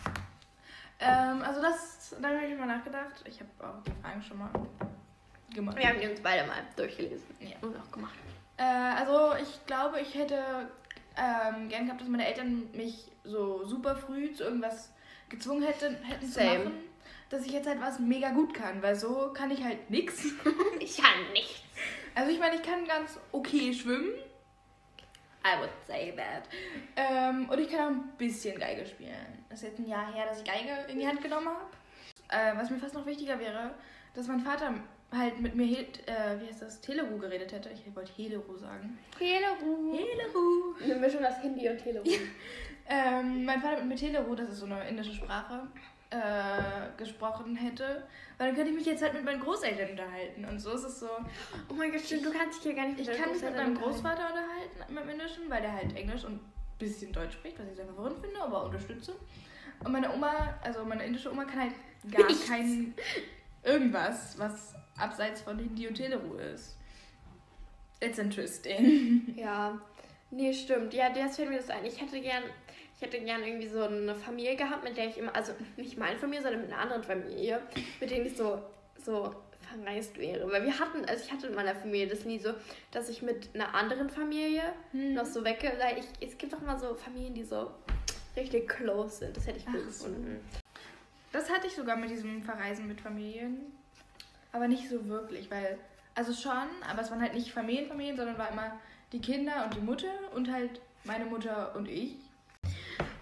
Ähm, 1.00 1.42
also 1.42 1.62
das, 1.62 2.16
da 2.22 2.30
habe 2.30 2.46
ich 2.46 2.58
mal 2.58 2.66
nachgedacht. 2.66 3.24
Ich 3.26 3.40
habe 3.40 3.50
auch 3.60 3.84
die 3.84 3.92
Fragen 4.02 4.22
schon 4.22 4.38
mal 4.38 4.50
gemacht. 5.54 5.78
Wir 5.78 5.90
haben 5.90 6.00
die 6.00 6.08
uns 6.08 6.22
beide 6.22 6.48
mal 6.48 6.64
durchgelesen. 6.76 7.28
Ja. 7.40 7.56
Und 7.62 7.76
auch 7.78 7.92
gemacht. 7.92 8.14
Äh, 8.58 8.64
also 8.64 9.36
ich 9.42 9.66
glaube, 9.66 10.00
ich 10.00 10.14
hätte 10.16 10.70
ähm, 11.18 11.70
gern 11.70 11.86
gehabt, 11.86 12.02
dass 12.02 12.08
meine 12.08 12.28
Eltern 12.28 12.70
mich 12.74 13.12
so 13.24 13.66
super 13.66 13.96
früh 13.96 14.34
zu 14.34 14.44
irgendwas 14.44 14.92
gezwungen 15.30 15.64
hätten, 15.64 15.96
hätten 16.04 16.28
zu 16.28 16.44
machen, 16.44 16.74
dass 17.30 17.46
ich 17.46 17.52
jetzt 17.52 17.68
halt 17.68 17.82
was 17.82 18.00
mega 18.00 18.32
gut 18.32 18.54
kann, 18.54 18.82
weil 18.82 18.96
so 18.96 19.32
kann 19.34 19.52
ich 19.52 19.64
halt 19.64 19.90
nix. 19.90 20.24
Ich 20.80 20.98
kann 20.98 21.32
nichts. 21.34 21.62
Also 22.16 22.32
ich 22.32 22.40
meine, 22.40 22.56
ich 22.56 22.64
kann 22.64 22.86
ganz 22.86 23.20
okay 23.32 23.74
schwimmen. 23.74 24.14
I 25.44 25.60
would 25.60 25.72
say 25.88 26.14
that. 26.16 26.44
Ähm, 26.96 27.50
und 27.50 27.60
ich 27.60 27.70
kann 27.70 27.80
auch 27.80 27.98
ein 27.98 28.18
bisschen 28.18 28.60
Geige 28.60 28.86
spielen. 28.86 29.44
Das 29.50 29.64
ist 29.64 29.70
jetzt 29.70 29.80
ein 29.80 29.88
Jahr 29.88 30.14
her, 30.14 30.26
dass 30.28 30.40
ich 30.40 30.46
Geige 30.46 30.92
in 30.92 31.00
die 31.00 31.08
Hand 31.08 31.22
genommen 31.22 31.48
habe. 31.48 31.66
Äh, 32.30 32.58
was 32.58 32.70
mir 32.70 32.78
fast 32.78 32.94
noch 32.94 33.06
wichtiger 33.06 33.40
wäre, 33.40 33.74
dass 34.14 34.28
mein 34.28 34.40
Vater 34.40 34.76
halt 35.12 35.40
mit 35.40 35.56
mir, 35.56 35.80
äh, 35.80 36.40
wie 36.40 36.48
heißt 36.48 36.62
das, 36.62 36.80
Teleru 36.80 37.18
geredet 37.18 37.52
hätte. 37.52 37.70
Ich 37.70 37.96
wollte 37.96 38.12
Heleru 38.16 38.56
sagen. 38.56 39.00
Teleru. 39.18 39.98
Heleru. 39.98 40.76
Eine 40.84 40.96
Mischung 40.96 41.26
aus 41.26 41.38
Hindi 41.42 41.70
und 41.70 41.78
Teleru. 41.78 42.06
Ähm, 42.94 43.46
mein 43.46 43.62
Vater 43.62 43.78
mit 43.78 43.88
mir 43.88 43.96
Teleru, 43.96 44.36
das 44.36 44.50
ist 44.50 44.58
so 44.58 44.66
eine 44.66 44.86
indische 44.90 45.14
Sprache, 45.14 45.66
äh, 46.12 46.98
gesprochen 46.98 47.56
hätte. 47.56 48.04
Weil 48.38 48.48
dann 48.48 48.56
könnte 48.56 48.72
ich 48.72 48.78
mich 48.78 48.86
jetzt 48.86 49.02
halt 49.02 49.14
mit 49.14 49.26
meinen 49.26 49.42
Großeltern 49.42 49.92
unterhalten. 49.92 50.46
Und 50.46 50.60
so 50.60 50.72
ist 50.72 50.84
es 50.84 51.00
so. 51.00 51.10
Oh 51.70 51.74
mein 51.74 51.92
Gott, 51.92 52.02
stimmt, 52.02 52.26
du 52.26 52.32
kannst 52.32 52.64
dich 52.64 52.72
ja 52.72 52.78
gar 52.78 52.88
nicht 52.88 53.00
Ich 53.00 53.08
deinen 53.08 53.22
kann 53.22 53.32
mich 53.32 53.42
mit 53.42 53.56
meinem. 53.56 53.76
Großvater 53.76 54.28
unterhalten, 54.28 54.94
mit 54.94 55.04
dem 55.04 55.10
Indischen, 55.10 55.50
weil 55.50 55.62
der 55.62 55.74
halt 55.74 55.96
Englisch 55.96 56.24
und 56.24 56.34
ein 56.34 56.52
bisschen 56.78 57.12
Deutsch 57.12 57.34
spricht, 57.34 57.60
was 57.60 57.68
ich 57.68 57.76
sehr 57.76 57.86
verwirrend 57.86 58.20
finde, 58.20 58.42
aber 58.42 58.66
unterstütze. 58.66 59.16
Und 59.84 59.92
meine 59.92 60.14
Oma, 60.14 60.60
also 60.64 60.86
meine 60.86 61.04
indische 61.06 61.32
Oma, 61.32 61.46
kann 61.46 61.62
halt 61.62 61.74
gar 62.12 62.28
Nichts. 62.28 62.48
kein 62.48 62.94
irgendwas, 63.64 64.38
was 64.38 64.74
abseits 64.98 65.42
von 65.42 65.58
Hindi 65.58 65.88
und 65.88 65.96
Teleru 65.96 66.36
ist. 66.36 66.78
It's 68.00 68.18
interesting. 68.18 69.34
Ja, 69.36 69.80
nee, 70.32 70.54
stimmt. 70.54 70.94
Ja, 70.94 71.10
jetzt 71.16 71.36
fällt 71.36 71.50
mir 71.50 71.58
das 71.58 71.70
ein. 71.70 71.86
Ich 71.86 72.02
hätte 72.02 72.20
gern, 72.20 72.44
ich 73.02 73.08
hätte 73.08 73.20
gern 73.26 73.44
irgendwie 73.44 73.68
so 73.68 73.82
eine 73.82 74.14
Familie 74.14 74.56
gehabt, 74.56 74.84
mit 74.84 74.96
der 74.96 75.08
ich 75.08 75.18
immer, 75.18 75.36
also 75.36 75.54
nicht 75.76 75.98
meine 75.98 76.20
Familie, 76.20 76.44
sondern 76.44 76.62
mit 76.62 76.72
einer 76.72 76.82
anderen 76.82 77.04
Familie, 77.04 77.60
mit 78.00 78.12
denen 78.12 78.28
ich 78.28 78.38
so, 78.38 78.62
so 79.04 79.36
verreist 79.60 80.20
wäre. 80.20 80.48
Weil 80.52 80.64
wir 80.64 80.78
hatten, 80.78 81.04
also 81.06 81.24
ich 81.26 81.32
hatte 81.32 81.48
in 81.48 81.56
meiner 81.56 81.74
Familie 81.74 82.08
das 82.08 82.26
nie 82.26 82.38
so, 82.38 82.54
dass 82.92 83.10
ich 83.10 83.24
mit 83.24 83.50
einer 83.56 83.74
anderen 83.74 84.08
Familie 84.08 84.62
Hm. 84.92 85.16
noch 85.16 85.26
so 85.26 85.44
wegge... 85.44 85.74
Weil 85.80 85.98
ich, 85.98 86.30
es 86.30 86.38
gibt 86.38 86.54
doch 86.54 86.62
mal 86.62 86.78
so 86.78 86.94
Familien, 86.94 87.34
die 87.34 87.44
so 87.44 87.72
richtig 88.38 88.70
close 88.70 89.18
sind. 89.18 89.36
Das 89.36 89.48
hätte 89.48 89.58
ich 89.58 89.66
cool 89.74 89.90
so. 89.90 90.06
gefunden. 90.06 90.40
Das 91.32 91.50
hatte 91.50 91.66
ich 91.66 91.74
sogar 91.74 91.96
mit 91.96 92.12
diesem 92.12 92.44
Verreisen 92.44 92.88
mit 92.88 93.02
Familien. 93.02 93.74
Aber 94.52 94.68
nicht 94.68 94.88
so 94.88 95.08
wirklich, 95.08 95.50
weil, 95.50 95.80
also 96.14 96.34
schon, 96.34 96.68
aber 96.88 97.02
es 97.02 97.10
waren 97.10 97.22
halt 97.22 97.34
nicht 97.34 97.52
Familienfamilien, 97.52 98.16
sondern 98.16 98.38
war 98.38 98.52
immer 98.52 98.80
die 99.12 99.22
Kinder 99.22 99.66
und 99.66 99.74
die 99.74 99.80
Mutter 99.80 100.14
und 100.36 100.52
halt 100.52 100.82
meine 101.04 101.26
Mutter 101.26 101.76
und 101.76 101.88
ich. 101.88 102.18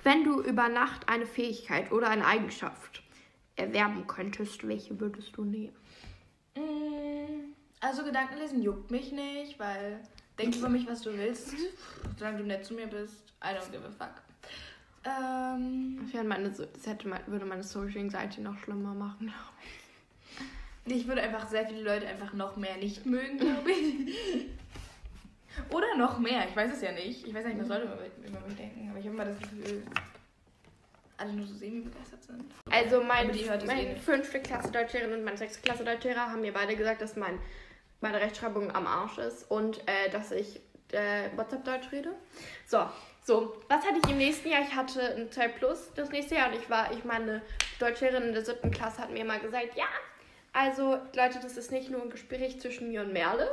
Wenn 0.04 0.24
du 0.24 0.42
über 0.42 0.70
Nacht 0.70 1.08
eine 1.10 1.26
Fähigkeit 1.26 1.92
oder 1.92 2.10
eine 2.10 2.26
Eigenschaft 2.26 3.04
erwerben 3.56 4.08
könntest, 4.08 4.66
welche 4.68 5.00
würdest 5.00 5.36
du 5.36 5.44
nehmen? 5.44 5.76
Mm, 6.56 7.54
Also 7.82 8.04
Gedankenlesen 8.04 8.62
juckt 8.62 8.92
mich 8.92 9.12
nicht, 9.12 9.60
weil 9.60 10.00
denk 10.38 10.56
über 10.56 10.70
mich, 10.70 10.88
was 10.88 11.02
du 11.02 11.16
willst. 11.18 11.54
Solange 12.18 12.38
du 12.40 12.44
nett 12.46 12.66
zu 12.66 12.74
mir 12.74 12.88
bist, 12.88 13.34
I 13.44 13.48
don't 13.48 13.70
give 13.72 13.84
a 13.86 13.92
fuck. 13.92 14.22
Ähm, 15.06 16.00
Das, 16.12 16.24
meine, 16.26 16.50
das 16.50 16.88
hätte 16.88 17.10
würde 17.28 17.46
meine 17.46 17.64
Social 17.64 18.00
Anxiety 18.02 18.42
noch 18.42 18.58
schlimmer 18.60 18.94
machen. 18.94 19.34
ich 20.86 21.08
würde 21.08 21.22
einfach 21.22 21.48
sehr 21.50 21.66
viele 21.68 21.84
Leute 21.84 22.08
einfach 22.08 22.34
noch 22.34 22.56
mehr 22.58 22.78
nicht 22.78 23.06
mögen, 23.06 23.38
glaube 23.38 23.72
ich. 23.72 24.46
Oder 25.70 25.96
noch 25.96 26.20
mehr, 26.20 26.48
ich 26.48 26.56
weiß 26.56 26.74
es 26.74 26.82
ja 26.82 26.92
nicht. 26.92 27.28
Ich 27.28 27.34
weiß 27.34 27.44
ja 27.44 27.50
nicht, 27.50 27.62
was 27.62 27.68
Leute 27.68 27.84
über, 27.84 28.28
über 28.28 28.48
mich 28.48 28.58
denken, 28.58 28.90
aber 28.90 29.00
ich 29.00 29.06
habe 29.06 29.16
immer 29.16 29.26
das 29.26 29.40
Gefühl, 29.40 29.84
alle 31.18 31.34
nur 31.34 31.46
so 31.46 31.54
semi-begeistert 31.54 32.24
sind. 32.24 32.46
Also 32.72 33.04
mein, 33.04 33.30
eh 33.36 33.46
meine 33.66 33.90
nicht. 33.90 34.04
fünfte 34.04 34.40
Klasse 34.42 34.72
Deutschlehrerin 34.72 35.14
und 35.20 35.24
meine 35.24 35.38
sechste 35.38 35.62
Klasse 35.62 35.84
Deutschlehrer 35.84 36.32
haben 36.32 36.42
mir 36.42 36.54
beide 36.54 36.76
gesagt, 36.76 37.02
dass 37.02 37.16
mein, 37.16 37.40
meine 38.02 38.20
Rechtschreibung 38.22 38.74
am 38.74 38.88
Arsch 38.88 39.18
ist 39.18 39.50
und 39.52 39.80
äh, 39.88 40.10
dass 40.12 40.32
ich 40.32 40.62
äh, 40.92 41.30
WhatsApp-Deutsch 41.36 41.92
rede. 41.92 42.12
So, 42.66 42.88
so, 43.24 43.62
was 43.68 43.86
hatte 43.86 44.00
ich 44.04 44.10
im 44.10 44.18
nächsten 44.18 44.50
Jahr? 44.50 44.62
Ich 44.62 44.76
hatte 44.76 45.16
ein 45.16 45.32
2 45.32 45.48
Plus 45.50 45.92
das 45.96 46.10
nächste 46.10 46.36
Jahr 46.36 46.50
und 46.50 46.56
ich 46.56 46.70
war, 46.70 46.92
ich 46.92 47.04
meine, 47.04 47.42
Deutschlehrerin 47.80 48.30
in 48.30 48.34
der 48.34 48.46
siebten 48.46 48.72
Klasse 48.72 49.02
hat 49.02 49.12
mir 49.12 49.20
immer 49.20 49.40
gesagt, 49.40 49.76
ja, 49.76 49.86
also 50.54 50.98
Leute, 51.16 51.40
das 51.42 51.58
ist 51.58 51.72
nicht 51.72 51.90
nur 51.90 52.02
ein 52.02 52.10
Gespräch 52.10 52.60
zwischen 52.60 52.90
mir 52.90 53.02
und 53.02 53.14
Merle. 53.14 53.50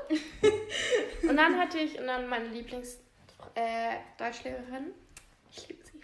und 1.28 1.36
dann 1.36 1.58
hatte 1.58 1.78
ich, 1.78 1.98
und 1.98 2.06
dann 2.06 2.28
meine 2.28 2.48
Lieblings 2.48 2.98
äh, 3.54 3.96
ich 5.50 5.68
liebe 5.68 5.84
sie. 5.84 6.00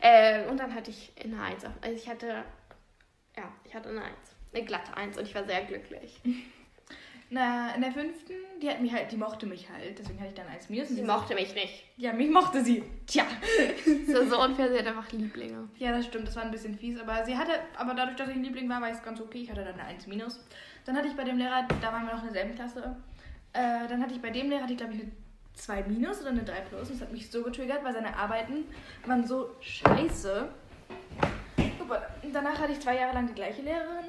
Äh, 0.00 0.46
und 0.48 0.58
dann 0.58 0.74
hatte 0.74 0.90
ich 0.90 1.12
eine 1.22 1.40
1. 1.42 1.64
Also 1.64 1.96
ich 1.96 2.08
hatte, 2.08 2.44
ja, 3.36 3.52
ich 3.64 3.74
hatte 3.74 3.88
eine 3.88 4.02
1. 4.02 4.14
Eine 4.52 4.64
glatte 4.64 4.96
1 4.96 5.18
und 5.18 5.26
ich 5.26 5.34
war 5.34 5.44
sehr 5.44 5.64
glücklich. 5.64 6.20
Na, 7.34 7.74
in 7.74 7.82
der 7.82 7.90
fünften, 7.90 8.34
die 8.62 8.70
hat 8.70 8.80
mich 8.80 8.92
halt, 8.92 9.10
die 9.10 9.16
mochte 9.16 9.44
mich 9.46 9.68
halt, 9.68 9.98
deswegen 9.98 10.20
hatte 10.20 10.28
ich 10.28 10.34
dann 10.36 10.46
eins 10.46 10.68
minus. 10.68 10.86
Sie 10.86 11.02
mochte 11.02 11.34
mich 11.34 11.52
nicht. 11.52 11.82
Ja, 11.96 12.12
mich 12.12 12.30
mochte 12.30 12.62
sie. 12.62 12.84
Tja. 13.08 13.24
Das 14.06 14.22
ist 14.22 14.30
so 14.30 14.40
unfair, 14.40 14.70
sie 14.70 14.78
hat 14.78 14.86
einfach 14.86 15.10
Lieblinge. 15.10 15.68
Ja, 15.76 15.90
das 15.90 16.06
stimmt, 16.06 16.28
das 16.28 16.36
war 16.36 16.44
ein 16.44 16.52
bisschen 16.52 16.78
fies, 16.78 16.96
aber 17.00 17.24
sie 17.24 17.36
hatte, 17.36 17.50
aber 17.76 17.94
dadurch, 17.94 18.16
dass 18.16 18.28
ich 18.28 18.36
ein 18.36 18.44
Liebling 18.44 18.68
war, 18.68 18.80
war 18.80 18.88
es 18.88 19.02
ganz 19.02 19.20
okay. 19.20 19.38
Ich 19.38 19.50
hatte 19.50 19.64
dann 19.64 19.74
eine 19.74 19.82
1 19.82 20.06
minus. 20.06 20.38
Dann 20.84 20.96
hatte 20.96 21.08
ich 21.08 21.16
bei 21.16 21.24
dem 21.24 21.36
Lehrer, 21.36 21.66
da 21.82 21.92
waren 21.92 22.06
wir 22.06 22.14
noch 22.14 22.22
in 22.22 22.32
derselben 22.32 22.54
Klasse. 22.54 22.94
Äh, 23.52 23.88
dann 23.88 24.00
hatte 24.00 24.14
ich 24.14 24.22
bei 24.22 24.30
dem 24.30 24.48
Lehrer, 24.48 24.68
die 24.68 24.76
glaube 24.76 24.92
ich 24.92 25.00
eine 25.00 25.10
2 25.54 25.82
minus 25.88 26.20
oder 26.20 26.30
eine 26.30 26.44
3 26.44 26.60
plus. 26.60 26.88
Und 26.88 27.00
das 27.00 27.08
hat 27.08 27.12
mich 27.12 27.28
so 27.28 27.42
getriggert, 27.42 27.82
weil 27.82 27.94
seine 27.94 28.16
Arbeiten 28.16 28.64
waren 29.06 29.26
so 29.26 29.50
scheiße. 29.60 30.48
Super. 31.80 32.06
Danach 32.32 32.60
hatte 32.60 32.70
ich 32.70 32.78
zwei 32.78 32.94
Jahre 32.94 33.14
lang 33.14 33.26
die 33.26 33.34
gleiche 33.34 33.62
Lehrerin. 33.62 34.06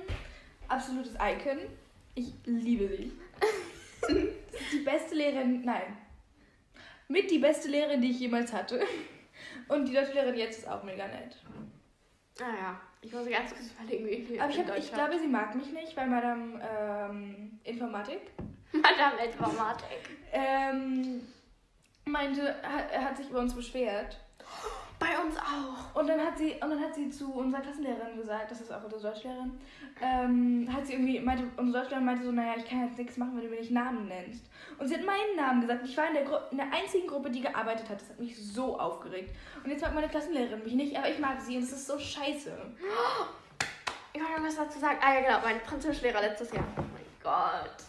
Absolutes 0.67 1.15
Icon. 1.15 1.57
Ich 2.15 2.33
liebe 2.45 2.87
sie. 2.87 3.11
das 4.01 4.11
ist 4.11 4.73
die 4.73 4.83
beste 4.83 5.15
Lehrerin, 5.15 5.61
nein. 5.63 5.97
Mit 7.07 7.29
die 7.29 7.39
beste 7.39 7.67
Lehrerin, 7.67 8.01
die 8.01 8.11
ich 8.11 8.19
jemals 8.19 8.51
hatte. 8.51 8.81
Und 9.67 9.87
die 9.87 9.93
deutsche 9.93 10.13
Lehrerin 10.13 10.35
jetzt 10.35 10.59
ist 10.59 10.67
auch 10.67 10.83
mega 10.83 11.07
nett. 11.07 11.37
Naja, 12.39 12.79
ich 13.01 13.11
muss 13.13 13.29
ganz 13.29 13.53
kurz 13.53 13.71
überlegen, 13.71 14.07
wie 14.07 14.25
viel 14.25 14.39
Aber 14.39 14.49
ich, 14.49 14.59
hab, 14.59 14.77
ich 14.77 14.91
glaube, 14.91 15.19
sie 15.19 15.27
mag 15.27 15.55
mich 15.55 15.71
nicht, 15.71 15.95
weil 15.95 16.07
Madame 16.07 16.61
ähm, 16.61 17.59
Informatik 17.63 18.21
Madame 18.71 19.25
Informatik. 19.25 20.09
ähm, 20.31 21.21
meinte, 22.05 22.55
hat, 22.61 22.91
er 22.91 23.03
hat 23.03 23.17
sich 23.17 23.29
über 23.29 23.39
uns 23.39 23.53
beschwert. 23.53 24.19
Bei 24.99 25.19
uns 25.21 25.35
auch. 25.37 25.99
Und 25.99 26.07
dann 26.07 26.19
hat 26.19 26.37
sie, 26.37 26.53
und 26.53 26.69
dann 26.69 26.79
hat 26.79 26.95
sie 26.95 27.09
zu 27.09 27.33
unserer 27.33 27.61
Klassenlehrerin 27.61 28.15
gesagt, 28.15 28.51
das 28.51 28.61
ist 28.61 28.71
auch 28.71 28.83
unsere 28.83 29.01
Deutschlehrerin, 29.01 29.59
ähm, 30.01 30.69
hat 30.71 30.85
sie 30.87 30.93
irgendwie, 30.93 31.19
meinte, 31.19 31.43
unsere 31.57 31.79
Deutschlehrerin 31.79 32.05
meinte 32.05 32.23
so, 32.23 32.31
naja, 32.31 32.53
ich 32.57 32.65
kann 32.65 32.87
jetzt 32.87 32.97
nichts 32.97 33.17
machen, 33.17 33.35
wenn 33.35 33.43
du 33.43 33.49
mir 33.49 33.59
nicht 33.59 33.71
Namen 33.71 34.07
nennst. 34.07 34.45
Und 34.77 34.87
sie 34.87 34.95
hat 34.95 35.05
meinen 35.05 35.35
Namen 35.35 35.61
gesagt. 35.61 35.85
Ich 35.85 35.97
war 35.97 36.07
in 36.07 36.13
der, 36.13 36.23
Gru 36.23 36.37
in 36.51 36.57
der 36.57 36.71
einzigen 36.71 37.07
Gruppe, 37.07 37.29
die 37.29 37.41
gearbeitet 37.41 37.89
hat. 37.89 38.01
Das 38.01 38.09
hat 38.09 38.19
mich 38.19 38.37
so 38.37 38.79
aufgeregt. 38.79 39.35
Und 39.63 39.69
jetzt 39.69 39.81
mag 39.81 39.93
meine 39.93 40.09
Klassenlehrerin 40.09 40.63
mich 40.63 40.73
nicht, 40.73 40.97
aber 40.97 41.09
ich 41.09 41.19
mag 41.19 41.41
sie 41.41 41.57
und 41.57 41.63
es 41.63 41.71
ist 41.71 41.87
so 41.87 41.99
scheiße. 41.99 42.51
Ich 44.13 44.21
wollte 44.21 44.41
noch 44.41 44.47
was 44.47 44.55
dazu 44.55 44.79
sagen. 44.79 44.97
Ah 45.01 45.13
ja, 45.13 45.21
genau, 45.21 45.39
mein 45.43 45.59
Französischlehrer 45.61 46.21
letztes 46.21 46.53
Jahr. 46.53 46.65
Oh 46.77 46.81
mein 46.93 47.05
Gott. 47.21 47.85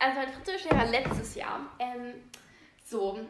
Also 0.00 0.18
mein 0.18 0.32
Französischlehrer 0.32 0.86
letztes 0.86 1.34
Jahr, 1.34 1.60
ähm, 1.78 2.14
so, 2.84 3.20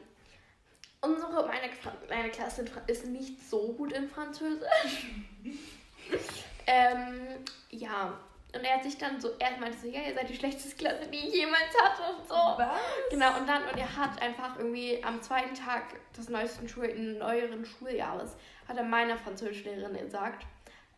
unsere, 1.02 1.46
meine, 1.46 1.70
meine 2.08 2.30
Klasse 2.30 2.64
ist 2.86 3.06
nicht 3.06 3.48
so 3.48 3.72
gut 3.72 3.92
in 3.92 4.08
Französisch. 4.08 5.06
ähm, 6.66 7.44
ja, 7.70 8.18
und 8.52 8.64
er 8.64 8.76
hat 8.76 8.82
sich 8.82 8.98
dann 8.98 9.20
so, 9.20 9.30
er 9.38 9.56
meinte 9.58 9.78
so, 9.78 9.86
ja, 9.86 10.02
ihr 10.02 10.14
seid 10.14 10.28
die 10.28 10.34
schlechteste 10.34 10.76
Klasse, 10.76 11.06
die 11.06 11.18
ich 11.18 11.34
jemals 11.34 11.72
hatte 11.82 12.02
und 12.16 12.28
so. 12.28 12.34
Was? 12.34 12.80
Genau, 13.10 13.38
und 13.38 13.48
dann, 13.48 13.62
und 13.64 13.78
er 13.78 13.96
hat 13.96 14.20
einfach 14.20 14.58
irgendwie 14.58 15.02
am 15.04 15.22
zweiten 15.22 15.54
Tag 15.54 15.84
des 16.16 16.28
neuesten 16.28 16.68
Schul 16.68 16.92
neueren 16.94 17.64
Schuljahres, 17.64 18.36
hat 18.66 18.76
er 18.76 18.82
meiner 18.82 19.16
Französischlehrerin 19.16 19.96
gesagt, 19.96 20.46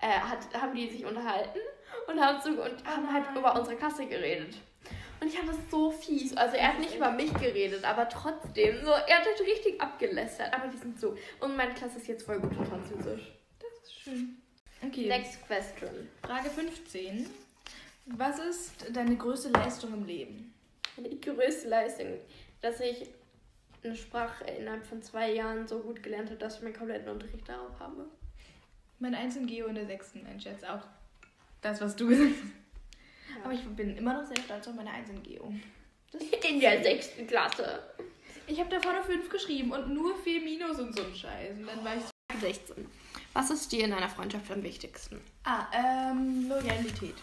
äh, 0.01 0.19
hat, 0.19 0.39
haben 0.59 0.75
die 0.75 0.89
sich 0.89 1.05
unterhalten 1.05 1.59
und 2.07 2.21
haben, 2.21 2.41
so, 2.41 2.51
und 2.51 2.87
haben 2.87 3.13
halt 3.13 3.27
nein. 3.27 3.37
über 3.37 3.55
unsere 3.55 3.77
Klasse 3.77 4.07
geredet. 4.07 4.57
Und 5.23 5.29
ich 5.29 5.37
fand 5.37 5.49
das 5.49 5.71
so 5.71 5.93
fies. 5.93 6.37
Also 6.37 6.57
er 6.57 6.71
hat 6.71 6.81
nicht 6.81 6.97
über 6.97 7.13
mich 7.13 7.33
geredet, 7.35 7.85
aber 7.85 8.09
trotzdem, 8.09 8.85
so, 8.85 8.91
er 8.91 9.19
hat 9.21 9.25
halt 9.25 9.41
richtig 9.41 9.81
abgelästert. 9.81 10.53
Aber 10.53 10.67
die 10.67 10.77
sind 10.77 10.99
so. 10.99 11.17
Und 11.39 11.57
meine 11.57 11.75
Klasse 11.75 11.99
ist 11.99 12.09
jetzt 12.09 12.25
voll 12.25 12.41
gut 12.41 12.51
in 12.51 12.67
Französisch. 12.67 13.31
Das 13.61 13.85
ist 13.85 14.03
schön. 14.03 14.37
Okay. 14.85 15.07
Next 15.07 15.47
question. 15.47 16.09
Frage 16.27 16.51
15. 16.51 17.31
Was 18.07 18.41
ist 18.41 18.85
deine 18.93 19.15
größte 19.15 19.51
Leistung 19.51 19.93
im 19.93 20.07
Leben? 20.07 20.53
Die 20.97 21.21
größte 21.21 21.69
Leistung, 21.69 22.19
dass 22.61 22.81
ich 22.81 23.07
eine 23.85 23.95
Sprache 23.95 24.43
innerhalb 24.51 24.85
von 24.85 25.03
zwei 25.03 25.33
Jahren 25.33 25.69
so 25.69 25.79
gut 25.79 26.03
gelernt 26.03 26.31
habe, 26.31 26.39
dass 26.41 26.57
ich 26.57 26.63
meinen 26.63 26.75
kompletten 26.75 27.09
Unterricht 27.09 27.49
darauf 27.49 27.79
habe. 27.79 28.07
Mein 28.99 29.15
Eins 29.15 29.37
in 29.37 29.47
Geo 29.47 29.67
in 29.69 29.77
der 29.77 29.87
sechsten, 29.87 30.27
ein 30.27 30.41
Scherz 30.41 30.65
auch. 30.65 30.83
Das, 31.61 31.81
was 31.81 31.95
du 31.95 32.09
gesagt 32.09 32.33
hast. 32.43 32.62
Aber 33.45 33.53
ich 33.53 33.65
bin 33.65 33.97
immer 33.97 34.15
noch 34.15 34.27
sehr 34.27 34.43
stolz 34.43 34.67
auf 34.69 34.75
meine 34.75 34.91
Eins 34.91 35.09
in 35.11 35.23
Geo. 35.23 35.53
In 36.49 36.61
der 36.61 36.83
sechsten 36.83 37.27
Klasse. 37.27 37.83
Ich 38.47 38.59
habe 38.59 38.69
da 38.71 38.81
vorne 38.81 39.03
fünf 39.03 39.29
geschrieben 39.31 39.73
und 39.73 39.95
nur 39.95 40.17
vier 40.23 40.41
Minus 40.43 40.79
und 40.79 40.95
so 40.95 41.03
ein 41.03 41.15
Scheiß. 41.15 41.59
Und 41.59 41.67
dann 41.67 41.85
war 41.85 41.97
ich 41.97 42.03
so. 42.03 42.13
16. 42.41 42.87
Was 43.35 43.51
ist 43.51 43.71
dir 43.73 43.85
in 43.85 43.93
einer 43.93 44.09
Freundschaft 44.09 44.51
am 44.51 44.63
wichtigsten? 44.63 45.21
Ah, 45.45 45.67
ähm, 45.73 46.49
Loyalität. 46.49 47.15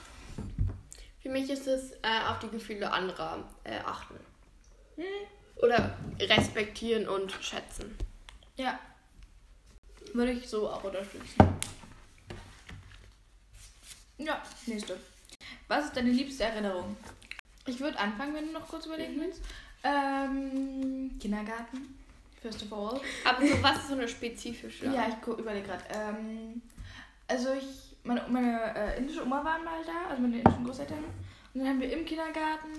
Für 1.22 1.30
mich 1.30 1.50
ist 1.50 1.68
es 1.68 1.92
äh, 2.02 2.28
auf 2.28 2.40
die 2.40 2.50
Gefühle 2.50 2.92
anderer 2.92 3.48
äh, 3.64 3.80
achten. 3.80 4.16
Hm. 4.96 5.04
Oder 5.58 5.98
respektieren 6.20 7.08
und 7.08 7.32
schätzen. 7.42 7.96
Ja. 8.56 8.80
Würde 10.14 10.32
ich 10.32 10.48
so 10.48 10.70
auch 10.70 10.84
unterstützen. 10.84 11.36
Ja, 14.18 14.42
nächste. 14.66 14.98
Was 15.70 15.86
ist 15.86 15.96
deine 15.96 16.10
liebste 16.12 16.44
Erinnerung? 16.44 16.98
Ich 17.66 17.80
würde 17.80 17.98
anfangen, 17.98 18.34
wenn 18.34 18.48
du 18.48 18.52
noch 18.54 18.68
kurz 18.68 18.86
überlegen 18.86 19.16
Mhm. 19.16 19.22
willst. 19.22 19.42
Ähm, 19.84 21.12
Kindergarten. 21.20 21.96
First 22.42 22.64
of 22.64 22.74
all. 22.74 23.00
Aber 23.26 23.46
so 23.46 23.64
was 23.64 23.78
ist 23.78 23.88
so 23.90 23.94
eine 23.94 24.08
spezifische? 24.08 24.86
Ja, 24.88 25.08
ich 25.08 25.28
überlege 25.28 25.68
gerade. 25.68 25.84
Ähm, 25.94 26.62
also 27.28 27.54
ich, 27.54 27.96
meine, 28.04 28.24
meine 28.30 28.76
äh, 28.76 28.98
indische 28.98 29.24
Oma 29.24 29.44
waren 29.44 29.64
mal 29.64 29.82
da, 29.86 30.10
also 30.10 30.22
meine 30.22 30.38
indischen 30.40 30.66
Großeltern. 30.66 31.04
Und 31.54 31.60
dann 31.62 31.68
haben 31.68 31.82
wir 31.82 31.92
im 31.92 32.06
Kindergarten 32.06 32.70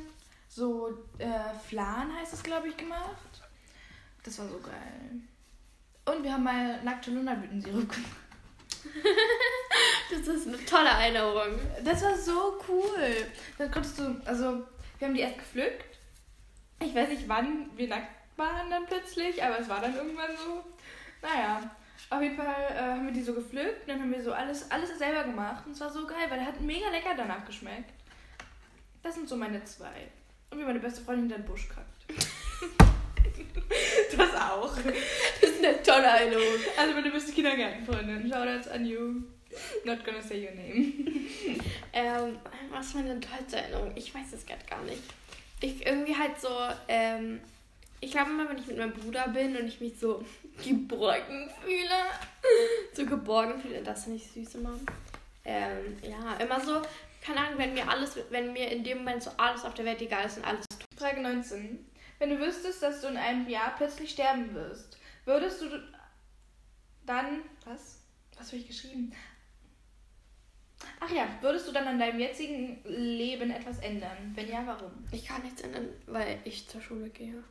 so 0.49 0.89
äh, 1.19 1.29
Flan 1.69 2.15
heißt 2.17 2.33
es, 2.35 2.43
glaube 2.43 2.69
ich, 2.69 2.77
gemacht. 2.77 3.43
Das 4.25 4.39
war 4.39 4.49
so 4.49 4.59
geil. 4.59 5.21
Und 6.07 6.25
wir 6.25 6.33
haben 6.33 6.43
mal 6.43 6.83
nackte 6.83 7.11
Lunderblütensirup 7.13 7.89
gemacht. 7.93 8.17
Das 10.11 10.27
ist 10.27 10.49
eine 10.49 10.65
tolle 10.65 10.89
Erinnerung. 10.89 11.59
Das 11.85 12.03
war 12.03 12.17
so 12.17 12.61
cool. 12.69 13.27
Dann 13.57 13.71
konntest 13.71 13.99
du, 13.99 14.21
also 14.25 14.67
wir 14.99 15.07
haben 15.07 15.15
die 15.15 15.21
erst 15.21 15.39
gepflückt. 15.39 15.99
Ich 16.81 16.95
weiß 16.95 17.09
nicht, 17.11 17.29
wann 17.29 17.71
wir 17.77 17.89
nackt 17.89 18.09
waren 18.37 18.71
dann 18.71 18.87
plötzlich, 18.87 19.43
aber 19.43 19.61
es 19.61 19.69
war 19.69 19.81
dann 19.81 19.95
irgendwann 19.95 20.37
so. 20.37 20.65
Naja, 21.23 21.71
auf 22.09 22.23
jeden 22.23 22.37
Fall 22.37 22.75
äh, 22.75 22.81
haben 22.81 23.07
wir 23.07 23.13
die 23.13 23.23
so 23.23 23.35
gepflückt. 23.35 23.89
Dann 23.89 24.01
haben 24.01 24.11
wir 24.11 24.23
so 24.23 24.33
alles, 24.33 24.69
alles 24.71 24.99
selber 24.99 25.25
gemacht. 25.25 25.65
Und 25.67 25.73
es 25.73 25.81
war 25.81 25.91
so 25.91 26.07
geil, 26.07 26.27
weil 26.29 26.39
der 26.39 26.49
hat 26.49 26.61
mega 26.61 26.89
lecker 26.89 27.15
danach 27.17 27.45
geschmeckt. 27.45 27.93
Das 29.03 29.15
sind 29.15 29.29
so 29.29 29.37
meine 29.37 29.63
zwei. 29.65 30.09
Und 30.51 30.59
wie 30.59 30.65
meine 30.65 30.81
beste 30.81 31.03
Freundin 31.03 31.29
den 31.29 31.45
Busch 31.45 31.69
kackt. 31.69 32.91
das 34.17 34.35
auch. 34.35 34.77
Das 35.41 35.51
ist 35.51 35.65
eine 35.65 35.83
tolle 35.83 36.07
Erinnerung. 36.07 36.61
Also 36.77 36.95
meine 36.95 37.11
beste 37.11 37.33
Kindergartenfreundin. 37.33 38.31
Shoutouts 38.31 38.69
an 38.69 38.87
you. 38.87 39.23
Not 39.85 40.05
gonna 40.05 40.23
say 40.23 40.47
your 40.47 40.55
name. 40.55 40.93
Ähm, 41.93 42.39
was 42.71 42.87
ist 42.87 42.95
meine 42.95 43.19
tollste 43.19 43.57
Erinnerung? 43.57 43.93
Ich 43.97 44.15
weiß 44.15 44.33
es 44.33 44.47
gerade 44.47 44.65
gar 44.65 44.81
nicht. 44.83 45.03
Ich 45.61 45.85
irgendwie 45.85 46.17
halt 46.17 46.41
so, 46.41 46.49
ähm, 46.87 47.41
ich 48.01 48.13
glaube 48.13 48.31
immer, 48.31 48.49
wenn 48.49 48.59
ich 48.59 48.67
mit 48.69 48.79
meinem 48.79 48.93
Bruder 48.93 49.27
bin 49.29 49.57
und 49.57 49.67
ich 49.67 49.81
mich 49.81 49.99
so 49.99 50.25
geborgen 50.65 51.51
fühle, 51.65 52.01
so 52.93 53.05
geborgen 53.05 53.61
fühle, 53.61 53.83
das 53.83 54.05
finde 54.05 54.19
ich 54.19 54.31
süß 54.31 54.55
immer. 54.55 54.79
Ähm, 55.45 55.97
ja, 56.03 56.37
immer 56.37 56.61
so, 56.61 56.81
keine 57.21 57.41
Ahnung, 57.41 57.59
wenn 57.59 57.75
mir 57.75 57.89
alles, 57.89 58.17
wenn 58.31 58.53
mir 58.53 58.71
in 58.71 58.85
dem 58.85 58.99
Moment 58.99 59.25
so 59.25 59.31
alles 59.37 59.65
auf 59.65 59.75
der 59.75 59.85
Welt 59.85 60.01
egal 60.01 60.27
ist 60.27 60.39
und 60.39 60.45
alles 60.45 60.65
Frage 60.97 61.21
19. 61.21 61.90
Wenn 62.21 62.31
du 62.31 62.39
wüsstest, 62.39 62.83
dass 62.83 63.01
du 63.01 63.09
in 63.09 63.17
einem 63.17 63.49
Jahr 63.49 63.75
plötzlich 63.77 64.11
sterben 64.11 64.55
wirst, 64.55 64.99
würdest 65.25 65.63
du 65.63 65.67
dann. 67.07 67.41
Was? 67.65 67.99
Was 68.37 68.49
habe 68.49 68.59
ich 68.59 68.69
geschrieben? 68.69 69.13
Ach 71.01 71.11
ja, 71.11 71.27
würdest 71.41 71.67
du 71.67 71.73
dann 71.73 71.89
an 71.89 71.99
deinem 71.99 72.21
jetzigen 72.21 72.79
Leben 72.85 73.51
etwas 73.51 73.79
ändern? 73.79 74.33
Wenn 74.35 74.49
ja, 74.49 74.67
warum? 74.67 74.93
Ich 75.11 75.27
kann 75.27 75.43
nichts 75.43 75.63
ändern, 75.63 75.89
weil 76.07 76.39
ich 76.45 76.69
zur 76.69 76.83
Schule 76.83 77.09
gehe. 77.09 77.43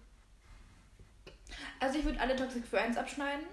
Also 1.80 1.98
ich 1.98 2.06
würde 2.06 2.20
alle 2.20 2.36
Toxic 2.36 2.66
Friends 2.66 2.96
abschneiden. 2.96 3.46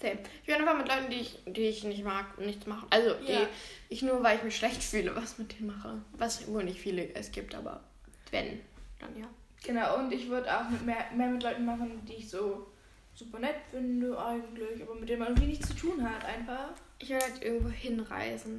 Same. 0.00 0.18
Ich 0.42 0.48
werde 0.48 0.62
einfach 0.62 0.78
mit 0.78 0.88
Leuten, 0.88 1.10
die 1.10 1.20
ich, 1.20 1.38
die 1.46 1.68
ich 1.68 1.84
nicht 1.84 2.02
mag, 2.02 2.36
nichts 2.38 2.66
machen. 2.66 2.88
Also 2.90 3.10
Ja. 3.24 3.44
die 3.44 3.46
ich 3.90 4.02
nur, 4.02 4.22
weil 4.24 4.38
ich 4.38 4.42
mich 4.42 4.56
schlecht 4.56 4.82
fühle, 4.82 5.14
was 5.14 5.38
mit 5.38 5.56
denen 5.58 5.68
mache. 5.68 6.02
Was 6.12 6.48
wohl 6.48 6.64
nicht 6.64 6.80
viele 6.80 7.14
es 7.14 7.30
gibt, 7.30 7.54
aber 7.54 7.84
wenn, 8.32 8.60
dann 8.98 9.16
ja. 9.16 9.28
Genau, 9.64 9.96
und 9.98 10.12
ich 10.12 10.28
würde 10.28 10.56
auch 10.56 10.68
mit 10.68 10.84
mehr, 10.84 11.06
mehr 11.14 11.28
mit 11.28 11.42
Leuten 11.42 11.64
machen, 11.64 12.04
die 12.06 12.14
ich 12.14 12.30
so 12.30 12.66
super 13.14 13.40
nett 13.40 13.56
finde 13.70 14.16
eigentlich, 14.18 14.82
aber 14.82 14.94
mit 14.94 15.08
denen 15.08 15.18
man 15.20 15.28
irgendwie 15.28 15.48
nichts 15.48 15.68
zu 15.68 15.74
tun 15.74 16.08
hat 16.08 16.24
einfach. 16.24 16.70
Ich 17.00 17.08
will 17.10 17.18
halt 17.20 17.42
irgendwo 17.42 17.68
hinreisen, 17.68 18.56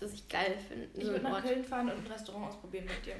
das 0.00 0.12
ich 0.12 0.28
geil 0.28 0.56
finde. 0.66 0.88
Ich 0.94 1.04
So 1.04 1.10
würde 1.10 1.24
nach 1.24 1.32
Ort. 1.34 1.44
Köln 1.44 1.64
fahren 1.64 1.90
und 1.90 2.04
ein 2.04 2.12
Restaurant 2.12 2.46
ausprobieren 2.48 2.86
mit 2.86 3.06
dir. 3.06 3.16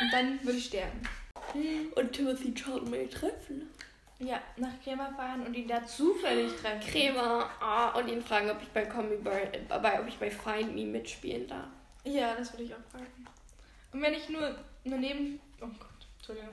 Und 0.00 0.12
dann 0.12 0.38
würde 0.44 0.58
ich 0.58 0.66
sterben. 0.66 1.00
Und 1.94 2.12
Timothy 2.12 2.54
Chalamet 2.54 3.12
treffen. 3.12 3.68
Ja, 4.20 4.40
nach 4.56 4.72
Crema 4.82 5.10
fahren 5.16 5.46
und 5.46 5.54
ihn 5.54 5.68
da 5.68 5.84
zufällig 5.86 6.52
treffen. 6.56 6.80
Crema. 6.90 7.48
Ah, 7.60 7.90
und 7.98 8.08
ihn 8.08 8.22
fragen, 8.22 8.50
ob 8.50 8.60
ich 8.60 8.68
bei 8.68 8.84
Comedy 8.84 9.14
äh, 9.14 9.60
bei, 9.68 10.00
ob 10.00 10.08
ich 10.08 10.18
bei 10.18 10.30
Find 10.30 10.74
Me 10.74 10.84
mitspielen 10.84 11.46
darf. 11.46 11.68
Ja, 12.04 12.34
das 12.34 12.52
würde 12.52 12.64
ich 12.64 12.74
auch 12.74 12.82
fragen. 12.90 13.06
Und 13.92 14.02
wenn 14.02 14.14
ich 14.14 14.28
nur 14.28 14.54
eine 14.84 14.98
Neben... 14.98 15.40
Oh 15.60 15.66
Gott, 15.66 16.06
Entschuldigung. 16.18 16.50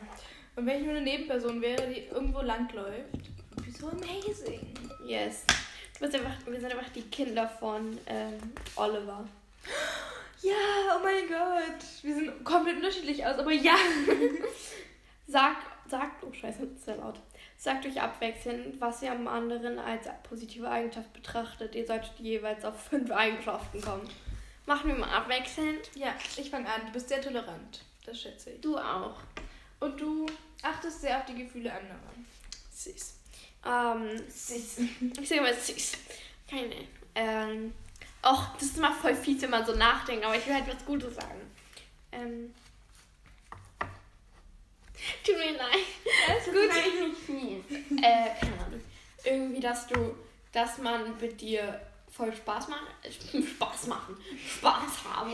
Und 0.55 0.65
wenn 0.65 0.79
ich 0.79 0.85
nur 0.85 0.95
eine 0.95 1.01
Nebenperson 1.01 1.61
wäre, 1.61 1.87
die 1.87 2.05
irgendwo 2.05 2.41
langläuft. 2.41 3.29
So 3.77 3.89
amazing. 3.89 4.73
Yes. 5.05 5.45
Du 5.93 6.05
bist 6.05 6.15
einfach, 6.15 6.33
wir 6.45 6.59
sind 6.59 6.71
einfach 6.71 6.91
die 6.93 7.03
Kinder 7.03 7.47
von 7.47 7.97
ähm, 8.07 8.53
Oliver. 8.75 9.25
Ja, 10.41 10.51
oh 10.95 10.99
mein 11.01 11.27
Gott. 11.27 12.03
Wir 12.03 12.13
sehen 12.13 12.43
komplett 12.43 12.75
unterschiedlich 12.75 13.25
aus, 13.25 13.39
aber 13.39 13.51
ja. 13.51 13.73
Sagt, 15.27 15.89
sagt, 15.89 16.23
oh 16.23 16.31
scheiße, 16.31 16.59
das 16.59 16.69
ist 16.69 16.85
sehr 16.85 16.97
laut. 16.97 17.19
Sagt 17.57 17.85
euch 17.87 17.99
abwechselnd, 17.99 18.79
was 18.79 19.01
ihr 19.01 19.11
am 19.11 19.27
anderen 19.27 19.79
als 19.79 20.07
positive 20.21 20.69
Eigenschaft 20.69 21.11
betrachtet. 21.13 21.73
Ihr 21.73 21.87
solltet 21.87 22.19
jeweils 22.19 22.63
auf 22.63 22.79
fünf 22.79 23.09
Eigenschaften 23.09 23.81
kommen. 23.81 24.07
Machen 24.65 24.87
wir 24.89 24.95
mal 24.95 25.09
abwechselnd. 25.09 25.91
Ja, 25.95 26.15
ich 26.37 26.49
fange 26.49 26.67
an. 26.71 26.81
Du 26.87 26.91
bist 26.91 27.09
sehr 27.09 27.21
tolerant. 27.21 27.81
Das 28.05 28.19
schätze 28.21 28.51
ich. 28.51 28.61
Du 28.61 28.77
auch. 28.77 29.17
Und 29.79 29.99
du 29.99 30.25
achtest 30.63 31.01
sehr 31.01 31.17
auf 31.19 31.25
die 31.25 31.35
Gefühle 31.35 31.71
anderer. 31.71 31.99
Süß. 32.73 33.13
Ähm, 33.65 34.23
süß. 34.29 34.77
Ich 35.21 35.29
sage 35.29 35.41
mal 35.41 35.53
süß. 35.53 35.93
Keine. 36.49 36.75
Ähm. 37.15 37.73
Och, 38.23 38.53
das 38.55 38.63
ist 38.69 38.77
immer 38.77 38.91
voll 38.91 39.13
fies, 39.15 39.41
wenn 39.43 39.51
man 39.51 39.65
so 39.65 39.75
nachdenkt, 39.75 40.25
aber 40.25 40.35
ich 40.35 40.45
will 40.47 40.55
halt 40.55 40.67
was 40.67 40.83
Gutes 40.85 41.15
sagen. 41.15 41.41
Ähm. 42.11 42.53
Tut 45.23 45.37
mir 45.37 45.51
leid. 45.51 45.85
Alles 46.27 46.45
Das 46.45 46.53
gut. 46.53 46.63
ist 46.63 46.71
eigentlich 46.71 47.07
nicht 47.07 47.69
fies. 47.69 47.99
äh, 48.03 48.29
keine 48.39 48.65
Ahnung. 48.65 48.81
Irgendwie, 49.23 49.59
dass 49.59 49.85
du, 49.87 50.15
dass 50.51 50.77
man 50.79 51.17
mit 51.19 51.39
dir 51.41 51.79
voll 52.15 52.33
Spaß 52.35 52.67
machen, 52.69 52.87
Spaß 53.55 53.87
machen, 53.87 54.15
Spaß 54.57 55.03
haben. 55.13 55.31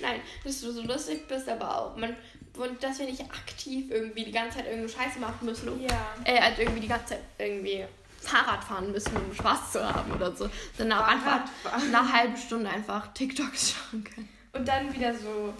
Nein, 0.00 0.20
dass 0.44 0.60
du 0.60 0.70
so 0.72 0.82
lustig 0.82 1.26
bist, 1.26 1.48
aber 1.48 1.76
auch 1.78 1.96
man, 1.96 2.16
und 2.56 2.82
dass 2.82 2.98
wir 2.98 3.06
nicht 3.06 3.20
aktiv 3.22 3.90
irgendwie 3.90 4.24
die 4.24 4.32
ganze 4.32 4.58
Zeit 4.58 4.66
irgendeine 4.66 4.88
Scheiße 5.04 5.18
machen 5.18 5.44
müssen, 5.46 5.82
Ja. 5.82 6.14
äh, 6.24 6.40
halt 6.40 6.58
irgendwie 6.58 6.80
die 6.80 6.88
ganze 6.88 7.06
Zeit 7.06 7.22
irgendwie 7.38 7.84
Fahrrad 8.20 8.62
fahren 8.64 8.92
müssen, 8.92 9.16
um 9.16 9.34
Spaß 9.34 9.72
zu 9.72 9.84
haben 9.94 10.12
oder 10.12 10.34
so. 10.34 10.48
Sondern 10.76 10.98
auch 11.00 11.06
einfach 11.08 11.40
nach 11.64 11.82
einer 11.82 12.12
halben 12.12 12.36
Stunde 12.36 12.70
einfach 12.70 13.12
TikToks 13.12 13.72
schauen 13.74 14.04
können. 14.04 14.28
Und 14.52 14.66
dann 14.66 14.92
wieder 14.94 15.14
so 15.14 15.52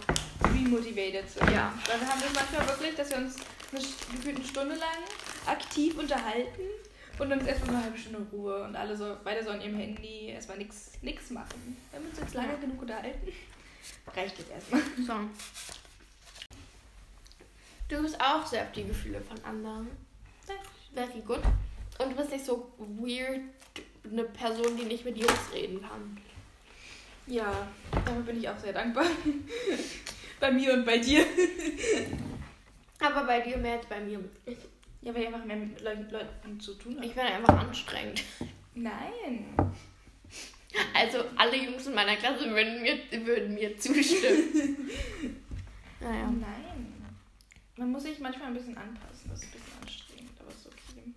remotivated 0.45 1.29
sind. 1.29 1.51
Ja. 1.51 1.73
Weil 1.87 2.01
wir 2.01 2.09
haben 2.09 2.21
das 2.21 2.33
manchmal 2.35 2.69
wirklich, 2.69 2.95
dass 2.95 3.11
wir 3.11 3.19
uns 3.19 3.37
eine, 3.73 3.81
st- 3.81 4.11
gefühlt 4.17 4.37
eine 4.37 4.45
Stunde 4.47 4.75
lang 4.77 5.03
aktiv 5.47 5.99
unterhalten 5.99 6.63
und 7.19 7.31
dann 7.31 7.41
ist 7.41 7.47
erstmal 7.47 7.77
eine 7.77 7.85
halbe 7.85 7.99
Stunde 7.99 8.27
Ruhe 8.33 8.65
und 8.65 8.77
alle 8.77 8.97
so 8.97 9.17
weiter 9.25 9.43
so 9.45 9.51
an 9.51 9.61
ihrem 9.61 9.77
Handy 9.79 10.29
erstmal 10.29 10.59
nichts 10.59 10.93
nix 11.03 11.31
machen. 11.31 11.77
Wir 11.91 11.99
haben 11.99 12.09
uns 12.09 12.19
jetzt 12.19 12.35
lange 12.35 12.53
Ja. 12.53 12.59
genug 12.59 12.81
unterhalten. 12.83 13.33
Reicht 14.15 14.39
jetzt 14.39 14.51
erstmal. 14.51 14.81
So. 15.07 15.15
Du 17.89 18.03
bist 18.03 18.21
auch 18.21 18.45
sehr 18.45 18.65
auf 18.65 18.73
die 18.73 18.85
Gefühle 18.85 19.21
von 19.21 19.37
anderen. 19.45 19.89
Very 20.93 21.21
good. 21.21 21.41
Und 21.99 22.11
du 22.11 22.17
bist 22.17 22.31
nicht 22.33 22.45
so 22.45 22.73
weird, 22.79 23.41
eine 24.11 24.25
Person, 24.25 24.77
die 24.77 24.85
nicht 24.85 25.05
mit 25.05 25.17
Jungs 25.17 25.53
reden 25.55 25.81
kann. 25.81 26.19
Ja, 27.29 27.69
dafür 27.93 28.23
bin 28.23 28.39
ich 28.39 28.49
auch 28.49 28.59
sehr 28.59 28.73
dankbar. 28.73 29.07
bei 30.41 30.51
mir 30.51 30.73
und 30.75 30.85
bei 30.85 30.99
dir. 30.99 31.25
Aber 33.01 33.25
bei 33.25 33.41
dir 33.41 33.57
mehr 33.57 33.75
als 33.75 33.87
bei 33.87 34.01
mir. 34.01 34.21
Ich, 34.47 34.59
Ja, 35.07 35.15
weil 35.15 35.23
ich 35.23 35.29
einfach 35.29 35.45
mehr 35.45 35.55
mit 35.55 35.81
Leuten, 35.83 36.11
Leuten 36.11 36.59
zu 36.59 36.75
tun 36.75 36.97
habe. 36.97 37.07
ich 37.07 37.15
bin 37.15 37.23
einfach 37.23 37.61
anstrengend. 37.61 38.25
Nein. 38.75 39.55
Also 40.93 41.19
alle 41.37 41.57
Jungs 41.57 41.87
in 41.87 41.95
meiner 41.95 42.17
Klasse 42.17 42.51
würden 42.51 42.83
mir, 42.83 42.99
würden 43.25 43.55
mir 43.55 43.79
zustimmen. 43.79 44.51
naja. 46.01 46.25
Nein. 46.25 46.93
Man 47.77 47.93
muss 47.93 48.03
sich 48.03 48.19
manchmal 48.19 48.49
ein 48.49 48.55
bisschen 48.55 48.77
anpassen. 48.77 49.31
Das 49.31 49.45
ist 49.45 49.45
ein 49.45 49.53
bisschen 49.53 49.81
anstrengend, 49.81 50.41
aber 50.41 50.51
ist 50.51 50.67
okay. 50.67 51.13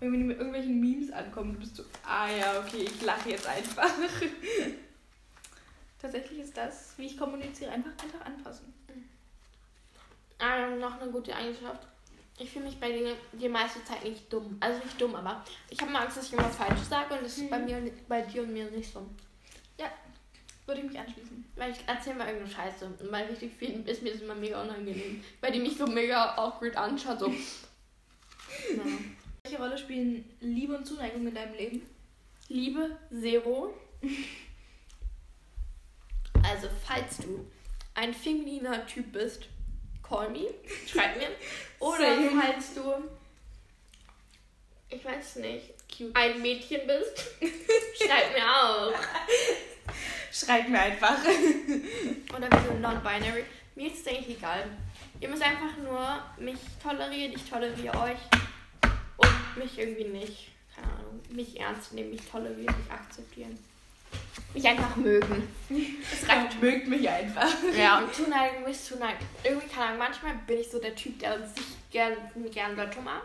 Wenn 0.00 0.12
wir 0.12 0.18
mit 0.18 0.38
irgendwelchen 0.38 0.80
Memes 0.80 1.12
ankommen, 1.12 1.52
du 1.52 1.60
bist 1.60 1.76
so, 1.76 1.84
ah 2.06 2.30
ja, 2.30 2.58
okay, 2.58 2.84
ich 2.84 3.02
lache 3.02 3.28
jetzt 3.28 3.46
einfach. 3.46 3.90
Tatsächlich 6.00 6.38
ist 6.38 6.56
das, 6.56 6.94
wie 6.96 7.04
ich 7.04 7.18
kommuniziere, 7.18 7.70
einfach, 7.70 7.92
einfach 8.02 8.24
anpassen. 8.24 8.72
Ähm, 10.40 10.78
noch 10.78 10.98
eine 10.98 11.10
gute 11.10 11.36
Eigenschaft. 11.36 11.86
Ich 12.38 12.50
fühle 12.50 12.66
mich 12.66 12.78
bei 12.78 12.92
dir 12.92 13.16
die 13.32 13.48
meiste 13.48 13.82
Zeit 13.84 14.04
nicht 14.04 14.30
dumm. 14.32 14.56
Also 14.60 14.82
nicht 14.84 15.00
dumm, 15.00 15.14
aber 15.14 15.42
ich 15.70 15.80
habe 15.80 15.90
mal 15.90 16.02
Angst, 16.02 16.18
dass 16.18 16.26
ich 16.26 16.32
immer 16.34 16.44
falsch 16.50 16.80
sage 16.88 17.14
und 17.14 17.24
das 17.24 17.38
ist 17.38 17.48
bei 17.48 17.58
Mhm. 17.58 17.64
mir 17.64 17.92
bei 18.08 18.20
dir 18.22 18.42
und 18.42 18.52
mir 18.52 18.70
nicht 18.70 18.92
so. 18.92 19.06
Würde 20.68 20.80
ich 20.80 20.88
mich 20.88 20.98
anschließen. 20.98 21.44
Weil 21.54 21.70
ich 21.70 21.78
erzähle 21.86 22.16
mal 22.16 22.26
irgendeine 22.26 22.52
Scheiße. 22.52 22.86
Und 22.86 23.10
bei 23.12 23.24
richtig 23.24 23.52
vielen 23.56 23.86
ist 23.86 24.02
mir 24.02 24.10
das 24.12 24.20
immer 24.20 24.34
mega 24.34 24.60
unangenehm. 24.60 25.22
Weil 25.40 25.52
die 25.52 25.60
mich 25.60 25.76
so 25.78 25.86
mega 25.86 26.34
awkward 26.36 26.76
anschaut. 26.76 27.20
So. 27.20 27.28
Naja. 28.76 28.96
Welche 29.44 29.58
Rolle 29.58 29.78
spielen 29.78 30.24
Liebe 30.40 30.76
und 30.76 30.84
Zuneigung 30.84 31.24
in 31.28 31.34
deinem 31.36 31.54
Leben? 31.54 31.82
Liebe, 32.48 32.98
Zero. 33.10 33.72
Also, 36.42 36.68
falls 36.84 37.18
du 37.18 37.46
ein 37.94 38.12
femininer 38.12 38.86
Typ 38.86 39.12
bist, 39.12 39.48
call 40.08 40.30
me, 40.30 40.48
schreib 40.86 41.16
mir. 41.16 41.28
Oder 41.78 42.16
falls 42.40 42.74
du, 42.74 42.94
ich 44.88 45.04
weiß 45.04 45.36
nicht, 45.36 45.74
Cute. 45.94 46.14
ein 46.14 46.40
Mädchen 46.40 46.86
bist, 46.86 47.24
schreib 47.96 48.34
mir 48.34 48.44
auch. 48.44 48.92
Schreib 50.32 50.68
mir 50.68 50.78
einfach. 50.78 51.16
Oder 52.36 52.50
wir 52.50 52.60
sind 52.60 52.82
non-binary. 52.82 53.44
Mir 53.74 53.86
ist 53.86 54.00
es 54.00 54.12
eigentlich 54.12 54.36
egal. 54.36 54.64
Ihr 55.18 55.28
müsst 55.30 55.42
einfach 55.42 55.78
nur 55.82 56.22
mich 56.38 56.58
tolerieren, 56.82 57.32
ich 57.32 57.48
toleriere 57.48 57.98
euch. 58.02 58.18
Und 59.16 59.56
mich 59.56 59.78
irgendwie 59.78 60.04
nicht, 60.04 60.48
keine 60.74 60.92
Ahnung, 60.92 61.22
mich 61.30 61.58
ernst 61.58 61.94
nehmen, 61.94 62.10
mich 62.10 62.20
tolerieren, 62.30 62.74
mich 62.76 62.90
akzeptieren. 62.90 63.58
Mich 64.54 64.66
einfach 64.66 64.96
mögen. 64.96 65.48
Das 65.68 66.28
reicht. 66.28 66.62
Mögt 66.62 66.88
mich 66.88 67.08
einfach. 67.08 67.52
Ja, 67.76 67.98
und 68.00 68.14
Zuneigung 68.14 68.66
ist 68.66 68.86
Zuneigung. 68.86 69.26
Irgendwie, 69.44 69.68
keine 69.68 69.86
Ahnung, 69.86 69.98
manchmal 69.98 70.34
bin 70.46 70.60
ich 70.60 70.70
so 70.70 70.78
der 70.78 70.94
Typ, 70.94 71.18
der 71.18 71.46
sich 71.46 71.66
gern, 71.90 72.14
gern 72.52 72.76
Leute 72.76 72.98
umarmt. 72.98 73.24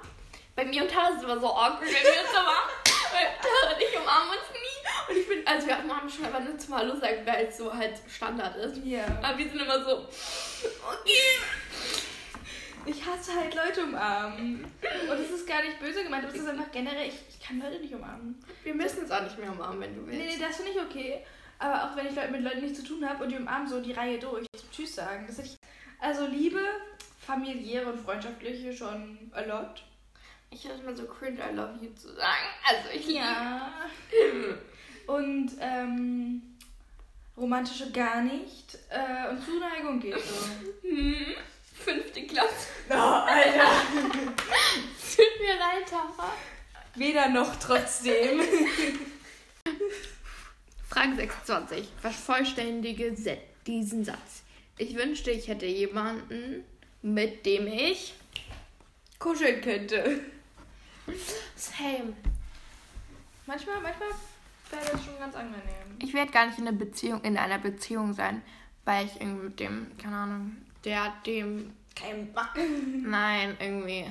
Bei 0.55 0.65
mir 0.65 0.83
und 0.83 0.91
Tara 0.91 1.09
ist 1.09 1.17
es 1.17 1.23
immer 1.23 1.39
so 1.39 1.47
awkward, 1.47 1.81
wenn 1.81 1.89
wir 1.89 2.21
uns 2.21 2.31
umarmen. 2.31 2.75
Weil 3.13 3.27
Tara 3.41 3.73
und 3.73 3.81
ich 3.81 3.97
umarmen 3.97 4.29
uns 4.29 4.49
nie. 4.51 5.13
Und 5.13 5.17
ich 5.17 5.27
bin, 5.27 5.47
also 5.47 5.67
wir 5.67 5.79
umarmen 5.79 6.09
schon 6.09 6.25
aber 6.25 6.39
nur 6.41 6.57
zum 6.57 6.75
Hallo 6.75 6.95
sagen, 6.95 7.25
weil 7.25 7.45
es 7.45 7.57
so 7.57 7.73
halt 7.73 7.93
Standard 8.09 8.55
ist. 8.57 8.77
Ja. 8.83 9.05
Aber 9.21 9.37
wir 9.37 9.49
sind 9.49 9.61
immer 9.61 9.83
so, 9.83 9.99
okay. 9.99 11.39
Ich 12.85 13.05
hasse 13.05 13.35
halt 13.35 13.53
Leute 13.53 13.83
umarmen. 13.83 14.63
Und 14.63 15.09
das 15.09 15.29
ist 15.29 15.47
gar 15.47 15.61
nicht 15.63 15.79
böse 15.79 16.03
gemeint, 16.03 16.23
aber 16.23 16.33
es 16.33 16.41
ist 16.41 16.47
einfach 16.47 16.71
generell, 16.71 17.07
ich, 17.07 17.19
ich 17.29 17.39
kann 17.45 17.59
Leute 17.59 17.79
nicht 17.79 17.93
umarmen. 17.93 18.43
Wir 18.63 18.73
müssen 18.73 19.03
es 19.03 19.11
auch 19.11 19.23
nicht 19.23 19.37
mehr 19.37 19.51
umarmen, 19.51 19.81
wenn 19.81 19.95
du 19.95 20.05
willst. 20.05 20.19
Nee, 20.19 20.35
nee, 20.35 20.39
das 20.39 20.57
finde 20.57 20.71
ich 20.71 20.79
okay. 20.79 21.25
Aber 21.59 21.83
auch 21.83 21.95
wenn 21.95 22.07
ich 22.07 22.15
Leute 22.15 22.31
mit 22.31 22.41
Leuten 22.41 22.61
nichts 22.61 22.79
zu 22.79 22.87
tun 22.87 23.07
habe 23.07 23.23
und 23.23 23.29
die 23.29 23.37
umarmen 23.37 23.67
so 23.67 23.81
die 23.81 23.91
Reihe 23.91 24.17
durch, 24.17 24.47
zum 24.55 24.71
Tschüss 24.71 24.95
sagen. 24.95 25.25
Das 25.27 25.37
ich, 25.39 25.57
also 25.99 26.25
Liebe, 26.25 26.61
familiäre 27.19 27.91
und 27.91 27.99
freundschaftliche 27.99 28.73
schon 28.73 29.31
a 29.33 29.41
lot. 29.41 29.83
Ich 30.49 30.65
es 30.65 30.81
immer 30.81 30.95
so 30.95 31.05
cringe, 31.05 31.39
I 31.39 31.55
love 31.55 31.77
you 31.81 31.93
zu 31.93 32.13
sagen. 32.13 32.47
Also 32.67 32.89
ich 32.93 33.07
Ja. 33.07 33.71
Und 35.07 35.51
ähm, 35.59 36.41
romantische 37.37 37.91
gar 37.91 38.21
nicht. 38.21 38.77
Äh, 38.89 39.29
und 39.29 39.43
Zuneigung 39.43 39.99
geht 39.99 40.19
so. 40.19 40.35
Fünfte 41.83 42.23
Klasse. 42.27 42.67
Oh, 42.89 42.93
Alter. 42.93 43.71
Tut 44.01 45.39
mir 45.39 45.55
leid, 45.59 45.87
Tara. 45.89 46.31
Weder 46.95 47.29
noch 47.29 47.55
trotzdem. 47.57 48.41
Frage 50.89 51.15
26. 51.15 51.87
Vervollständige 52.01 53.15
Se- 53.15 53.37
diesen 53.65 54.03
Satz. 54.03 54.43
Ich 54.77 54.95
wünschte, 54.95 55.31
ich 55.31 55.47
hätte 55.47 55.65
jemanden, 55.65 56.63
mit 57.01 57.45
dem 57.45 57.67
ich. 57.67 58.13
Kuscheln 59.19 59.61
könnte. 59.61 60.21
Same. 61.55 62.13
Manchmal, 63.45 63.79
manchmal 63.81 64.09
wäre 64.71 64.91
das 64.91 65.05
schon 65.05 65.17
ganz 65.19 65.35
angenehm. 65.35 65.61
Ich 65.99 66.13
werde 66.13 66.31
gar 66.31 66.47
nicht 66.47 66.57
in 66.57 66.67
einer 66.67 66.77
Beziehung, 66.77 67.21
in 67.23 67.37
einer 67.37 67.59
Beziehung 67.59 68.13
sein, 68.13 68.41
weil 68.85 69.05
ich 69.05 69.19
irgendwie 69.21 69.45
mit 69.45 69.59
dem, 69.59 69.97
keine 69.97 70.15
Ahnung, 70.15 70.57
der 70.83 71.13
dem 71.25 71.73
Kein 71.95 72.33
Nein, 73.03 73.57
irgendwie. 73.59 74.05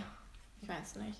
Ich 0.63 0.69
weiß 0.69 0.97
nicht. 0.97 1.19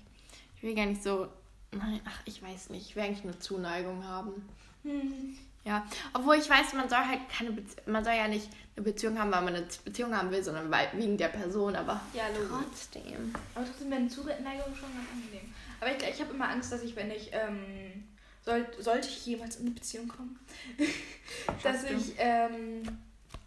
Ich 0.57 0.63
will 0.63 0.75
gar 0.75 0.85
nicht 0.85 1.03
so. 1.03 1.27
Nein, 1.71 2.01
ach, 2.05 2.21
ich 2.25 2.41
weiß 2.41 2.69
nicht. 2.69 2.89
Ich 2.89 2.95
will 2.95 3.03
eigentlich 3.03 3.23
eine 3.23 3.39
Zuneigung 3.39 4.03
haben. 4.03 4.47
hm. 4.83 5.37
Ja. 5.63 5.85
Obwohl 6.13 6.37
ich 6.37 6.49
weiß, 6.49 6.73
man 6.73 6.89
soll 6.89 7.05
halt 7.05 7.19
keine 7.29 7.51
Beziehung. 7.51 7.91
Man 7.91 8.03
soll 8.03 8.13
ja 8.13 8.27
nicht 8.27 8.49
eine 8.75 8.83
Beziehung 8.83 9.19
haben, 9.19 9.31
weil 9.31 9.43
man 9.43 9.55
eine 9.55 9.67
Beziehung 9.85 10.15
haben 10.15 10.31
will, 10.31 10.43
sondern 10.43 10.71
weil, 10.71 10.89
wegen 10.93 11.17
der 11.17 11.27
Person. 11.27 11.75
Aber 11.75 12.01
Ja, 12.13 12.23
trotzdem. 12.49 13.33
Aber 13.53 13.65
trotzdem 13.65 13.91
wäre 13.91 14.01
eine 14.01 14.09
Zuneigung 14.09 14.75
schon 14.75 14.89
ganz 14.93 15.07
angenehm. 15.13 15.53
Aber 15.79 15.95
ich, 15.95 16.03
ich 16.03 16.21
habe 16.21 16.33
immer 16.33 16.49
Angst, 16.49 16.71
dass 16.71 16.81
ich, 16.81 16.95
wenn 16.95 17.11
ich, 17.11 17.29
ähm, 17.31 18.03
soll, 18.43 18.65
sollte 18.79 19.07
ich 19.07 19.25
jemals 19.25 19.57
in 19.57 19.67
eine 19.67 19.75
Beziehung 19.75 20.07
kommen, 20.07 20.39
dass 21.63 21.83
ich 21.83 22.15
ähm, 22.17 22.81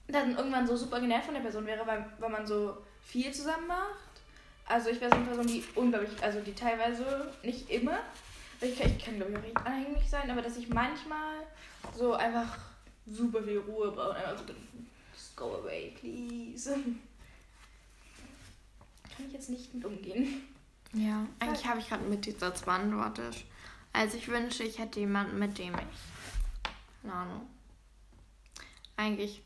dann 0.08 0.36
irgendwann 0.36 0.66
so 0.66 0.76
super 0.76 1.00
genervt 1.00 1.24
von 1.26 1.34
der 1.34 1.40
Person 1.42 1.66
wäre, 1.66 1.86
weil, 1.86 2.04
weil 2.18 2.30
man 2.30 2.46
so 2.46 2.76
viel 3.02 3.32
zusammen 3.32 3.66
macht. 3.66 3.96
Also 4.66 4.90
ich 4.90 5.00
wäre 5.00 5.10
so 5.10 5.16
eine 5.16 5.26
Person, 5.26 5.46
die 5.46 5.64
unglaublich, 5.74 6.10
also 6.22 6.40
die 6.40 6.54
teilweise, 6.54 7.32
nicht 7.42 7.68
immer, 7.70 7.98
weil 8.60 8.70
ich, 8.70 8.78
kann- 8.78 8.94
ich 8.96 9.04
kann 9.04 9.16
glaube 9.16 9.32
ich 9.32 9.38
auch 9.38 9.42
recht 9.42 9.56
anhänglich 9.66 10.08
sein, 10.08 10.30
aber 10.30 10.40
dass 10.42 10.56
ich 10.56 10.68
manchmal 10.68 11.40
so 11.96 12.14
einfach 12.14 12.56
super 13.06 13.42
viel 13.42 13.58
Ruhe 13.58 13.90
brauchen. 13.92 14.16
Einfach 14.16 14.38
so, 14.38 14.44
just 15.14 15.36
go 15.36 15.56
away, 15.56 15.92
please. 15.98 16.70
Kann 19.16 19.26
ich 19.28 19.32
jetzt 19.32 19.50
nicht 19.50 19.72
mit 19.74 19.84
umgehen. 19.84 20.42
Ja, 20.92 21.24
eigentlich 21.38 21.66
habe 21.66 21.78
ich 21.80 21.88
gerade 21.88 22.02
mit 22.04 22.26
dieser 22.26 22.50
beantwortet. 22.50 23.44
Also 23.92 24.16
ich 24.16 24.26
wünsche, 24.28 24.64
ich 24.64 24.78
hätte 24.78 24.98
jemanden, 25.00 25.38
mit 25.38 25.56
dem 25.58 25.72
ich. 25.74 25.80
Keine 27.02 27.14
Ahnung. 27.14 27.46
Eigentlich. 28.96 29.42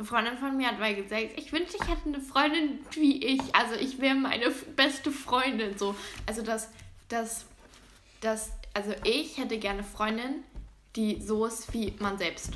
Eine 0.00 0.06
Freundin 0.06 0.38
von 0.38 0.56
mir 0.56 0.68
hat 0.68 0.78
mal 0.78 0.94
gesagt, 0.94 1.32
ich 1.36 1.52
wünsche, 1.52 1.76
ich 1.78 1.86
hätte 1.86 2.06
eine 2.06 2.22
Freundin 2.22 2.78
wie 2.92 3.22
ich. 3.22 3.54
Also 3.54 3.74
ich 3.74 4.00
wäre 4.00 4.14
meine 4.14 4.48
beste 4.74 5.12
Freundin. 5.12 5.76
So. 5.76 5.94
Also 6.24 6.40
das, 6.40 6.70
das, 7.10 7.44
das, 8.22 8.50
also 8.72 8.94
ich 9.04 9.36
hätte 9.36 9.58
gerne 9.58 9.84
Freundin, 9.84 10.42
die 10.96 11.20
so 11.20 11.44
ist 11.44 11.74
wie 11.74 11.92
man 11.98 12.16
selbst. 12.16 12.54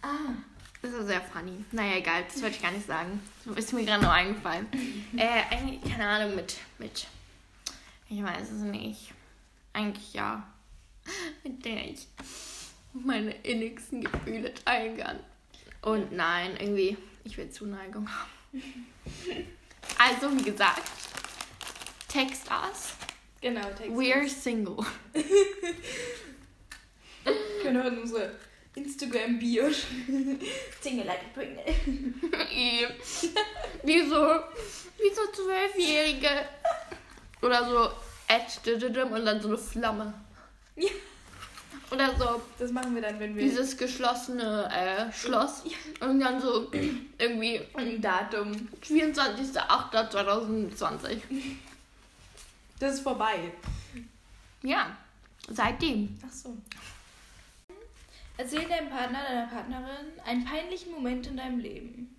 Ah. 0.00 0.32
Das 0.80 0.92
ist 0.92 1.08
sehr 1.08 1.20
funny. 1.20 1.62
Naja, 1.72 1.98
egal, 1.98 2.24
das 2.24 2.40
wollte 2.40 2.56
ich 2.56 2.62
gar 2.62 2.72
nicht 2.72 2.86
sagen. 2.86 3.20
Das 3.44 3.66
ist 3.66 3.74
mir 3.74 3.84
gerade 3.84 4.04
nur 4.04 4.12
eingefallen. 4.12 4.66
äh, 5.18 5.42
eigentlich, 5.54 5.92
keine 5.92 6.08
Ahnung, 6.08 6.36
mit, 6.36 6.56
mit, 6.78 7.06
ich 8.08 8.22
weiß 8.22 8.50
es 8.50 8.62
nicht. 8.62 9.12
Eigentlich 9.74 10.14
ja. 10.14 10.50
Mit 11.44 11.66
der 11.66 11.90
ich 11.90 12.08
meine 12.94 13.32
innigsten 13.42 14.04
Gefühle 14.04 14.54
teilen 14.54 14.96
kann. 14.96 15.18
Und 15.82 16.12
nein, 16.12 16.56
irgendwie, 16.58 16.96
ich 17.24 17.36
will 17.36 17.50
Zuneigung 17.50 18.08
haben. 18.08 18.30
Also, 19.98 20.30
wie 20.38 20.42
gesagt, 20.44 20.82
text 22.08 22.44
us. 22.48 22.94
Genau, 23.40 23.68
Text. 23.76 23.90
We're 23.90 24.28
single. 24.28 24.76
können 27.62 27.82
wir 27.82 27.86
in 27.86 27.98
unsere 27.98 28.34
Instagram-Bio 28.74 29.64
Single 30.80 31.06
like 31.06 31.20
a 31.20 31.34
Pringle. 31.34 31.64
wie 33.82 34.00
so, 34.08 34.40
wie 34.98 35.14
so 35.14 35.22
Zwölfjährige. 35.32 36.46
Oder 37.42 37.68
so 37.68 37.90
und 39.12 39.24
dann 39.26 39.40
so 39.40 39.48
eine 39.48 39.58
Flamme. 39.58 40.14
Ja. 40.76 40.90
Oder 41.92 42.16
so 42.16 42.40
Das 42.58 42.72
machen 42.72 42.94
wir 42.94 43.02
dann, 43.02 43.20
wenn 43.20 43.36
wir 43.36 43.42
dieses 43.42 43.76
geschlossene 43.76 44.66
äh, 44.72 45.12
Schloss. 45.12 45.64
Und 46.00 46.20
dann 46.20 46.40
so 46.40 46.72
irgendwie 47.18 47.60
ein 47.74 48.00
Datum. 48.00 48.70
24.08.2020. 48.82 51.20
Das 52.78 52.94
ist 52.94 53.00
vorbei. 53.00 53.52
Ja, 54.62 54.96
seitdem. 55.48 56.18
Ach 56.26 56.32
so. 56.32 56.56
Erzähl 58.38 58.66
deinem 58.66 58.88
Partner, 58.88 59.22
deiner 59.22 59.48
Partnerin 59.48 60.18
einen 60.24 60.46
peinlichen 60.46 60.92
Moment 60.92 61.26
in 61.26 61.36
deinem 61.36 61.58
Leben. 61.58 62.16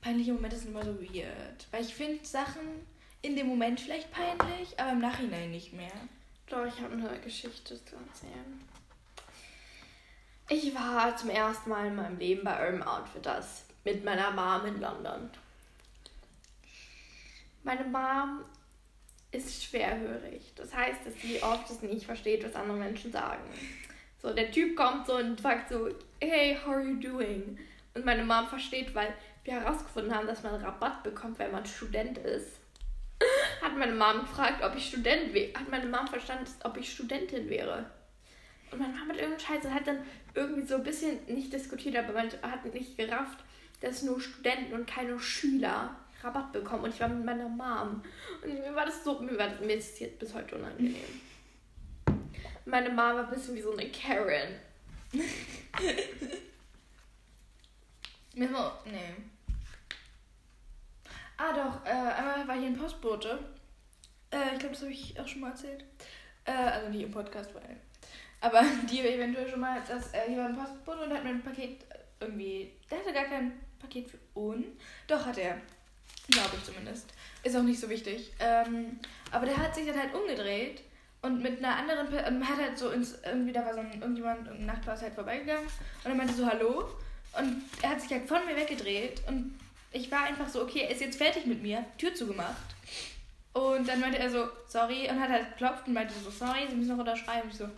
Peinliche 0.00 0.32
Momente 0.32 0.56
sind 0.56 0.70
immer 0.70 0.84
so 0.84 0.96
weird. 1.00 1.66
Weil 1.72 1.82
ich 1.82 1.92
finde 1.92 2.24
Sachen 2.24 2.86
in 3.20 3.34
dem 3.34 3.48
Moment 3.48 3.80
vielleicht 3.80 4.12
peinlich, 4.12 4.78
aber 4.78 4.92
im 4.92 5.00
Nachhinein 5.00 5.50
nicht 5.50 5.72
mehr. 5.72 5.90
Doch, 6.48 6.64
ich 6.64 6.80
habe 6.80 6.94
eine 6.94 7.20
Geschichte 7.20 7.82
zu 7.84 7.96
erzählen. 7.96 8.68
Ich 10.48 10.74
war 10.74 11.14
zum 11.14 11.28
ersten 11.28 11.68
Mal 11.68 11.88
in 11.88 11.96
meinem 11.96 12.18
Leben 12.18 12.42
bei 12.42 12.66
Urban 12.66 12.82
Outfitters 12.82 13.66
mit 13.84 14.02
meiner 14.02 14.30
Mom 14.30 14.64
in 14.66 14.80
London. 14.80 15.30
Meine 17.64 17.84
Mom 17.84 18.44
ist 19.30 19.62
schwerhörig. 19.62 20.54
Das 20.56 20.74
heißt, 20.74 21.04
dass 21.04 21.20
sie 21.20 21.42
oft 21.42 21.68
es 21.70 21.82
nicht 21.82 22.06
versteht, 22.06 22.44
was 22.44 22.54
andere 22.54 22.78
Menschen 22.78 23.12
sagen. 23.12 23.42
So, 24.22 24.32
der 24.32 24.50
Typ 24.50 24.74
kommt 24.74 25.06
so 25.06 25.16
und 25.16 25.38
fragt 25.40 25.68
so, 25.68 25.90
hey, 26.18 26.56
how 26.64 26.76
are 26.76 26.82
you 26.82 26.98
doing? 26.98 27.58
Und 27.92 28.06
meine 28.06 28.24
Mom 28.24 28.46
versteht, 28.46 28.94
weil 28.94 29.14
wir 29.44 29.60
herausgefunden 29.60 30.14
haben, 30.14 30.26
dass 30.26 30.42
man 30.42 30.54
Rabatt 30.54 31.02
bekommt, 31.02 31.38
wenn 31.38 31.52
man 31.52 31.66
Student 31.66 32.16
ist. 32.18 32.57
Hat 33.60 33.76
meine 33.76 33.92
Mom 33.92 34.20
gefragt, 34.20 34.62
ob 34.62 34.76
ich 34.76 34.88
Student 34.88 35.34
wäre. 35.34 35.52
Hat 35.54 35.68
meine 35.68 35.86
Mom 35.86 36.06
verstanden, 36.06 36.46
ob 36.64 36.76
ich 36.76 36.92
Studentin 36.92 37.48
wäre. 37.48 37.90
Und 38.70 38.80
meine 38.80 38.92
Mom 38.92 39.08
hat 39.08 39.16
irgendeinen 39.16 39.40
Scheiß 39.40 39.64
und 39.64 39.74
hat 39.74 39.86
dann 39.86 39.98
irgendwie 40.34 40.66
so 40.66 40.76
ein 40.76 40.82
bisschen 40.82 41.24
nicht 41.26 41.52
diskutiert, 41.52 41.96
aber 41.96 42.12
man 42.12 42.30
hat 42.42 42.64
nicht 42.72 42.96
gerafft, 42.96 43.38
dass 43.80 44.02
nur 44.02 44.20
Studenten 44.20 44.74
und 44.74 44.86
keine 44.86 45.18
Schüler 45.18 45.96
Rabatt 46.22 46.52
bekommen. 46.52 46.84
Und 46.84 46.94
ich 46.94 47.00
war 47.00 47.08
mit 47.08 47.24
meiner 47.24 47.48
Mom. 47.48 48.02
Und 48.42 48.54
mir 48.60 48.74
war 48.74 48.86
das 48.86 49.04
so, 49.04 49.20
mir, 49.20 49.38
war 49.38 49.48
das, 49.48 49.60
mir 49.60 49.74
ist 49.74 50.00
jetzt 50.00 50.18
bis 50.18 50.34
heute 50.34 50.56
unangenehm. 50.56 50.94
Meine 52.64 52.90
Mom 52.90 52.96
war 52.98 53.24
ein 53.24 53.30
bisschen 53.30 53.54
wie 53.54 53.62
so 53.62 53.72
eine 53.72 53.90
Karen. 53.90 54.60
Mir 58.34 58.52
war, 58.52 58.82
nee. 58.84 59.14
Ah 61.36 61.52
doch, 61.52 61.86
äh, 61.86 61.97
hier 62.58 62.68
ein 62.68 62.76
Postbote. 62.76 63.38
Äh, 64.30 64.52
ich 64.54 64.58
glaube, 64.58 64.74
das 64.74 64.82
habe 64.82 64.92
ich 64.92 65.18
auch 65.18 65.26
schon 65.26 65.40
mal 65.40 65.50
erzählt. 65.50 65.84
Äh, 66.44 66.52
also 66.52 66.88
nicht 66.90 67.02
im 67.02 67.10
Podcast, 67.10 67.54
weil. 67.54 67.76
Aber 68.40 68.62
die 68.90 69.00
eventuell 69.00 69.48
schon 69.48 69.60
mal, 69.60 69.80
dass 69.86 70.12
äh, 70.14 70.28
hier 70.28 70.38
war 70.38 70.46
ein 70.46 70.56
Postbote 70.56 71.00
und 71.04 71.12
hat 71.12 71.24
mir 71.24 71.30
ein 71.30 71.42
Paket 71.42 71.82
äh, 71.90 71.98
irgendwie. 72.20 72.72
Der 72.90 72.98
hatte 72.98 73.12
gar 73.12 73.24
kein 73.24 73.52
Paket 73.80 74.10
für 74.10 74.18
uns. 74.34 74.66
Doch, 75.06 75.24
hat 75.24 75.38
er. 75.38 75.56
Glaube 76.30 76.50
ich 76.58 76.64
zumindest. 76.64 77.06
Ist 77.42 77.56
auch 77.56 77.62
nicht 77.62 77.80
so 77.80 77.88
wichtig. 77.88 78.32
Ähm, 78.38 78.98
aber 79.30 79.46
der 79.46 79.56
hat 79.56 79.74
sich 79.74 79.86
dann 79.86 79.98
halt 79.98 80.14
umgedreht 80.14 80.82
und 81.22 81.42
mit 81.42 81.58
einer 81.58 81.76
anderen 81.76 82.08
Per- 82.08 82.26
ähm, 82.26 82.46
hat 82.46 82.58
halt 82.58 82.76
so 82.78 82.90
ins, 82.90 83.18
irgendwie, 83.24 83.52
da 83.52 83.64
war 83.64 83.72
so 83.74 83.80
ein, 83.80 83.92
irgendjemand, 84.00 84.46
irgendein 84.46 84.66
Nachbar 84.76 84.94
ist 84.94 85.02
halt 85.02 85.14
vorbeigegangen 85.14 85.64
und 86.04 86.10
er 86.10 86.14
meinte 86.14 86.34
so 86.34 86.46
Hallo. 86.46 86.88
Und 87.38 87.62
er 87.82 87.90
hat 87.90 88.00
sich 88.00 88.10
halt 88.10 88.28
von 88.28 88.44
mir 88.46 88.56
weggedreht 88.56 89.22
und 89.26 89.58
ich 89.92 90.10
war 90.10 90.24
einfach 90.24 90.48
so, 90.48 90.62
okay, 90.62 90.80
er 90.80 90.90
ist 90.90 91.00
jetzt 91.00 91.18
fertig 91.18 91.46
mit 91.46 91.62
mir, 91.62 91.84
Tür 91.96 92.14
zugemacht. 92.14 92.56
Und 93.52 93.88
dann 93.88 94.00
meinte 94.00 94.18
er 94.18 94.30
so, 94.30 94.48
sorry, 94.68 95.08
und 95.08 95.20
hat 95.20 95.30
halt 95.30 95.50
geklopft 95.50 95.86
und 95.86 95.94
meinte 95.94 96.14
so, 96.22 96.30
sorry, 96.30 96.66
Sie 96.68 96.76
müssen 96.76 96.90
noch 96.90 96.98
unterschreiben. 96.98 97.42
Und 97.42 97.52
ich 97.52 97.56
so, 97.56 97.68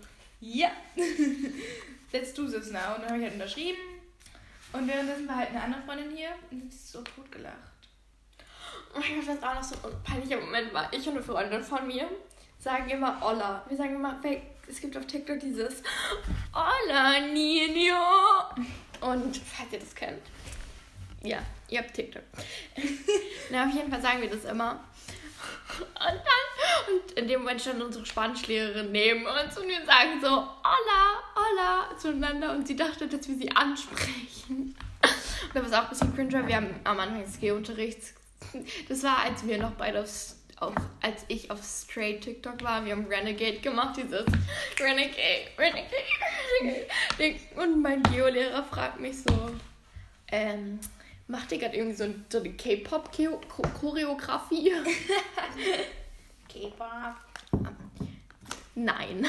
ja, 0.41 0.71
let's 2.13 2.35
do 2.35 2.47
this 2.47 2.71
now. 2.71 2.97
Und 2.97 3.03
dann 3.03 3.11
habe 3.11 3.19
ich 3.19 3.25
halt 3.25 3.35
unterschrieben. 3.35 3.79
Und 4.73 4.87
währenddessen 4.87 5.29
war 5.29 5.37
halt 5.37 5.51
eine 5.51 5.63
andere 5.63 5.83
Freundin 5.83 6.17
hier 6.17 6.31
und 6.51 6.61
sie 6.61 6.69
ist 6.69 6.93
so 6.93 7.03
tot 7.03 7.31
gelacht. 7.33 7.55
Oh 8.95 9.01
mein 9.01 9.17
Gott, 9.17 9.37
was 9.37 9.43
auch 9.43 9.55
noch 9.55 9.63
so 9.63 9.89
ein 9.89 10.03
peinlicher 10.05 10.41
Moment 10.41 10.73
war. 10.73 10.93
Ich 10.93 11.07
und 11.07 11.15
eine 11.15 11.23
Freundin 11.23 11.63
von 11.63 11.87
mir 11.87 12.09
sagen 12.59 12.89
immer 12.89 13.21
Olla. 13.23 13.65
Wir 13.69 13.77
sagen 13.77 13.97
immer, 13.97 14.21
es 14.69 14.81
gibt 14.81 14.97
auf 14.97 15.07
TikTok 15.07 15.41
dieses 15.41 15.83
Olla 16.53 17.21
Nino. 17.21 17.95
Und 19.01 19.37
falls 19.37 19.73
ihr 19.73 19.81
das 19.81 19.95
kennt. 19.95 20.23
Ja, 21.23 21.41
ihr 21.71 21.79
habt 21.81 21.95
TikTok. 21.95 22.23
Na, 23.51 23.67
auf 23.67 23.75
jeden 23.75 23.91
Fall 23.91 24.03
sagen 24.03 24.21
wir 24.21 24.31
das 24.31 24.45
immer. 24.45 24.85
Und 25.79 25.87
dann, 25.99 26.95
und 26.95 27.13
in 27.13 27.29
dem 27.29 27.41
Moment 27.41 27.61
stand 27.61 27.83
unsere 27.83 28.05
Spanischlehrerin 28.05 28.91
neben 28.93 29.25
uns 29.25 29.57
und 29.57 29.69
wir 29.69 29.85
sagen 29.87 30.21
so, 30.21 30.29
Olla, 30.29 31.23
Olla, 31.37 31.97
zueinander 31.97 32.53
und 32.53 32.67
sie 32.67 32.77
dachte, 32.77 33.07
dass 33.07 33.29
wir 33.29 33.37
sie 33.37 33.51
ansprechen. 33.53 34.77
Und 35.03 35.55
das 35.55 35.71
war 35.71 35.81
auch 35.81 35.85
ein 35.85 35.91
bisschen 35.91 36.15
cringe, 36.15 36.47
wir 36.47 36.57
haben 36.57 36.75
am 36.85 36.99
Anfang 36.99 37.25
des 37.25 37.39
Geo-Unterrichts, 37.41 38.15
das 38.89 39.03
war, 39.03 39.19
als 39.19 39.47
wir 39.47 39.59
noch 39.59 39.73
beide 39.73 40.03
auf, 40.03 40.35
auf, 40.57 40.75
als 41.01 41.25
ich 41.29 41.51
auf 41.51 41.63
Straight 41.63 42.23
TikTok 42.23 42.63
war, 42.63 42.85
wir 42.85 42.93
haben 42.93 43.07
Renegade 43.07 43.61
gemacht, 43.61 43.97
dieses 43.97 44.27
Renegade, 44.79 45.49
Renegade, 45.59 45.87
Renegade. 46.61 47.41
Und 47.57 47.81
mein 47.81 48.03
Geo-Lehrer 48.05 48.65
fragt 48.65 49.01
mich 49.01 49.23
so, 49.23 49.51
ähm, 50.33 50.81
macht 51.31 51.53
ihr 51.53 51.59
gerade 51.59 51.77
irgendwie 51.77 51.97
so, 51.97 52.13
so 52.29 52.39
eine 52.39 52.53
K-Pop-Choreografie? 52.53 54.73
K-Pop. 56.49 57.15
Nein. 58.75 59.27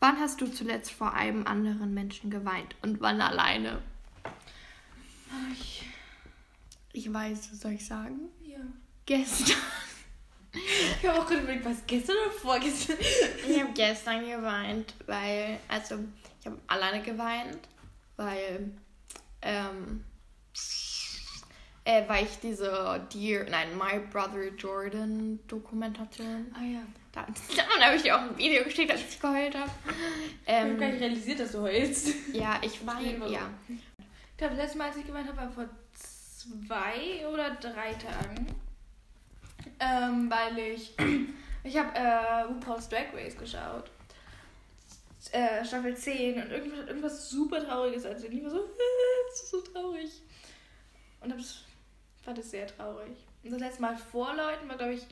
Wann 0.00 0.18
hast 0.18 0.40
du 0.40 0.46
zuletzt 0.46 0.90
vor 0.92 1.12
einem 1.14 1.46
anderen 1.46 1.94
Menschen 1.94 2.30
geweint 2.30 2.74
und 2.82 3.00
wann 3.00 3.20
alleine? 3.20 3.80
Ich, 5.52 5.84
Ich 6.92 7.12
weiß, 7.12 7.52
was 7.52 7.60
soll 7.60 7.72
ich 7.72 7.86
sagen? 7.86 8.30
ja. 8.44 8.58
Gestern. 9.06 9.56
Ich 10.54 11.08
habe 11.08 11.18
auch 11.18 11.26
gerade 11.26 11.40
überlegt, 11.40 11.64
was 11.64 11.78
gestern 11.86 12.14
oder 12.26 12.30
vorgestern? 12.30 12.98
Ich 13.48 13.58
habe 13.58 13.72
gestern 13.72 14.20
geweint, 14.20 14.92
weil, 15.06 15.58
also, 15.66 15.94
ich 16.38 16.44
habe 16.46 16.58
alleine 16.66 17.02
geweint, 17.02 17.56
weil, 18.16 18.70
ähm, 19.40 20.04
äh, 21.84 22.02
weil 22.08 22.24
ich 22.24 22.38
diese 22.40 23.06
Dear, 23.12 23.44
nein, 23.50 23.76
My 23.76 23.98
Brother 24.10 24.48
Jordan 24.56 25.40
Dokumentation, 25.48 26.54
Ah 26.54 26.62
ja. 26.64 26.80
da, 27.12 27.26
da 27.78 27.84
habe 27.86 27.96
ich 27.96 28.02
dir 28.02 28.16
auch 28.16 28.20
ein 28.20 28.38
Video 28.38 28.62
geschickt, 28.64 28.90
als 28.90 29.00
ich 29.08 29.20
geheult 29.20 29.54
habe. 29.56 29.70
Ich 30.46 30.52
habe 30.52 30.68
Ähm, 30.70 30.78
gar 30.78 30.88
nicht 30.90 31.00
realisiert, 31.00 31.40
dass 31.40 31.52
du 31.52 31.60
heulst. 31.62 32.08
ja, 32.32 32.58
ich 32.62 32.86
weine, 32.86 33.28
ja. 33.28 33.50
Ich 33.68 34.36
glaube, 34.36 34.54
das 34.54 34.64
letzte 34.64 34.78
Mal, 34.78 34.88
als 34.88 34.96
ich 34.96 35.06
geweint 35.06 35.28
habe, 35.28 35.36
war 35.38 35.50
vor 35.50 35.68
zwei 35.94 37.26
oder 37.28 37.50
drei 37.56 37.92
Tagen. 37.94 38.46
Ähm, 39.80 40.30
weil 40.30 40.58
ich. 40.58 40.94
Ich 41.64 41.76
habe 41.78 41.94
äh, 41.96 42.42
RuPaul's 42.52 42.88
Drag 42.88 43.14
Race 43.14 43.36
geschaut. 43.38 43.88
äh, 45.30 45.64
Staffel 45.64 45.96
10 45.96 46.42
und 46.42 46.50
irgendwas, 46.50 46.88
irgendwas 46.88 47.30
super 47.30 47.64
Trauriges 47.64 48.04
erzählt. 48.04 48.32
Ich 48.32 48.42
war 48.42 48.50
so, 48.50 48.58
das 49.30 49.42
ist 49.44 49.50
so 49.52 49.60
traurig. 49.60 50.10
Und 51.22 51.30
das 51.30 51.62
fand 52.22 52.38
ich 52.38 52.44
sehr 52.44 52.66
traurig. 52.66 53.16
Und 53.44 53.52
das 53.52 53.60
letzte 53.60 53.82
Mal 53.82 53.96
vor 53.96 54.34
Leuten 54.34 54.68
war, 54.68 54.76
glaube 54.76 54.94
ich, 54.94 55.02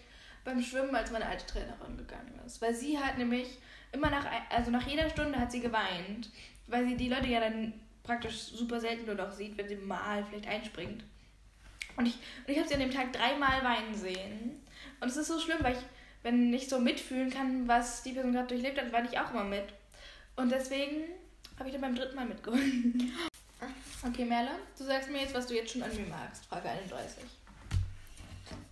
beim 0.45 0.63
Schwimmen, 0.63 0.95
als 0.95 1.11
meine 1.11 1.27
alte 1.27 1.47
Trainerin 1.47 1.97
gegangen 1.97 2.41
ist. 2.47 2.61
Weil 2.63 2.75
sie 2.75 2.99
hat 2.99 3.19
nämlich 3.19 3.59
immer 3.93 4.11
nach, 4.11 4.27
also 4.51 4.71
nach 4.71 4.87
jeder 4.87 5.11
Stunde 5.11 5.39
hat 5.39 5.53
sie 5.53 5.61
geweint. 5.61 6.31
Weil 6.67 6.87
sie 6.87 6.97
die 6.97 7.09
Leute 7.09 7.29
ja 7.29 7.41
dann 7.41 7.73
praktisch 8.03 8.37
super 8.37 8.81
selten 8.81 9.07
nur 9.07 9.15
noch 9.15 9.33
sieht, 9.33 9.57
wenn 9.59 9.69
sie 9.69 9.77
mal 9.77 10.25
vielleicht 10.25 10.49
einspringt. 10.49 11.05
Und 11.97 12.07
ich, 12.07 12.15
und 12.15 12.53
ich 12.53 12.59
habe 12.59 12.69
sie 12.69 12.75
an 12.75 12.81
dem 12.81 12.91
Tag 12.91 13.13
dreimal 13.13 13.63
weinen 13.63 13.95
sehen. 13.95 14.61
Und 15.01 15.09
es 15.09 15.17
ist 15.17 15.29
so 15.29 15.39
schlimm, 15.39 15.59
weil 15.61 15.75
ich, 15.75 15.83
wenn 16.23 16.53
ich 16.53 16.69
so 16.69 16.79
mitfühlen 16.79 17.31
kann, 17.31 17.69
was 17.69 18.03
die 18.03 18.13
Person 18.13 18.33
gerade 18.33 18.49
durchlebt 18.49 18.81
hat, 18.81 18.93
weine 18.93 19.09
ich 19.09 19.19
auch 19.19 19.31
immer 19.33 19.45
mit. 19.45 19.65
Und 20.37 20.51
deswegen 20.51 21.05
habe 21.59 21.69
ich 21.69 21.73
dann 21.75 21.83
beim 21.83 21.95
dritten 21.95 22.17
Mal 22.17 22.27
mitgeholt. 22.27 22.63
Okay, 24.03 24.25
Merle, 24.25 24.53
du 24.79 24.85
sagst 24.85 25.11
mir 25.11 25.21
jetzt, 25.21 25.35
was 25.35 25.47
du 25.47 25.55
jetzt 25.55 25.73
schon 25.73 25.83
an 25.83 25.95
mir 25.95 26.07
magst. 26.07 26.47
Frage 26.47 26.71
31. 26.71 27.23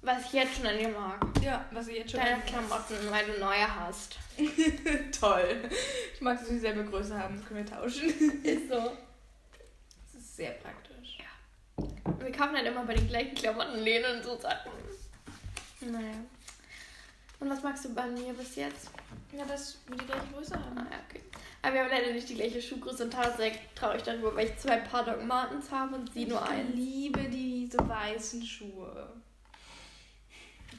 Was 0.00 0.24
ich 0.24 0.32
jetzt 0.32 0.56
schon 0.56 0.66
an 0.66 0.78
dir 0.78 0.88
mag. 0.88 1.18
Ja, 1.42 1.66
was 1.70 1.88
ich 1.88 1.98
jetzt 1.98 2.12
schon 2.12 2.20
Deine 2.20 2.40
Klamotten, 2.42 2.96
weil 3.10 3.26
du 3.26 3.38
neue 3.38 3.74
hast. 3.74 4.16
Toll. 5.20 5.68
Ich 6.14 6.20
mag, 6.22 6.38
dass 6.38 6.48
wir 6.48 6.54
dieselbe 6.54 6.84
Größe 6.84 7.18
haben. 7.18 7.36
Das 7.36 7.46
können 7.46 7.66
wir 7.66 7.70
tauschen. 7.70 8.08
Ist 8.42 8.68
so. 8.68 8.96
Das 10.12 10.22
ist 10.22 10.36
sehr 10.36 10.52
praktisch. 10.52 11.18
Wir 12.20 12.32
kaufen 12.32 12.56
halt 12.56 12.66
immer 12.66 12.84
bei 12.84 12.94
den 12.94 13.08
gleichen 13.08 13.34
Klamottenläden 13.34 14.16
und 14.16 14.24
so 14.24 14.38
Sachen. 14.38 14.72
Naja. 15.80 16.14
Und 17.41 17.51
was 17.51 17.62
magst 17.62 17.84
du 17.84 17.95
bei 17.95 18.07
mir 18.07 18.32
bis 18.32 18.57
jetzt? 18.57 18.91
Ja, 19.32 19.45
dass 19.45 19.78
wir 19.86 19.97
die 19.97 20.07
gleiche 20.07 20.26
Größe 20.32 20.55
haben. 20.55 20.78
Ah, 20.78 20.86
ja, 20.91 20.99
okay. 21.09 21.22
Aber 21.62 21.74
wir 21.74 21.80
haben 21.84 21.91
leider 21.91 22.12
nicht 22.12 22.28
die 22.28 22.34
gleiche 22.34 22.61
Schuhgröße 22.61 23.05
und 23.05 23.12
tatsächlich 23.12 23.61
traurig 23.74 24.03
darüber, 24.03 24.34
weil 24.34 24.49
ich 24.49 24.57
zwei 24.59 24.78
Paar 24.78 25.05
Doc 25.05 25.24
Martens 25.24 25.70
habe 25.70 25.97
und 25.97 26.12
sie 26.12 26.26
nur 26.26 26.43
Ich 26.43 26.49
eins. 26.51 26.74
liebe 26.74 27.24
diese 27.28 27.78
weißen 27.89 28.45
Schuhe. 28.45 29.12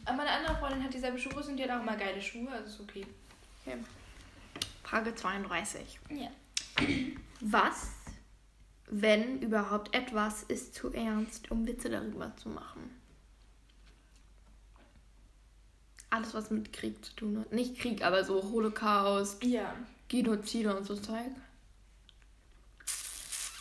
Aber 0.06 0.18
meine 0.18 0.32
andere 0.32 0.56
Freundin 0.58 0.84
hat 0.84 0.94
dieselbe 0.94 1.18
Schuhgröße 1.18 1.52
und 1.52 1.58
die 1.58 1.64
hat 1.64 1.72
auch 1.72 1.82
immer 1.82 1.96
geile 1.96 2.22
Schuhe, 2.22 2.50
also 2.52 2.66
ist 2.66 2.80
okay. 2.82 3.06
Frage 4.84 5.14
32. 5.14 6.00
Ja. 6.10 6.30
Was, 7.42 7.90
wenn 8.90 9.40
überhaupt 9.42 9.94
etwas, 9.96 10.44
ist 10.44 10.74
zu 10.74 10.92
ernst, 10.94 11.52
um 11.52 11.68
Witze 11.68 11.90
darüber 11.90 12.36
zu 12.38 12.50
machen? 12.50 12.99
Alles, 16.12 16.34
was 16.34 16.50
mit 16.50 16.74
Krieg 16.74 17.04
zu 17.06 17.14
tun 17.16 17.40
hat. 17.40 17.52
Nicht 17.52 17.80
Krieg, 17.80 18.04
aber 18.04 18.24
so 18.24 18.42
Holocaust, 18.52 19.44
Ja. 19.44 19.76
Genozide 20.08 20.76
und 20.76 20.86
so 20.86 20.96
Zeug. 20.96 21.30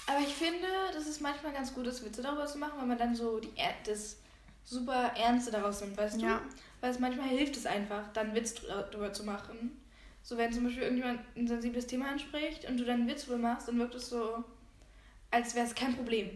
Aber 0.07 0.21
ich 0.21 0.35
finde, 0.35 0.67
das 0.95 1.07
ist 1.07 1.21
manchmal 1.21 1.53
ganz 1.53 1.75
gut, 1.75 1.87
das 1.87 2.03
Witze 2.05 2.23
darüber 2.23 2.47
zu 2.47 2.57
machen, 2.59 2.79
weil 2.79 2.87
man 2.87 2.97
dann 2.99 3.15
so 3.15 3.39
die, 3.39 3.51
Er- 3.57 3.75
das 3.85 4.17
super 4.65 5.13
Ernste 5.17 5.51
daraus 5.51 5.81
nimmt, 5.83 5.97
weißt 5.99 6.21
Ja. 6.23 6.39
du? 6.39 6.43
Weil 6.81 6.91
es 6.93 6.99
manchmal 6.99 7.29
hilft 7.29 7.57
es 7.57 7.67
einfach, 7.67 8.11
dann 8.15 8.35
Witz 8.35 8.55
drüber 8.55 9.13
zu 9.13 9.25
machen. 9.25 9.79
So, 10.23 10.37
wenn 10.39 10.53
zum 10.53 10.65
Beispiel 10.65 10.85
irgendjemand 10.85 11.21
ein 11.37 11.47
sensibles 11.49 11.87
Thema 11.87 12.09
anspricht 12.09 12.65
und 12.67 12.79
du 12.79 12.85
dann 12.85 13.01
einen 13.01 13.09
Witz 13.09 13.25
drüber 13.27 13.39
machst, 13.39 13.69
dann 13.69 13.79
wirkt 13.79 13.95
es 13.95 14.09
so, 14.09 14.43
als 15.31 15.55
wäre 15.55 15.67
es 15.67 15.75
kein 15.75 15.95
Problem. 15.95 16.31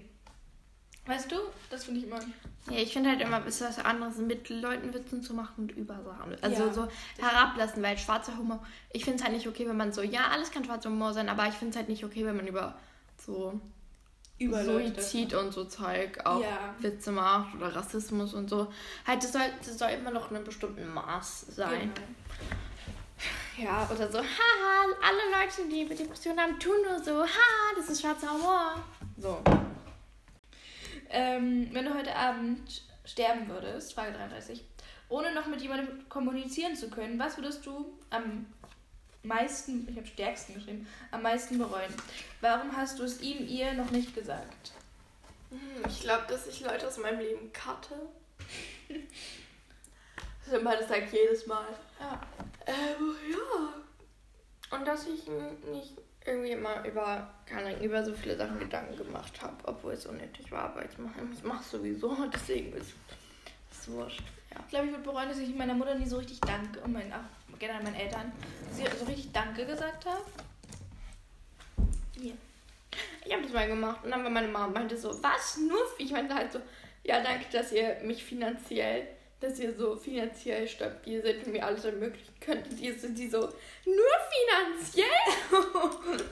Weißt 1.06 1.32
du? 1.32 1.36
Das 1.68 1.84
finde 1.84 2.00
ich 2.00 2.06
immer. 2.06 2.20
Ja, 2.70 2.78
ich 2.78 2.92
finde 2.92 3.10
halt 3.10 3.20
immer, 3.20 3.44
es 3.44 3.60
ist 3.60 3.78
was 3.78 3.84
anderes, 3.84 4.18
mit 4.18 4.48
Leuten 4.48 4.94
Witzen 4.94 5.20
zu 5.20 5.34
machen 5.34 5.54
und 5.56 5.72
über 5.72 6.00
Sachen. 6.04 6.36
Also 6.40 6.62
Ja, 6.66 6.72
so 6.72 6.88
herablassen, 7.18 7.82
weil 7.82 7.98
schwarzer 7.98 8.36
Humor. 8.36 8.64
Ich 8.92 9.04
finde 9.04 9.18
es 9.18 9.24
halt 9.24 9.34
nicht 9.34 9.48
okay, 9.48 9.66
wenn 9.66 9.76
man 9.76 9.92
so, 9.92 10.02
ja, 10.02 10.28
alles 10.28 10.52
kann 10.52 10.64
schwarzer 10.64 10.90
Humor 10.90 11.12
sein, 11.12 11.28
aber 11.28 11.48
ich 11.48 11.54
finde 11.54 11.70
es 11.70 11.76
halt 11.76 11.88
nicht 11.88 12.04
okay, 12.04 12.24
wenn 12.24 12.36
man 12.36 12.46
über 12.46 12.76
so 13.18 13.60
Über 14.38 14.64
Suizid 14.64 15.34
und 15.34 15.52
so 15.52 15.64
Zeug 15.64 16.20
auch 16.24 16.40
Ja. 16.40 16.74
Witze 16.78 17.10
macht 17.10 17.56
oder 17.56 17.74
Rassismus 17.74 18.32
und 18.34 18.48
so. 18.48 18.72
Halt, 19.04 19.24
das 19.24 19.32
soll, 19.32 19.42
das 19.58 19.76
soll 19.78 19.90
immer 19.90 20.12
noch 20.12 20.30
in 20.30 20.36
einem 20.36 20.44
bestimmten 20.44 20.86
Maß 20.94 21.46
sein. 21.48 21.90
Genau. 21.94 23.70
Ja, 23.70 23.88
oder 23.92 24.10
so, 24.10 24.18
haha, 24.18 24.86
alle 25.02 25.44
Leute, 25.44 25.68
die 25.68 25.84
Depressionen 25.94 26.40
haben, 26.40 26.58
tun 26.58 26.76
nur 26.88 27.02
so, 27.02 27.22
ha, 27.22 27.74
das 27.76 27.88
ist 27.90 28.00
schwarzer 28.00 28.32
Humor. 28.32 28.76
So. 29.18 29.42
Ähm, 31.12 31.68
wenn 31.72 31.84
du 31.84 31.94
heute 31.94 32.16
Abend 32.16 32.82
sterben 33.04 33.48
würdest, 33.48 33.92
Frage 33.94 34.12
33, 34.12 34.64
ohne 35.08 35.34
noch 35.34 35.46
mit 35.46 35.60
jemandem 35.60 36.08
kommunizieren 36.08 36.74
zu 36.74 36.88
können, 36.88 37.18
was 37.18 37.36
würdest 37.36 37.66
du 37.66 37.98
am 38.10 38.46
meisten, 39.22 39.86
ich 39.88 39.96
habe 39.96 40.06
stärksten 40.06 40.54
geschrieben, 40.54 40.86
am 41.10 41.22
meisten 41.22 41.58
bereuen? 41.58 41.92
Warum 42.40 42.74
hast 42.76 42.98
du 42.98 43.04
es 43.04 43.20
ihm, 43.20 43.46
ihr 43.46 43.74
noch 43.74 43.90
nicht 43.90 44.14
gesagt? 44.14 44.72
Hm, 45.50 45.58
Ich 45.86 46.00
glaube, 46.00 46.24
dass 46.28 46.46
ich 46.46 46.60
Leute 46.62 46.88
aus 46.88 46.96
meinem 46.98 47.20
Leben 47.20 47.52
cutte. 47.52 47.94
Das 50.44 50.54
ist 50.54 50.60
immer, 50.60 50.76
das 50.76 50.90
ich 50.90 51.12
jedes 51.12 51.46
Mal. 51.46 51.68
Ja. 52.00 52.20
Ähm, 52.66 53.14
ja. 53.30 54.76
Und 54.76 54.84
dass 54.84 55.06
ich 55.06 55.24
nicht 55.28 56.01
irgendwie 56.26 56.52
immer 56.52 56.84
über, 56.86 57.28
keine 57.46 57.82
über 57.82 58.04
so 58.04 58.12
viele 58.14 58.36
Sachen 58.36 58.58
Gedanken 58.58 58.96
gemacht 58.96 59.40
habe, 59.42 59.56
obwohl 59.64 59.92
es 59.92 60.06
unnötig 60.06 60.50
war, 60.52 60.64
aber 60.64 60.84
ich 60.84 60.96
mache 60.98 61.20
ich 61.32 61.42
mach 61.42 61.62
sowieso, 61.62 62.16
deswegen 62.32 62.72
ist 62.74 62.92
es 63.70 63.90
wurscht. 63.90 64.22
Ja. 64.50 64.60
Ich 64.64 64.68
glaube, 64.68 64.86
ich 64.86 64.92
würde 64.92 65.04
bereuen, 65.04 65.28
dass 65.28 65.38
ich 65.38 65.54
meiner 65.54 65.74
Mutter 65.74 65.94
nie 65.94 66.06
so 66.06 66.18
richtig 66.18 66.40
Danke 66.40 66.80
und 66.80 66.92
meinen, 66.92 67.12
auch 67.12 67.58
generell 67.58 67.82
meinen 67.82 67.96
Eltern 67.96 68.32
sie 68.72 68.84
so 68.98 69.04
richtig 69.04 69.32
Danke 69.32 69.66
gesagt 69.66 70.06
habe. 70.06 70.24
Ja. 72.16 72.32
Ich 73.24 73.32
habe 73.32 73.42
das 73.42 73.52
mal 73.52 73.68
gemacht 73.68 74.04
und 74.04 74.10
dann 74.10 74.22
war 74.22 74.30
meine 74.30 74.48
Mama 74.48 74.68
meinte 74.68 74.96
so, 74.96 75.10
was? 75.22 75.56
Nur, 75.56 75.78
ich 75.98 76.10
meinte 76.10 76.34
halt 76.34 76.52
so, 76.52 76.60
ja, 77.04 77.22
danke, 77.22 77.46
dass 77.50 77.72
ihr 77.72 77.96
mich 78.02 78.22
finanziell, 78.22 79.08
dass 79.42 79.58
ihr 79.58 79.74
so 79.74 79.96
finanziell 79.96 80.68
stabil 80.68 81.22
seid 81.22 81.44
und 81.44 81.52
mir 81.52 81.64
alles 81.64 81.84
ermöglichen 81.84 82.34
könnt. 82.40 82.66
Und 82.68 82.78
die, 82.78 82.92
so, 82.92 83.08
die 83.08 83.28
so, 83.28 83.40
nur 83.84 84.12
finanziell? 84.30 85.06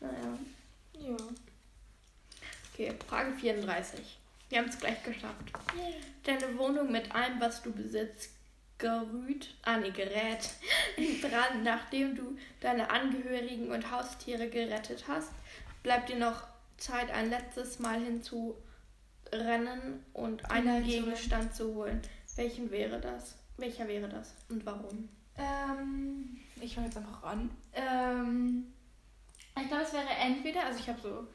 naja. 0.00 0.38
Ja. 0.98 1.16
Okay, 2.72 2.92
Frage 3.08 3.32
34. 3.32 4.18
Wir 4.48 4.58
haben 4.58 4.68
es 4.68 4.78
gleich 4.78 5.02
geschafft. 5.04 5.44
Deine 6.24 6.58
Wohnung 6.58 6.90
mit 6.90 7.14
allem, 7.14 7.40
was 7.40 7.62
du 7.62 7.72
besitzt, 7.72 8.30
gerüht, 8.78 9.54
ah 9.62 9.76
nee, 9.76 9.90
gerät 9.90 10.50
dran, 11.22 11.62
nachdem 11.62 12.16
du 12.16 12.36
deine 12.60 12.90
Angehörigen 12.90 13.70
und 13.70 13.90
Haustiere 13.90 14.48
gerettet 14.48 15.04
hast, 15.06 15.32
bleibt 15.82 16.08
dir 16.08 16.16
noch 16.16 16.48
Zeit, 16.78 17.10
ein 17.10 17.30
letztes 17.30 17.78
Mal 17.78 18.00
hinzurennen 19.30 20.04
und 20.12 20.50
einen 20.50 20.82
Hineinzurennen. 20.84 21.04
Gegenstand 21.04 21.54
zu 21.54 21.74
holen. 21.74 22.00
Welchen 22.36 22.70
wäre 22.70 23.00
das? 23.00 23.36
Welcher 23.56 23.86
wäre 23.88 24.08
das 24.08 24.34
und 24.48 24.64
warum? 24.64 25.08
Ähm, 25.36 26.38
ich 26.60 26.74
fange 26.74 26.86
jetzt 26.86 26.96
einfach 26.96 27.22
an. 27.22 27.50
Ähm, 27.74 28.72
ich 29.60 29.68
glaube, 29.68 29.82
es 29.82 29.92
wäre 29.92 30.08
entweder, 30.18 30.64
also 30.64 30.78
ich 30.78 30.88
habe 30.88 31.00
so 31.00 31.26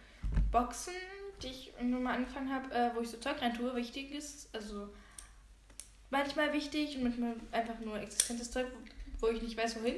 Boxen, 0.52 0.94
die 1.42 1.48
ich 1.48 1.74
irgendwann 1.78 2.04
mal 2.04 2.16
angefangen 2.16 2.52
habe, 2.54 2.74
äh, 2.74 2.96
wo 2.96 3.02
ich 3.02 3.10
so 3.10 3.18
Zeug 3.18 3.42
rein 3.42 3.54
tue, 3.54 3.76
wichtig 3.76 4.12
ist, 4.12 4.50
also 4.56 4.90
manchmal 6.10 6.54
wichtig 6.54 6.98
und 6.98 7.04
manchmal 7.04 7.36
einfach 7.52 7.80
nur 7.80 8.00
existentes 8.00 8.52
Zeug, 8.52 8.68
wo 9.20 9.28
ich 9.28 9.42
nicht 9.42 9.58
weiß, 9.58 9.82
wohin. 9.82 9.96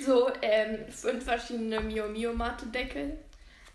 So, 0.00 0.30
ähm, 0.40 0.90
fünf 0.90 1.24
verschiedene 1.24 1.80
Mio 1.80 2.08
Mio 2.08 2.32
Mate 2.32 2.66
Deckel. 2.66 3.18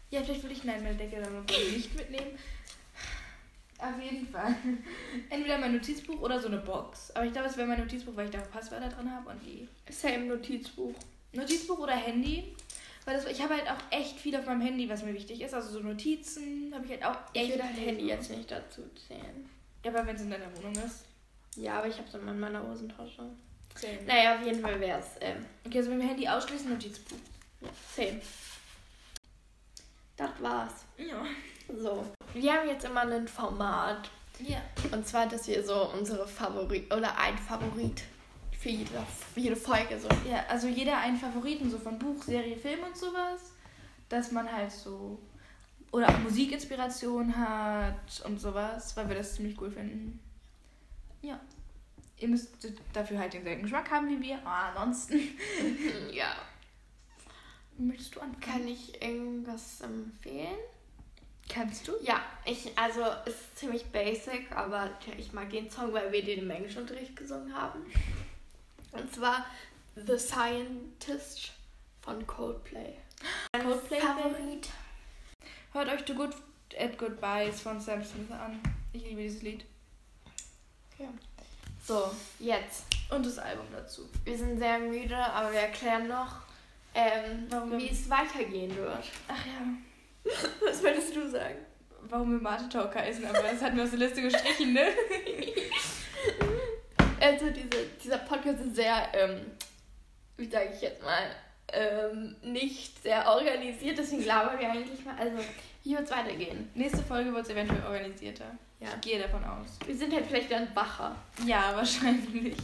Ja, 0.09 0.23
vielleicht 0.23 0.41
würde 0.41 0.55
ich 0.55 0.63
nein, 0.63 0.81
meine 0.81 0.95
Decke 0.95 1.21
dann 1.21 1.45
nicht 1.45 1.93
mitnehmen. 1.95 2.37
Auf 3.87 4.01
jeden 4.03 4.27
Fall. 4.27 4.55
Entweder 5.29 5.57
mein 5.57 5.73
Notizbuch 5.73 6.19
oder 6.21 6.39
so 6.39 6.47
eine 6.47 6.57
Box. 6.57 7.11
Aber 7.11 7.25
ich 7.25 7.31
glaube, 7.31 7.47
es 7.47 7.57
wäre 7.57 7.67
mein 7.67 7.79
Notizbuch, 7.79 8.15
weil 8.15 8.25
ich 8.25 8.31
da 8.31 8.39
Passwörter 8.39 8.89
drin 8.89 9.11
habe 9.11 9.29
und 9.29 9.39
die 9.43 9.67
Same 9.91 10.25
Notizbuch. 10.25 10.93
Notizbuch 11.33 11.79
oder 11.79 11.93
Handy. 11.95 12.55
Weil 13.05 13.15
das, 13.15 13.25
ich 13.25 13.41
habe 13.41 13.53
halt 13.53 13.69
auch 13.69 13.77
echt 13.91 14.19
viel 14.19 14.35
auf 14.35 14.45
meinem 14.45 14.61
Handy, 14.61 14.89
was 14.89 15.03
mir 15.03 15.13
wichtig 15.13 15.39
ist. 15.41 15.53
Also 15.53 15.69
so 15.69 15.79
Notizen 15.79 16.73
habe 16.73 16.83
ich 16.85 16.91
halt 16.91 17.05
auch 17.05 17.17
Ich 17.33 17.41
echt 17.41 17.51
würde 17.51 17.63
halt. 17.63 17.77
Handy 17.77 18.07
jetzt 18.07 18.29
nicht 18.31 18.51
dazu 18.51 18.81
zählen. 19.07 19.49
Ja, 19.85 19.91
aber 19.91 20.05
wenn 20.07 20.15
es 20.15 20.21
in 20.23 20.31
deiner 20.31 20.53
Wohnung 20.57 20.73
ist. 20.73 21.05
Ja, 21.55 21.77
aber 21.77 21.87
ich 21.87 21.97
habe 21.97 22.07
es 22.07 22.13
immer 22.15 22.31
in 22.31 22.39
meiner 22.39 22.61
Hosentasche. 22.67 23.23
Same. 23.75 23.99
Naja, 24.05 24.35
auf 24.37 24.45
jeden 24.45 24.59
Fall 24.59 24.79
wäre 24.79 24.99
es 24.99 25.05
ähm, 25.21 25.45
Okay, 25.65 25.77
also 25.77 25.91
wenn 25.91 25.99
wir 26.01 26.07
Handy 26.07 26.27
ausschließen, 26.27 26.69
Notizbuch. 26.69 27.17
ja, 27.61 27.69
same. 27.95 28.19
Das 30.17 30.31
war's. 30.41 30.73
Ja. 30.97 31.23
So. 31.77 32.03
Wir 32.33 32.53
haben 32.53 32.67
jetzt 32.67 32.85
immer 32.85 33.01
ein 33.01 33.27
Format. 33.27 34.09
Ja. 34.39 34.61
Und 34.91 35.07
zwar, 35.07 35.27
dass 35.27 35.47
wir 35.47 35.63
so 35.63 35.91
unsere 35.91 36.27
Favorit 36.27 36.93
oder 36.93 37.17
ein 37.17 37.37
Favorit 37.37 38.03
für 38.57 38.69
jede, 38.69 38.91
für 39.33 39.39
jede 39.39 39.55
Folge 39.55 39.99
so. 39.99 40.07
Ja, 40.29 40.45
also 40.49 40.67
jeder 40.67 40.97
einen 40.97 41.17
Favoriten, 41.17 41.69
so 41.69 41.77
von 41.77 41.97
Buch, 41.97 42.21
Serie, 42.23 42.57
Film 42.57 42.81
und 42.83 42.95
sowas. 42.95 43.53
Dass 44.09 44.31
man 44.31 44.51
halt 44.51 44.71
so. 44.71 45.19
Oder 45.91 46.09
auch 46.09 46.19
Musikinspiration 46.19 47.35
hat 47.35 48.21
und 48.25 48.39
sowas, 48.39 48.95
weil 48.97 49.07
wir 49.07 49.15
das 49.15 49.35
ziemlich 49.35 49.59
cool 49.61 49.71
finden. 49.71 50.19
Ja. 51.21 51.39
Ihr 52.19 52.27
müsst 52.27 52.49
dafür 52.93 53.19
halt 53.19 53.33
denselben 53.33 53.63
Geschmack 53.63 53.89
haben 53.89 54.09
wie 54.09 54.21
wir. 54.21 54.39
Aber 54.45 54.81
ansonsten. 54.81 55.19
ja. 56.11 56.35
Möchtest 57.77 58.15
du 58.15 58.19
anfangen? 58.19 58.41
Kann 58.41 58.67
ich 58.67 59.01
irgendwas 59.01 59.81
empfehlen? 59.81 60.57
Kannst 61.49 61.87
du? 61.87 61.93
Ja, 62.01 62.21
ich, 62.45 62.77
also 62.77 63.01
es 63.25 63.33
ist 63.33 63.57
ziemlich 63.57 63.85
basic, 63.85 64.51
aber 64.51 64.89
ich 65.17 65.31
mag 65.33 65.49
den 65.49 65.69
Song, 65.69 65.93
weil 65.93 66.11
wir 66.11 66.23
den 66.23 66.39
im 66.39 66.49
Englischunterricht 66.49 67.15
gesungen 67.15 67.53
haben. 67.55 67.85
Und 68.91 69.13
zwar 69.13 69.45
The 69.95 70.17
Scientist 70.17 71.53
von 72.01 72.25
Coldplay. 72.27 72.93
Coldplay 73.53 73.99
Favorit. 73.99 74.69
Hört 75.71 75.89
euch 75.89 76.01
The 76.05 76.13
Good 76.13 76.35
at 76.77 76.97
Goodbyes 76.97 77.61
von 77.61 77.79
Sam 77.79 78.03
Smith 78.03 78.31
an. 78.31 78.61
Ich 78.93 79.03
liebe 79.03 79.21
dieses 79.21 79.41
Lied. 79.41 79.65
So, 81.83 82.11
jetzt. 82.39 82.85
Und 83.09 83.25
das 83.25 83.39
Album 83.39 83.65
dazu. 83.71 84.09
Wir 84.25 84.37
sind 84.37 84.57
sehr 84.57 84.79
müde, 84.79 85.15
aber 85.15 85.51
wir 85.51 85.61
erklären 85.61 86.07
noch, 86.07 86.41
ähm, 86.93 87.47
wie 87.71 87.89
es 87.89 88.09
weitergehen 88.09 88.75
wird. 88.75 89.03
Ach 89.27 89.45
ja. 89.45 89.86
Was 90.65 90.83
würdest 90.83 91.15
du 91.15 91.29
sagen? 91.29 91.57
Warum 92.09 92.31
wir 92.31 92.39
Mate 92.39 92.69
Talk 92.69 92.95
heißen, 92.95 93.25
aber 93.25 93.41
das 93.41 93.61
hatten 93.61 93.75
wir 93.75 93.83
aus 93.83 93.89
der 93.89 93.99
Liste 93.99 94.21
gestrichen, 94.21 94.73
ne? 94.73 94.87
Also 97.19 97.49
diese, 97.49 97.85
dieser 98.03 98.19
Podcast 98.19 98.59
ist 98.63 98.75
sehr, 98.75 99.07
ähm, 99.13 99.41
wie 100.37 100.47
sage 100.47 100.69
ich 100.73 100.81
jetzt 100.81 101.01
mal, 101.01 101.23
ähm, 101.73 102.35
nicht 102.43 103.01
sehr 103.01 103.27
organisiert, 103.27 103.97
deswegen 103.97 104.25
labern 104.25 104.59
wir 104.59 104.69
eigentlich 104.69 105.03
mal. 105.03 105.15
Also, 105.17 105.37
wie 105.83 105.93
wird 105.93 106.03
es 106.03 106.11
weitergehen? 106.11 106.69
Nächste 106.75 107.03
Folge 107.03 107.33
wird 107.33 107.43
es 107.43 107.49
eventuell 107.49 107.83
organisierter. 107.85 108.45
Ja. 108.79 108.89
Ich 108.95 109.01
gehe 109.01 109.19
davon 109.19 109.43
aus. 109.43 109.79
Wir 109.85 109.95
sind 109.95 110.13
halt 110.13 110.27
vielleicht 110.27 110.51
dann 110.51 110.67
wacher. 110.75 111.15
Ja, 111.45 111.71
wahrscheinlich. 111.75 112.55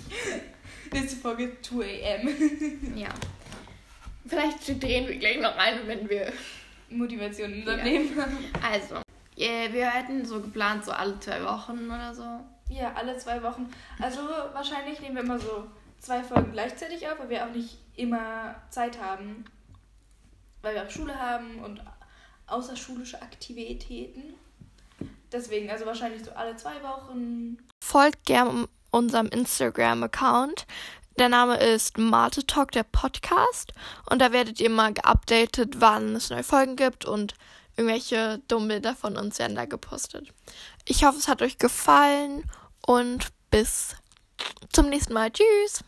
Nächste 0.91 1.15
Folge 1.17 1.57
2 1.61 2.21
am. 2.21 2.97
Ja. 2.97 3.09
Vielleicht 4.25 4.81
drehen 4.81 5.07
wir 5.07 5.17
gleich 5.17 5.39
noch 5.39 5.57
ein, 5.57 5.87
wenn 5.87 6.09
wir. 6.09 6.31
Motivation 6.97 7.51
in 7.53 7.59
unserem 7.59 7.79
Ja. 7.79 7.85
Leben. 7.85 8.23
Also, 8.61 8.95
äh, 9.37 9.71
wir 9.71 9.89
hätten 9.89 10.25
so 10.25 10.41
geplant, 10.41 10.85
so 10.85 10.91
alle 10.91 11.19
zwei 11.19 11.43
Wochen 11.43 11.85
oder 11.87 12.13
so. 12.13 12.23
Ja, 12.69 12.93
alle 12.93 13.17
zwei 13.17 13.41
Wochen. 13.43 13.69
Also 13.99 14.21
wahrscheinlich 14.53 14.99
nehmen 14.99 15.15
wir 15.15 15.23
immer 15.23 15.39
so 15.39 15.67
zwei 15.99 16.23
Folgen 16.23 16.51
gleichzeitig 16.51 17.07
auf, 17.07 17.19
weil 17.19 17.29
wir 17.29 17.45
auch 17.45 17.51
nicht 17.51 17.77
immer 17.95 18.55
Zeit 18.69 18.99
haben. 19.01 19.45
Weil 20.61 20.75
wir 20.75 20.83
auch 20.83 20.89
Schule 20.89 21.19
haben 21.19 21.59
und 21.59 21.81
außerschulische 22.47 23.21
Aktivitäten. 23.21 24.35
Deswegen, 25.31 25.69
also 25.69 25.85
wahrscheinlich 25.85 26.23
so 26.23 26.31
alle 26.31 26.55
zwei 26.55 26.81
Wochen. 26.83 27.57
Folgt 27.83 28.25
gerne 28.25 28.67
unserem 28.91 29.27
Instagram-Account. 29.27 30.65
Der 31.19 31.29
Name 31.29 31.57
ist 31.57 31.99
Mate 31.99 32.45
Talk, 32.47 32.71
der 32.71 32.81
Podcast. 32.83 33.71
Und 34.09 34.19
da 34.19 34.31
werdet 34.31 34.59
ihr 34.59 34.71
mal 34.71 34.93
geupdatet, 34.93 35.75
wann 35.77 36.15
es 36.15 36.31
neue 36.31 36.43
Folgen 36.43 36.75
gibt 36.75 37.05
und 37.05 37.35
irgendwelche 37.77 38.41
dummen 38.47 38.69
Bilder 38.69 38.95
von 38.95 39.15
uns 39.15 39.37
werden 39.37 39.55
da 39.55 39.65
gepostet. 39.65 40.33
Ich 40.85 41.03
hoffe, 41.05 41.19
es 41.19 41.27
hat 41.27 41.43
euch 41.43 41.59
gefallen 41.59 42.49
und 42.87 43.27
bis 43.51 43.95
zum 44.71 44.89
nächsten 44.89 45.13
Mal. 45.13 45.29
Tschüss! 45.29 45.83